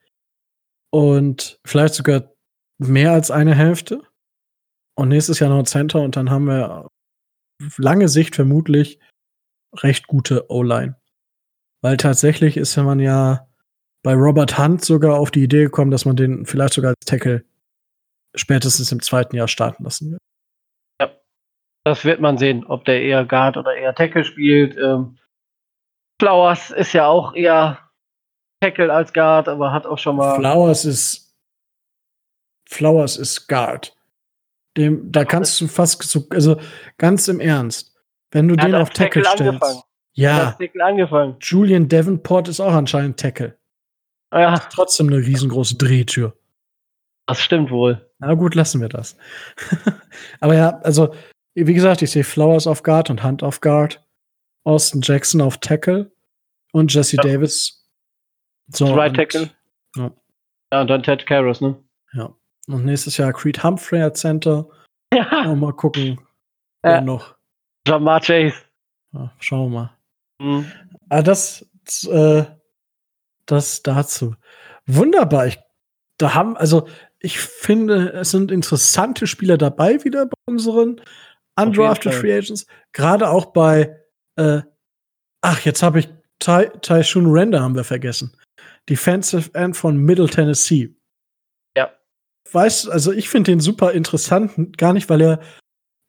[0.92, 2.34] und vielleicht sogar
[2.78, 4.02] mehr als eine Hälfte.
[4.96, 6.88] Und nächstes Jahr noch Center und dann haben wir
[7.78, 9.00] lange Sicht vermutlich
[9.76, 10.96] recht gute O-Line.
[11.82, 13.48] Weil tatsächlich ist man ja
[14.04, 17.44] bei Robert Hunt sogar auf die Idee gekommen, dass man den vielleicht sogar als Tackle
[18.36, 20.20] spätestens im zweiten Jahr starten lassen will.
[21.86, 24.78] Das wird man sehen, ob der eher Guard oder eher Tackle spielt.
[24.78, 25.18] Ähm,
[26.20, 27.80] Flowers ist ja auch eher
[28.62, 30.36] Tackle als Guard, aber hat auch schon mal.
[30.36, 31.36] Flowers ist
[32.66, 33.96] Flowers ist Guard.
[34.78, 36.60] Dem, da kannst du fast so, also
[36.98, 37.94] ganz im Ernst,
[38.32, 39.64] wenn du den auf Tackle, Tackle stellst.
[39.64, 39.82] Angefangen.
[40.14, 40.52] Ja.
[40.54, 41.36] Tackle angefangen.
[41.42, 43.58] Julian Davenport ist auch anscheinend Tackle.
[44.34, 44.58] Ja.
[44.58, 46.36] Trotzdem eine riesengroße Drehtür.
[47.28, 48.10] Das stimmt wohl.
[48.20, 49.16] Na gut, lassen wir das.
[50.40, 51.14] aber ja, also
[51.56, 54.04] wie gesagt, ich sehe Flowers auf Guard und Hunt auf Guard.
[54.64, 56.12] Austin Jackson auf Tackle
[56.72, 57.24] und Jesse ja.
[57.24, 57.86] Davis.
[58.68, 59.52] So, right Tackle.
[59.96, 60.12] Ja.
[60.72, 61.78] ja, und dann Ted Karras, ne?
[62.14, 62.34] Ja.
[62.68, 64.68] Und nächstes Jahr Creed Humphrey als Center.
[65.14, 65.52] Ja.
[65.52, 66.20] Und mal gucken,
[66.82, 67.02] wer ja.
[67.02, 67.36] noch.
[67.88, 68.56] Jamar Chase.
[69.12, 69.98] Ja, schauen wir mal.
[70.40, 70.72] Mhm.
[71.08, 72.46] Ah, das, das, äh,
[73.46, 74.36] das dazu.
[74.88, 75.46] Wunderbar.
[75.46, 75.60] Ich,
[76.18, 76.88] da haben, also
[77.20, 81.00] ich finde, es sind interessante Spieler dabei wieder bei unseren
[81.56, 82.66] Undrafted Free Agents.
[82.92, 84.00] Gerade auch bei,
[84.36, 84.62] äh,
[85.42, 86.10] ach, jetzt habe ich
[86.40, 88.36] Ty Tyshun Render haben wir vergessen.
[88.90, 90.96] Defensive End von Middle Tennessee.
[91.78, 91.92] Ja.
[92.52, 95.40] Weißt also ich finde den super interessant, gar nicht, weil er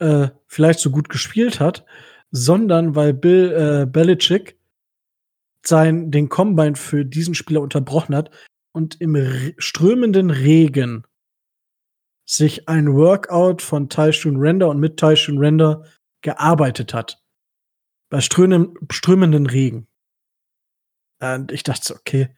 [0.01, 1.85] äh, vielleicht so gut gespielt hat,
[2.31, 4.59] sondern weil Bill äh, Belichick
[5.65, 8.31] sein, den Combine für diesen Spieler unterbrochen hat
[8.73, 11.05] und im strömenden Regen
[12.25, 15.85] sich ein Workout von Taishun Render und mit Taishun Render
[16.23, 17.23] gearbeitet hat.
[18.11, 19.87] Bei strömenden Regen.
[21.21, 22.35] Und ich dachte so, okay.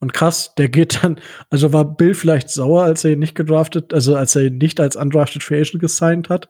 [0.00, 1.20] Und krass, der geht dann,
[1.50, 4.80] also war Bill vielleicht sauer, als er ihn nicht gedraftet, also als er ihn nicht
[4.80, 6.48] als undrafted Free Agent gesigned hat.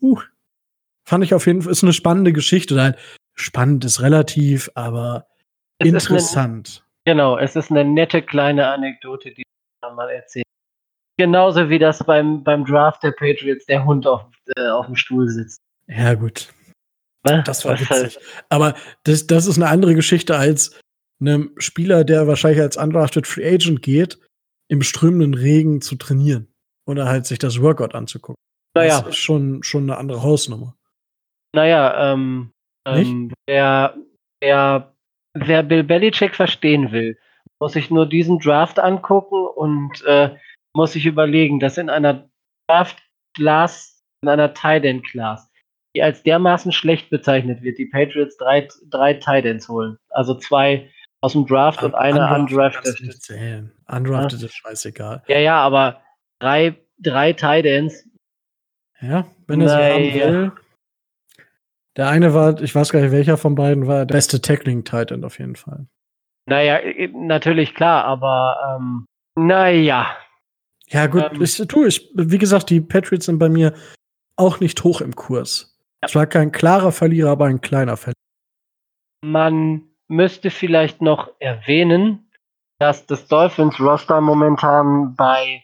[0.00, 0.18] Uh,
[1.06, 2.80] fand ich auf jeden Fall, ist eine spannende Geschichte.
[2.80, 2.98] Halt,
[3.34, 5.26] spannend ist relativ, aber
[5.78, 6.84] es interessant.
[7.04, 9.42] Eine, genau, es ist eine nette kleine Anekdote, die
[9.82, 10.46] man mal erzählt.
[11.20, 14.24] Genauso wie das beim, beim Draft der Patriots der Hund auf,
[14.56, 15.60] äh, auf dem Stuhl sitzt.
[15.86, 16.50] Ja, gut.
[17.22, 18.18] Das war witzig.
[18.48, 18.74] Aber
[19.04, 20.80] das, das ist eine andere Geschichte als
[21.20, 24.18] einem Spieler, der wahrscheinlich als undrafted Free Agent geht,
[24.68, 26.48] im strömenden Regen zu trainieren.
[26.86, 28.42] Oder halt sich das Workout anzugucken.
[28.74, 29.02] Naja.
[29.02, 30.74] Das ist schon, schon eine andere Hausnummer.
[31.54, 32.50] Naja, ähm,
[32.88, 33.94] ähm wer,
[34.40, 34.94] wer,
[35.34, 37.18] wer Bill Belichick verstehen will,
[37.60, 40.34] muss sich nur diesen Draft angucken und äh,
[40.74, 42.28] muss sich überlegen, dass in einer
[42.68, 45.50] Draft-Class, in einer Tight-End-Class,
[45.94, 49.96] die als dermaßen schlecht bezeichnet wird, die Patriots drei, drei Tight-Ends holen.
[50.10, 50.88] Also zwei
[51.22, 52.98] aus dem Draft und einer undrafted.
[53.86, 55.22] Undrafted ist scheißegal.
[55.26, 56.00] Ja, ja, aber
[56.40, 58.08] drei, drei Tidends.
[59.00, 60.52] Ja, wenn er sie haben will.
[61.96, 65.24] Der eine war, ich weiß gar nicht, welcher von beiden war der beste Tackling Titan
[65.24, 65.86] auf jeden Fall.
[66.46, 66.80] Naja,
[67.12, 69.06] natürlich klar, aber ähm,
[69.36, 70.16] naja.
[70.90, 72.10] Ja, gut, ähm, ich tue ich.
[72.14, 73.74] Wie gesagt, die Patriots sind bei mir
[74.36, 75.78] auch nicht hoch im Kurs.
[76.00, 78.14] Es war kein klarer Verlierer, aber ein kleiner Verlierer.
[79.22, 82.30] Man müsste vielleicht noch erwähnen,
[82.78, 85.62] dass das Dolphins Roster momentan bei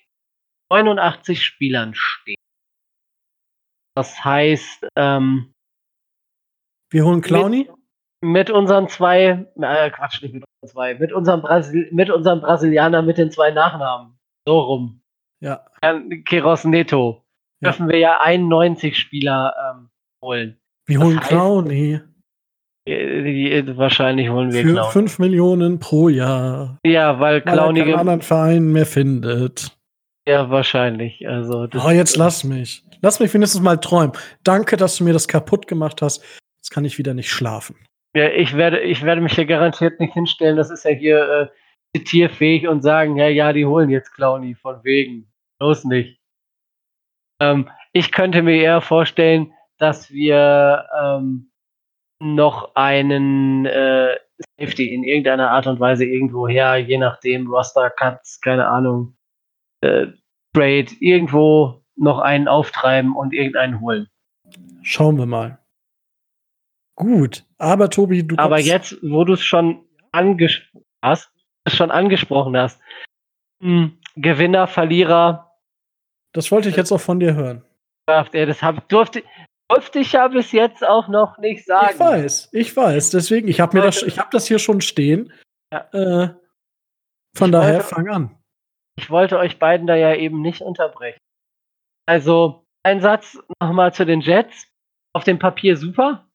[0.71, 2.37] 89 Spielern steht.
[3.95, 5.55] Das heißt, ähm,
[6.91, 7.69] wir holen Clowny?
[8.21, 12.41] Mit, mit unseren zwei, äh, Quatsch, nicht mit unseren zwei, mit unserem, Brasil mit unserem
[12.43, 14.19] Brasilianer mit den zwei Nachnamen.
[14.47, 15.03] So rum.
[15.41, 15.65] Ja.
[16.25, 17.23] Keros Neto.
[17.61, 17.71] Ja.
[17.71, 19.89] Dürfen wir ja 91 Spieler ähm,
[20.23, 20.59] holen.
[20.87, 22.01] Wir holen Clowny.
[22.87, 24.93] Äh, wahrscheinlich holen wir Für Clown.
[24.93, 26.79] 5 Millionen pro Jahr.
[26.85, 27.81] Ja, weil Clowny.
[27.81, 29.77] Weil er anderen Verein mehr findet.
[30.27, 31.27] Ja, wahrscheinlich.
[31.29, 32.85] Also, oh, jetzt lass mich.
[33.03, 34.13] Lass mich wenigstens mal träumen.
[34.43, 36.23] Danke, dass du mir das kaputt gemacht hast.
[36.57, 37.77] Jetzt kann ich wieder nicht schlafen.
[38.15, 40.57] Ja, ich werde, ich werde mich hier garantiert nicht hinstellen.
[40.57, 41.47] Das ist ja hier äh,
[41.97, 45.33] zitierfähig und sagen, ja, ja, die holen jetzt Clowny von wegen.
[45.61, 46.21] Los nicht.
[47.41, 51.51] Ähm, ich könnte mir eher vorstellen, dass wir ähm,
[52.21, 54.17] noch einen äh,
[54.59, 59.17] Safety in irgendeiner Art und Weise irgendwo her, je nachdem, Roster Cuts, keine Ahnung,
[59.83, 60.09] äh,
[60.55, 64.09] Trade, irgendwo noch einen auftreiben und irgendeinen holen.
[64.83, 65.59] Schauen wir mal.
[66.95, 68.37] Gut, aber Tobi, du.
[68.39, 70.63] Aber jetzt, wo du es schon, anges
[71.03, 71.31] hast,
[71.67, 72.81] schon angesprochen hast,
[73.61, 75.53] hm, Gewinner, Verlierer.
[76.33, 77.65] Das wollte ich jetzt auch von dir hören.
[78.07, 79.23] Das hab, durfte,
[79.69, 81.91] durfte ich ja bis jetzt auch noch nicht sagen.
[81.95, 83.11] Ich weiß, ich weiß.
[83.11, 85.33] Deswegen, ich habe mir das, ich habe das hier schon stehen.
[85.73, 85.89] Ja.
[85.93, 86.35] Äh,
[87.37, 88.39] von ich daher, wollte, fang an.
[88.99, 91.19] Ich wollte euch beiden da ja eben nicht unterbrechen.
[92.07, 94.69] Also, ein Satz nochmal zu den Jets.
[95.13, 96.29] Auf dem Papier super.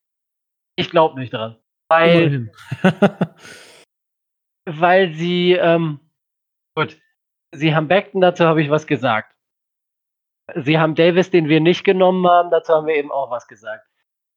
[0.76, 1.58] Ich glaube nicht dran.
[1.90, 2.52] Weil,
[4.80, 6.00] weil sie, ähm,
[6.76, 6.98] gut,
[7.52, 9.36] sie haben Beckton, dazu habe ich was gesagt.
[10.56, 13.88] Sie haben Davis, den wir nicht genommen haben, dazu haben wir eben auch was gesagt.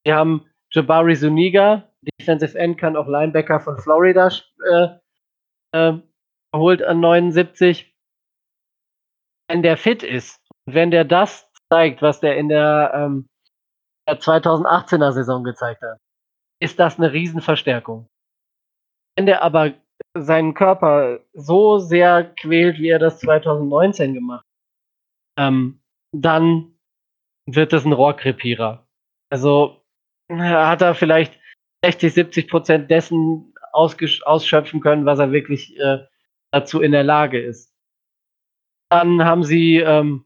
[0.05, 4.31] Sie haben Jabari Zuniga, Defensive End, kann auch Linebacker von Florida
[4.71, 4.89] äh,
[5.73, 5.99] äh,
[6.55, 7.93] holt an 79.
[9.49, 13.29] Wenn der fit ist, wenn der das zeigt, was der in der, ähm,
[14.09, 15.99] der 2018er Saison gezeigt hat,
[16.61, 18.09] ist das eine Riesenverstärkung.
[19.17, 19.75] Wenn der aber
[20.17, 24.45] seinen Körper so sehr quält, wie er das 2019 gemacht
[25.37, 25.81] hat, ähm,
[26.13, 26.77] dann
[27.47, 28.87] wird es ein Rohrkrepierer.
[29.31, 29.85] Also
[30.31, 31.39] hat er vielleicht
[31.85, 35.99] 60, 70 Prozent dessen ausschöpfen können, was er wirklich äh,
[36.53, 37.75] dazu in der Lage ist.
[38.91, 40.25] Dann haben sie ähm,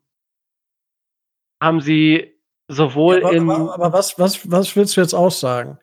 [1.62, 2.38] haben sie
[2.68, 5.78] sowohl ja, aber, in aber, aber, was was was willst du jetzt aussagen?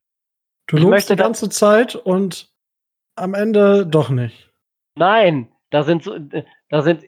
[0.68, 2.55] Du lobst die ganze Zeit und
[3.16, 4.52] am Ende doch nicht.
[4.98, 6.18] Nein, da sind, so,
[6.70, 7.04] da sind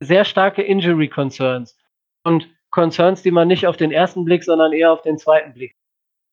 [0.00, 1.76] sehr starke Injury Concerns.
[2.24, 5.74] Und Concerns, die man nicht auf den ersten Blick, sondern eher auf den zweiten Blick.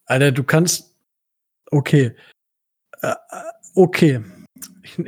[0.05, 0.95] Alter, du kannst.
[1.71, 2.15] Okay.
[3.01, 3.15] Äh, äh
[3.75, 4.23] okay.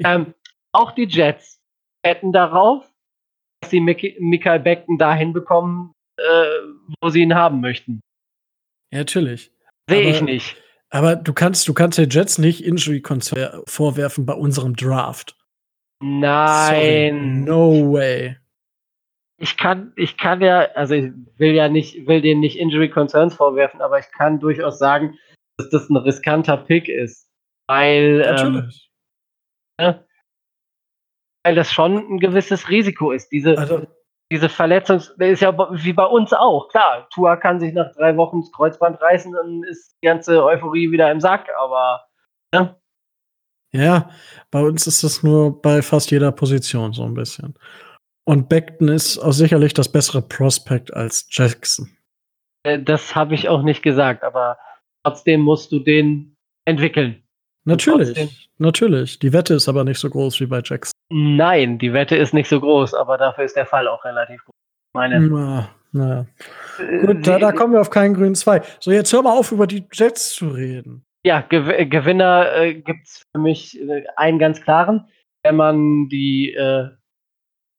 [0.04, 0.34] Ähm,
[0.74, 1.62] auch die Jets
[2.06, 2.92] hätten darauf,
[3.62, 6.46] dass sie Mik Michael Beckton dahin bekommen, äh,
[7.02, 8.02] wo sie ihn haben möchten.
[8.92, 9.52] Ja, natürlich.
[9.90, 10.58] Sehe ich nicht.
[10.90, 15.36] Aber du kannst, du kannst den Jets nicht Injury Concern vorwerfen bei unserem Draft.
[16.02, 17.46] Nein.
[17.46, 17.58] Sorry.
[17.58, 18.38] No way.
[19.38, 23.36] Ich kann, ich kann ja, also ich will ja nicht, will denen nicht Injury Concerns
[23.36, 25.18] vorwerfen, aber ich kann durchaus sagen,
[25.58, 27.30] dass das ein riskanter Pick ist.
[27.68, 28.70] Weil, ähm,
[29.80, 30.06] ne,
[31.44, 33.32] weil das schon ein gewisses Risiko ist.
[33.32, 33.88] Diese, also,
[34.32, 36.70] diese Verletzung ist ja wie bei uns auch.
[36.70, 40.92] Klar, Tua kann sich nach drei Wochen das Kreuzband reißen, dann ist die ganze Euphorie
[40.92, 42.06] wieder im Sack, aber
[42.54, 42.76] ne?
[43.72, 44.10] Ja,
[44.50, 47.56] bei uns ist das nur bei fast jeder Position so ein bisschen.
[48.26, 51.90] Und Beckton ist auch sicherlich das bessere Prospect als Jackson.
[52.64, 54.58] Äh, das habe ich auch nicht gesagt, aber
[55.04, 56.36] trotzdem musst du den
[56.66, 57.24] entwickeln.
[57.66, 59.20] Natürlich, natürlich.
[59.20, 60.99] Die Wette ist aber nicht so groß wie bei Jackson.
[61.12, 64.56] Nein, die Wette ist nicht so groß, aber dafür ist der Fall auch relativ groß.
[64.94, 65.20] Meine.
[65.20, 66.28] Na, na.
[66.80, 68.62] Äh, Gut, da, da, kommen wir auf keinen grünen Zwei.
[68.80, 71.06] So, jetzt hör mal auf, über die Jets zu reden.
[71.24, 75.10] Ja, Gew Gewinner äh, gibt es für mich äh, einen ganz klaren.
[75.44, 76.90] Wenn man die, äh,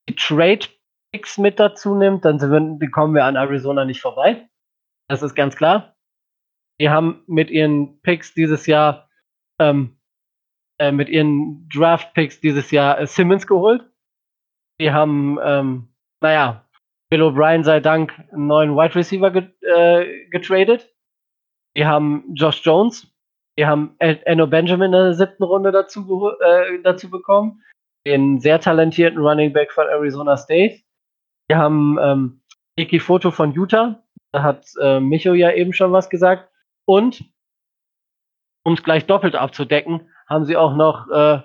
[0.09, 4.49] die Trade-Picks mit dazu nimmt, dann wir, kommen wir an Arizona nicht vorbei.
[5.09, 5.95] Das ist ganz klar.
[6.81, 9.09] Die haben mit ihren Picks dieses Jahr,
[9.61, 10.00] ähm,
[10.81, 13.85] äh, mit ihren Draft-Picks dieses Jahr äh, Simmons geholt.
[14.81, 15.89] Die haben, ähm,
[16.21, 16.65] naja,
[17.11, 20.93] Bill O'Brien sei Dank einen neuen Wide Receiver get, äh, getradet.
[21.77, 23.11] Die haben Josh Jones
[23.61, 27.63] wir haben Enno Benjamin in der siebten Runde dazu, äh, dazu bekommen.
[28.07, 30.81] Den sehr talentierten Running Back von Arizona State.
[31.47, 32.41] Wir haben ähm,
[32.79, 34.03] Iki Foto von Utah.
[34.33, 36.49] Da hat äh, Micho ja eben schon was gesagt.
[36.87, 37.25] Und,
[38.65, 41.43] um es gleich doppelt abzudecken, haben sie auch noch äh,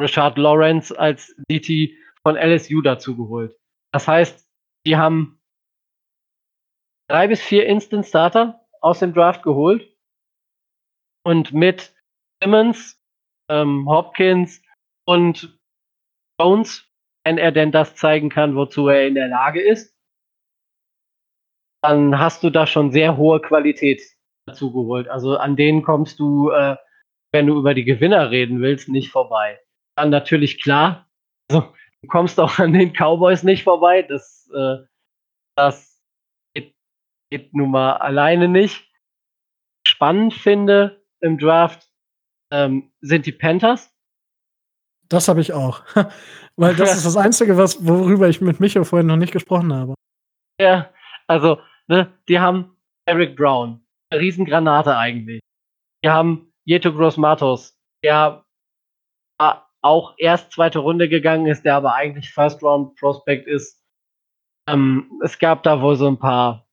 [0.00, 3.56] Richard Lawrence als DT von LSU dazu geholt.
[3.92, 4.48] Das heißt,
[4.86, 5.40] die haben
[7.08, 9.96] drei bis vier Instant Starter aus dem Draft geholt
[11.24, 11.94] und mit
[12.42, 13.00] Simmons,
[13.48, 14.62] ähm, Hopkins
[15.06, 15.58] und
[16.40, 16.90] Jones,
[17.24, 19.94] wenn er denn das zeigen kann, wozu er in der Lage ist,
[21.82, 24.02] dann hast du da schon sehr hohe Qualität
[24.46, 25.08] dazu geholt.
[25.08, 26.76] Also an denen kommst du, äh,
[27.32, 29.60] wenn du über die Gewinner reden willst, nicht vorbei.
[29.96, 31.08] Dann natürlich klar,
[31.50, 31.72] also,
[32.02, 34.02] du kommst auch an den Cowboys nicht vorbei.
[34.02, 34.78] Das, äh,
[35.56, 36.02] das
[36.54, 36.74] geht,
[37.30, 38.90] geht nun mal alleine nicht.
[39.86, 41.88] Spannend finde, im Draft
[42.50, 43.90] ähm, sind die Panthers.
[45.08, 45.82] Das habe ich auch.
[46.56, 49.94] Weil das ist das Einzige, was, worüber ich mit Micho vorhin noch nicht gesprochen habe.
[50.60, 50.92] Ja,
[51.26, 52.76] also, ne, die haben
[53.06, 53.83] Eric Brown.
[54.14, 55.40] Eine Riesengranate eigentlich.
[56.04, 58.44] Die haben Jeto Gross Matos, der
[59.82, 63.84] auch erst zweite Runde gegangen ist, der aber eigentlich First Round Prospect ist.
[64.68, 66.66] Ähm, es gab da wohl so ein paar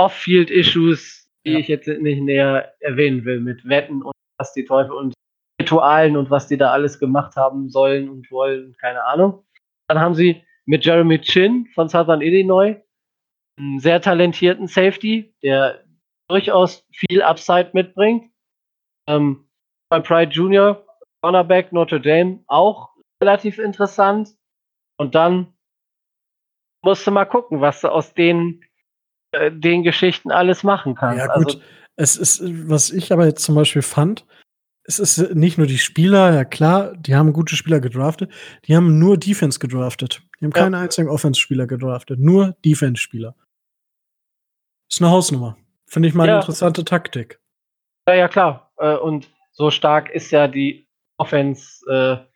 [0.00, 1.58] Off-Field-Issues, die ja.
[1.58, 5.12] ich jetzt nicht näher erwähnen will, mit Wetten und was die Teufel und
[5.60, 9.44] Ritualen und was die da alles gemacht haben sollen und wollen, keine Ahnung.
[9.88, 12.82] Dann haben sie mit Jeremy Chin von Southern Illinois
[13.62, 15.84] einen sehr talentierten Safety, der
[16.28, 18.30] durchaus viel Upside mitbringt.
[19.08, 19.48] Ähm,
[19.88, 20.84] bei Pride Junior,
[21.22, 22.90] Cornerback Notre Dame, auch
[23.22, 24.30] relativ interessant.
[24.98, 25.52] Und dann
[26.84, 28.62] musst du mal gucken, was du aus den
[29.32, 31.16] äh, den Geschichten alles machen kann.
[31.16, 31.46] Ja, gut.
[31.46, 31.60] Also,
[31.96, 34.24] es ist, was ich aber jetzt zum Beispiel fand,
[34.84, 38.32] es ist nicht nur die Spieler, ja klar, die haben gute Spieler gedraftet,
[38.64, 40.22] die haben nur Defense gedraftet.
[40.40, 40.62] Die haben ja.
[40.62, 43.34] keinen einzigen Offense-Spieler gedraftet, nur Defense-Spieler.
[44.92, 45.56] Ist eine Hausnummer.
[45.86, 46.34] Finde ich mal ja.
[46.34, 47.40] eine interessante Taktik.
[48.06, 48.70] Ja, ja, klar.
[48.76, 50.86] Äh, und so stark ist ja die
[51.16, 52.28] Offense äh,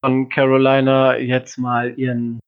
[0.00, 2.40] von Carolina jetzt mal ihren.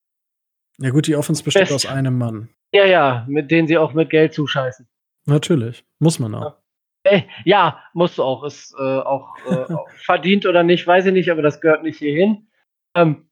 [0.78, 1.74] Ja, gut, die Offense besteht Best.
[1.74, 2.48] aus einem Mann.
[2.72, 4.88] Ja, ja, mit denen sie auch mit Geld zuscheißen.
[5.26, 6.56] Natürlich, muss man auch.
[7.04, 8.44] Ja, ja musst du auch.
[8.44, 9.66] Ist äh, auch äh,
[10.06, 12.48] verdient oder nicht, weiß ich nicht, aber das gehört nicht hierhin.
[12.96, 13.28] Ähm,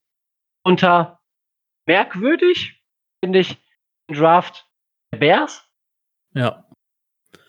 [0.62, 1.22] unter
[1.86, 2.84] merkwürdig
[3.24, 3.56] finde ich
[4.10, 4.68] den Draft
[5.14, 5.67] der Bears.
[6.38, 6.64] Ja.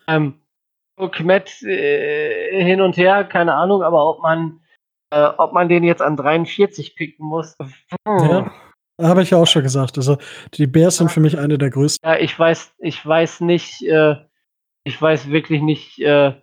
[0.08, 0.42] Ähm,
[1.12, 4.60] Kmet äh, hin und her, keine Ahnung, aber ob man,
[5.12, 7.56] äh, ob man den jetzt an 43 picken muss.
[8.06, 8.52] Ja.
[9.00, 9.98] Habe ich ja auch schon gesagt.
[9.98, 10.18] Also
[10.56, 12.10] die Bears sind für mich eine der größten.
[12.10, 14.16] Ja, ich weiß, ich weiß nicht, äh,
[14.84, 16.34] ich weiß wirklich nicht, äh,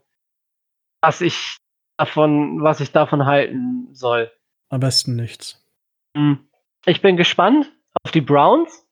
[1.03, 1.59] was ich
[1.99, 4.31] davon, was ich davon halten soll.
[4.71, 5.63] Am besten nichts.
[6.17, 6.49] Hm.
[6.87, 7.71] Ich bin gespannt
[8.05, 8.87] auf die Browns,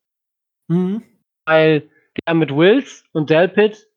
[0.68, 1.02] Mhm.
[1.47, 3.89] weil die haben mit Wills und Delpit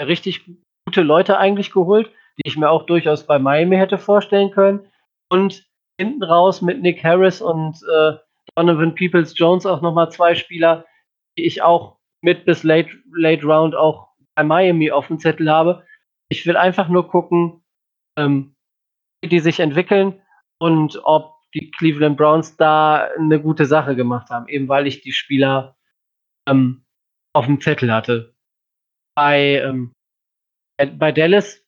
[0.00, 0.44] richtig
[0.86, 4.86] gute Leute eigentlich geholt, die ich mir auch durchaus bei Miami hätte vorstellen können.
[5.30, 5.66] Und
[5.98, 8.12] hinten raus mit Nick Harris und äh,
[8.54, 10.84] Donovan Peoples Jones auch nochmal zwei Spieler,
[11.38, 15.84] die ich auch mit bis late, late Round auch bei Miami auf dem Zettel habe.
[16.28, 17.62] Ich will einfach nur gucken,
[18.18, 18.54] ähm,
[19.22, 20.20] wie die sich entwickeln
[20.58, 25.12] und ob die Cleveland Browns da eine gute Sache gemacht haben, eben weil ich die
[25.12, 25.76] Spieler
[26.48, 26.81] ähm,
[27.34, 28.34] auf dem Zettel hatte.
[29.14, 29.92] Bei, ähm,
[30.76, 31.62] bei Dallas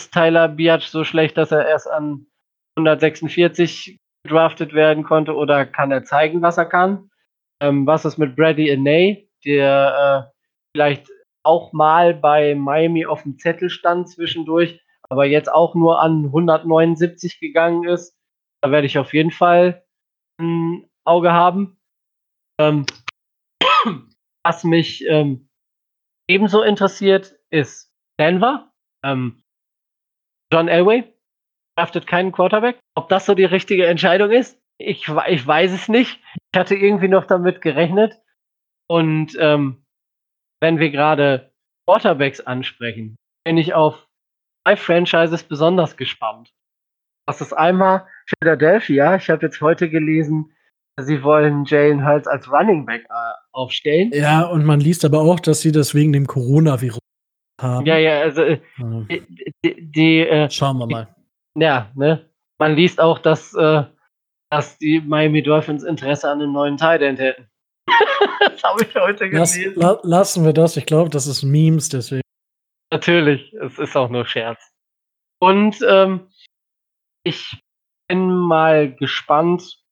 [0.00, 2.26] ist Tyler Biatch so schlecht, dass er erst an
[2.78, 7.10] 146 gedraftet werden konnte oder kann er zeigen, was er kann?
[7.60, 10.38] Ähm, was ist mit Brady Inay, der äh,
[10.74, 11.10] vielleicht
[11.42, 17.40] auch mal bei Miami auf dem Zettel stand zwischendurch, aber jetzt auch nur an 179
[17.40, 18.16] gegangen ist?
[18.60, 19.84] Da werde ich auf jeden Fall
[20.38, 21.78] ein Auge haben.
[22.58, 22.84] Ähm,
[24.46, 25.48] was mich ähm,
[26.28, 28.72] ebenso interessiert, ist Denver.
[29.04, 29.42] Ähm,
[30.52, 31.12] John Elway
[31.76, 32.78] draftet keinen Quarterback.
[32.94, 36.20] Ob das so die richtige Entscheidung ist, ich, ich weiß es nicht.
[36.52, 38.20] Ich hatte irgendwie noch damit gerechnet.
[38.88, 39.84] Und ähm,
[40.60, 41.52] wenn wir gerade
[41.88, 44.06] Quarterbacks ansprechen, bin ich auf
[44.64, 46.54] zwei Franchises besonders gespannt.
[47.26, 49.16] Das ist einmal Philadelphia.
[49.16, 50.55] Ich habe jetzt heute gelesen,
[51.00, 54.10] sie wollen Jalen Hurts als Running Back äh, aufstellen.
[54.14, 56.98] Ja, und man liest aber auch, dass sie das wegen dem Coronavirus
[57.60, 57.86] haben.
[57.86, 61.14] Ja, ja, also äh, Ähm, die, die, die äh, Schauen wir mal.
[61.56, 62.28] ja, ne?
[62.58, 63.84] Man liest auch, dass, äh,
[64.50, 67.46] dass die Miami Dolphins Interesse an einem neuen Tight End hätten.
[68.40, 69.80] das habe ich heute Lass, gelesen.
[69.80, 70.76] la, lassen wir das.
[70.76, 72.22] Ich glaube, das ist Memes, deswegen.
[72.92, 74.58] Natürlich, es ist auch nur Scherz.
[75.40, 76.28] Und ähm,
[77.24, 77.60] ich
[78.08, 79.82] bin mal gespannt,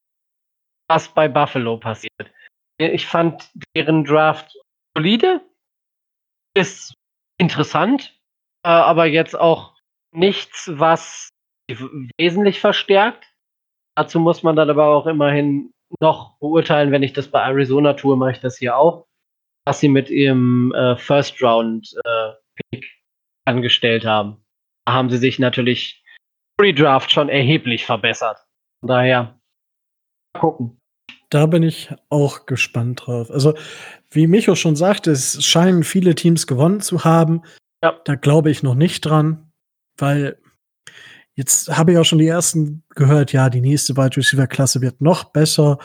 [0.88, 2.30] was bei Buffalo passiert.
[2.78, 4.56] Ich fand deren Draft
[4.96, 5.40] solide,
[6.56, 6.94] ist
[7.38, 8.18] interessant,
[8.64, 9.74] äh, aber jetzt auch
[10.12, 11.30] nichts, was
[12.18, 13.24] wesentlich verstärkt.
[13.96, 18.16] Dazu muss man dann aber auch immerhin noch beurteilen, wenn ich das bei Arizona tue,
[18.16, 19.06] mache ich das hier auch,
[19.64, 22.32] was sie mit ihrem äh, First Round äh,
[22.70, 22.90] Pick
[23.44, 24.44] angestellt haben.
[24.86, 26.02] Da haben sie sich natürlich
[26.56, 28.38] Pre-Draft schon erheblich verbessert.
[28.80, 29.40] Von daher,
[30.34, 30.76] gucken.
[31.30, 33.30] Da bin ich auch gespannt drauf.
[33.30, 33.54] Also,
[34.10, 37.42] wie Micho schon sagte, es scheinen viele Teams gewonnen zu haben.
[37.82, 37.98] Ja.
[38.04, 39.50] Da glaube ich noch nicht dran,
[39.98, 40.38] weil
[41.34, 45.00] jetzt habe ich auch schon die ersten gehört, ja, die nächste Wide Receiver Klasse wird
[45.00, 45.78] noch besser.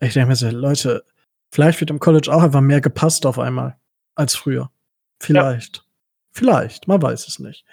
[0.00, 1.04] Ich denke mir so, Leute,
[1.50, 3.76] vielleicht wird im College auch einfach mehr gepasst auf einmal
[4.14, 4.70] als früher.
[5.20, 5.84] Vielleicht.
[6.30, 7.64] Vielleicht, man weiß es nicht.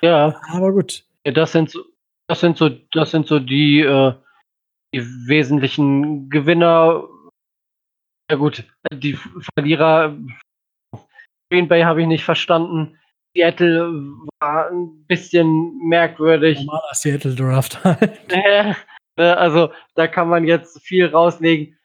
[0.00, 1.04] Ja, Aber gut.
[1.26, 1.80] Ja, das sind so,
[2.28, 4.14] das sind so, das sind so die, äh,
[4.96, 7.08] die wesentlichen Gewinner.
[8.30, 9.18] Ja gut, die
[9.54, 10.16] Verlierer.
[11.50, 12.98] Green Bay habe ich nicht verstanden.
[13.36, 13.92] Seattle
[14.40, 16.58] war ein bisschen merkwürdig.
[16.58, 18.18] Normaler Seattle Draft halt.
[19.18, 21.78] Ne, also da kann man jetzt viel rauslegen.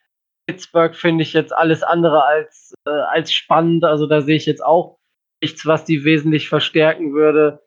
[0.45, 3.85] Pittsburgh finde ich jetzt alles andere als, äh, als spannend.
[3.85, 4.99] Also da sehe ich jetzt auch
[5.41, 7.63] nichts, was die wesentlich verstärken würde.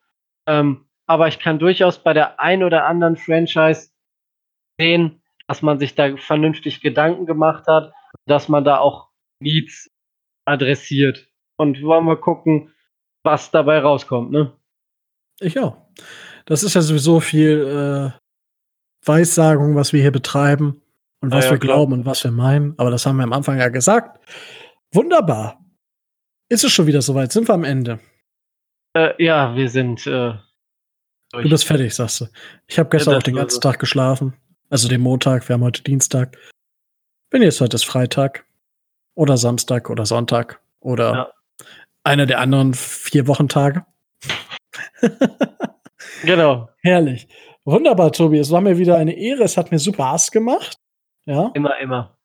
[0.46, 3.88] Ähm, aber ich kann durchaus bei der ein oder anderen Franchise
[4.78, 7.92] sehen, dass man sich da vernünftig Gedanken gemacht hat,
[8.26, 9.08] dass man da auch
[9.40, 9.90] Needs
[10.46, 11.28] adressiert.
[11.56, 12.72] Und wollen wir gucken,
[13.22, 14.52] was dabei rauskommt, ne?
[15.40, 15.76] Ich auch.
[16.46, 18.18] Das ist ja sowieso viel äh,
[19.06, 20.82] Weissagung, was wir hier betreiben
[21.20, 21.76] und Ah was ja, wir klar.
[21.76, 22.74] glauben und was wir meinen.
[22.78, 24.20] Aber das haben wir am Anfang ja gesagt.
[24.92, 25.60] Wunderbar.
[26.48, 27.32] Ist es schon wieder soweit?
[27.32, 28.00] Sind wir am Ende?
[28.94, 30.34] Äh, ja, wir sind äh,
[31.32, 32.26] Du bist fertig, sagst du.
[32.68, 33.60] Ich habe gestern Ja, auch den ganzen.
[33.60, 34.34] Tag geschlafen.
[34.74, 36.36] Also den Montag, wir haben heute Dienstag.
[37.30, 38.44] Bin jetzt heute ist Freitag.
[39.14, 40.60] Oder Samstag oder Sonntag.
[40.80, 41.32] Oder Ja.
[42.02, 43.86] einer der anderen vier Wochentage.
[46.24, 47.28] Genau, Herrlich.
[47.64, 48.38] Wunderbar, Tobi.
[48.40, 49.44] Es war mir wieder eine Ehre.
[49.44, 50.76] Es hat mir super Spaß gemacht.
[51.24, 52.18] Ja, immer, immer.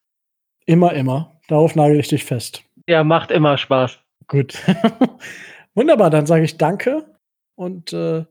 [0.66, 1.40] immer, immer.
[1.50, 2.64] Darauf nagel ich dich fest.
[2.88, 4.00] Ja, macht immer Spaß.
[4.28, 4.58] Gut.
[5.76, 7.06] Wunderbar, dann sage ich Danke.
[7.56, 8.26] Und äh,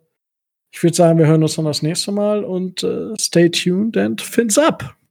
[0.71, 4.21] ich würde sagen, wir hören uns dann das nächste Mal und äh, stay tuned and
[4.21, 4.98] fins up.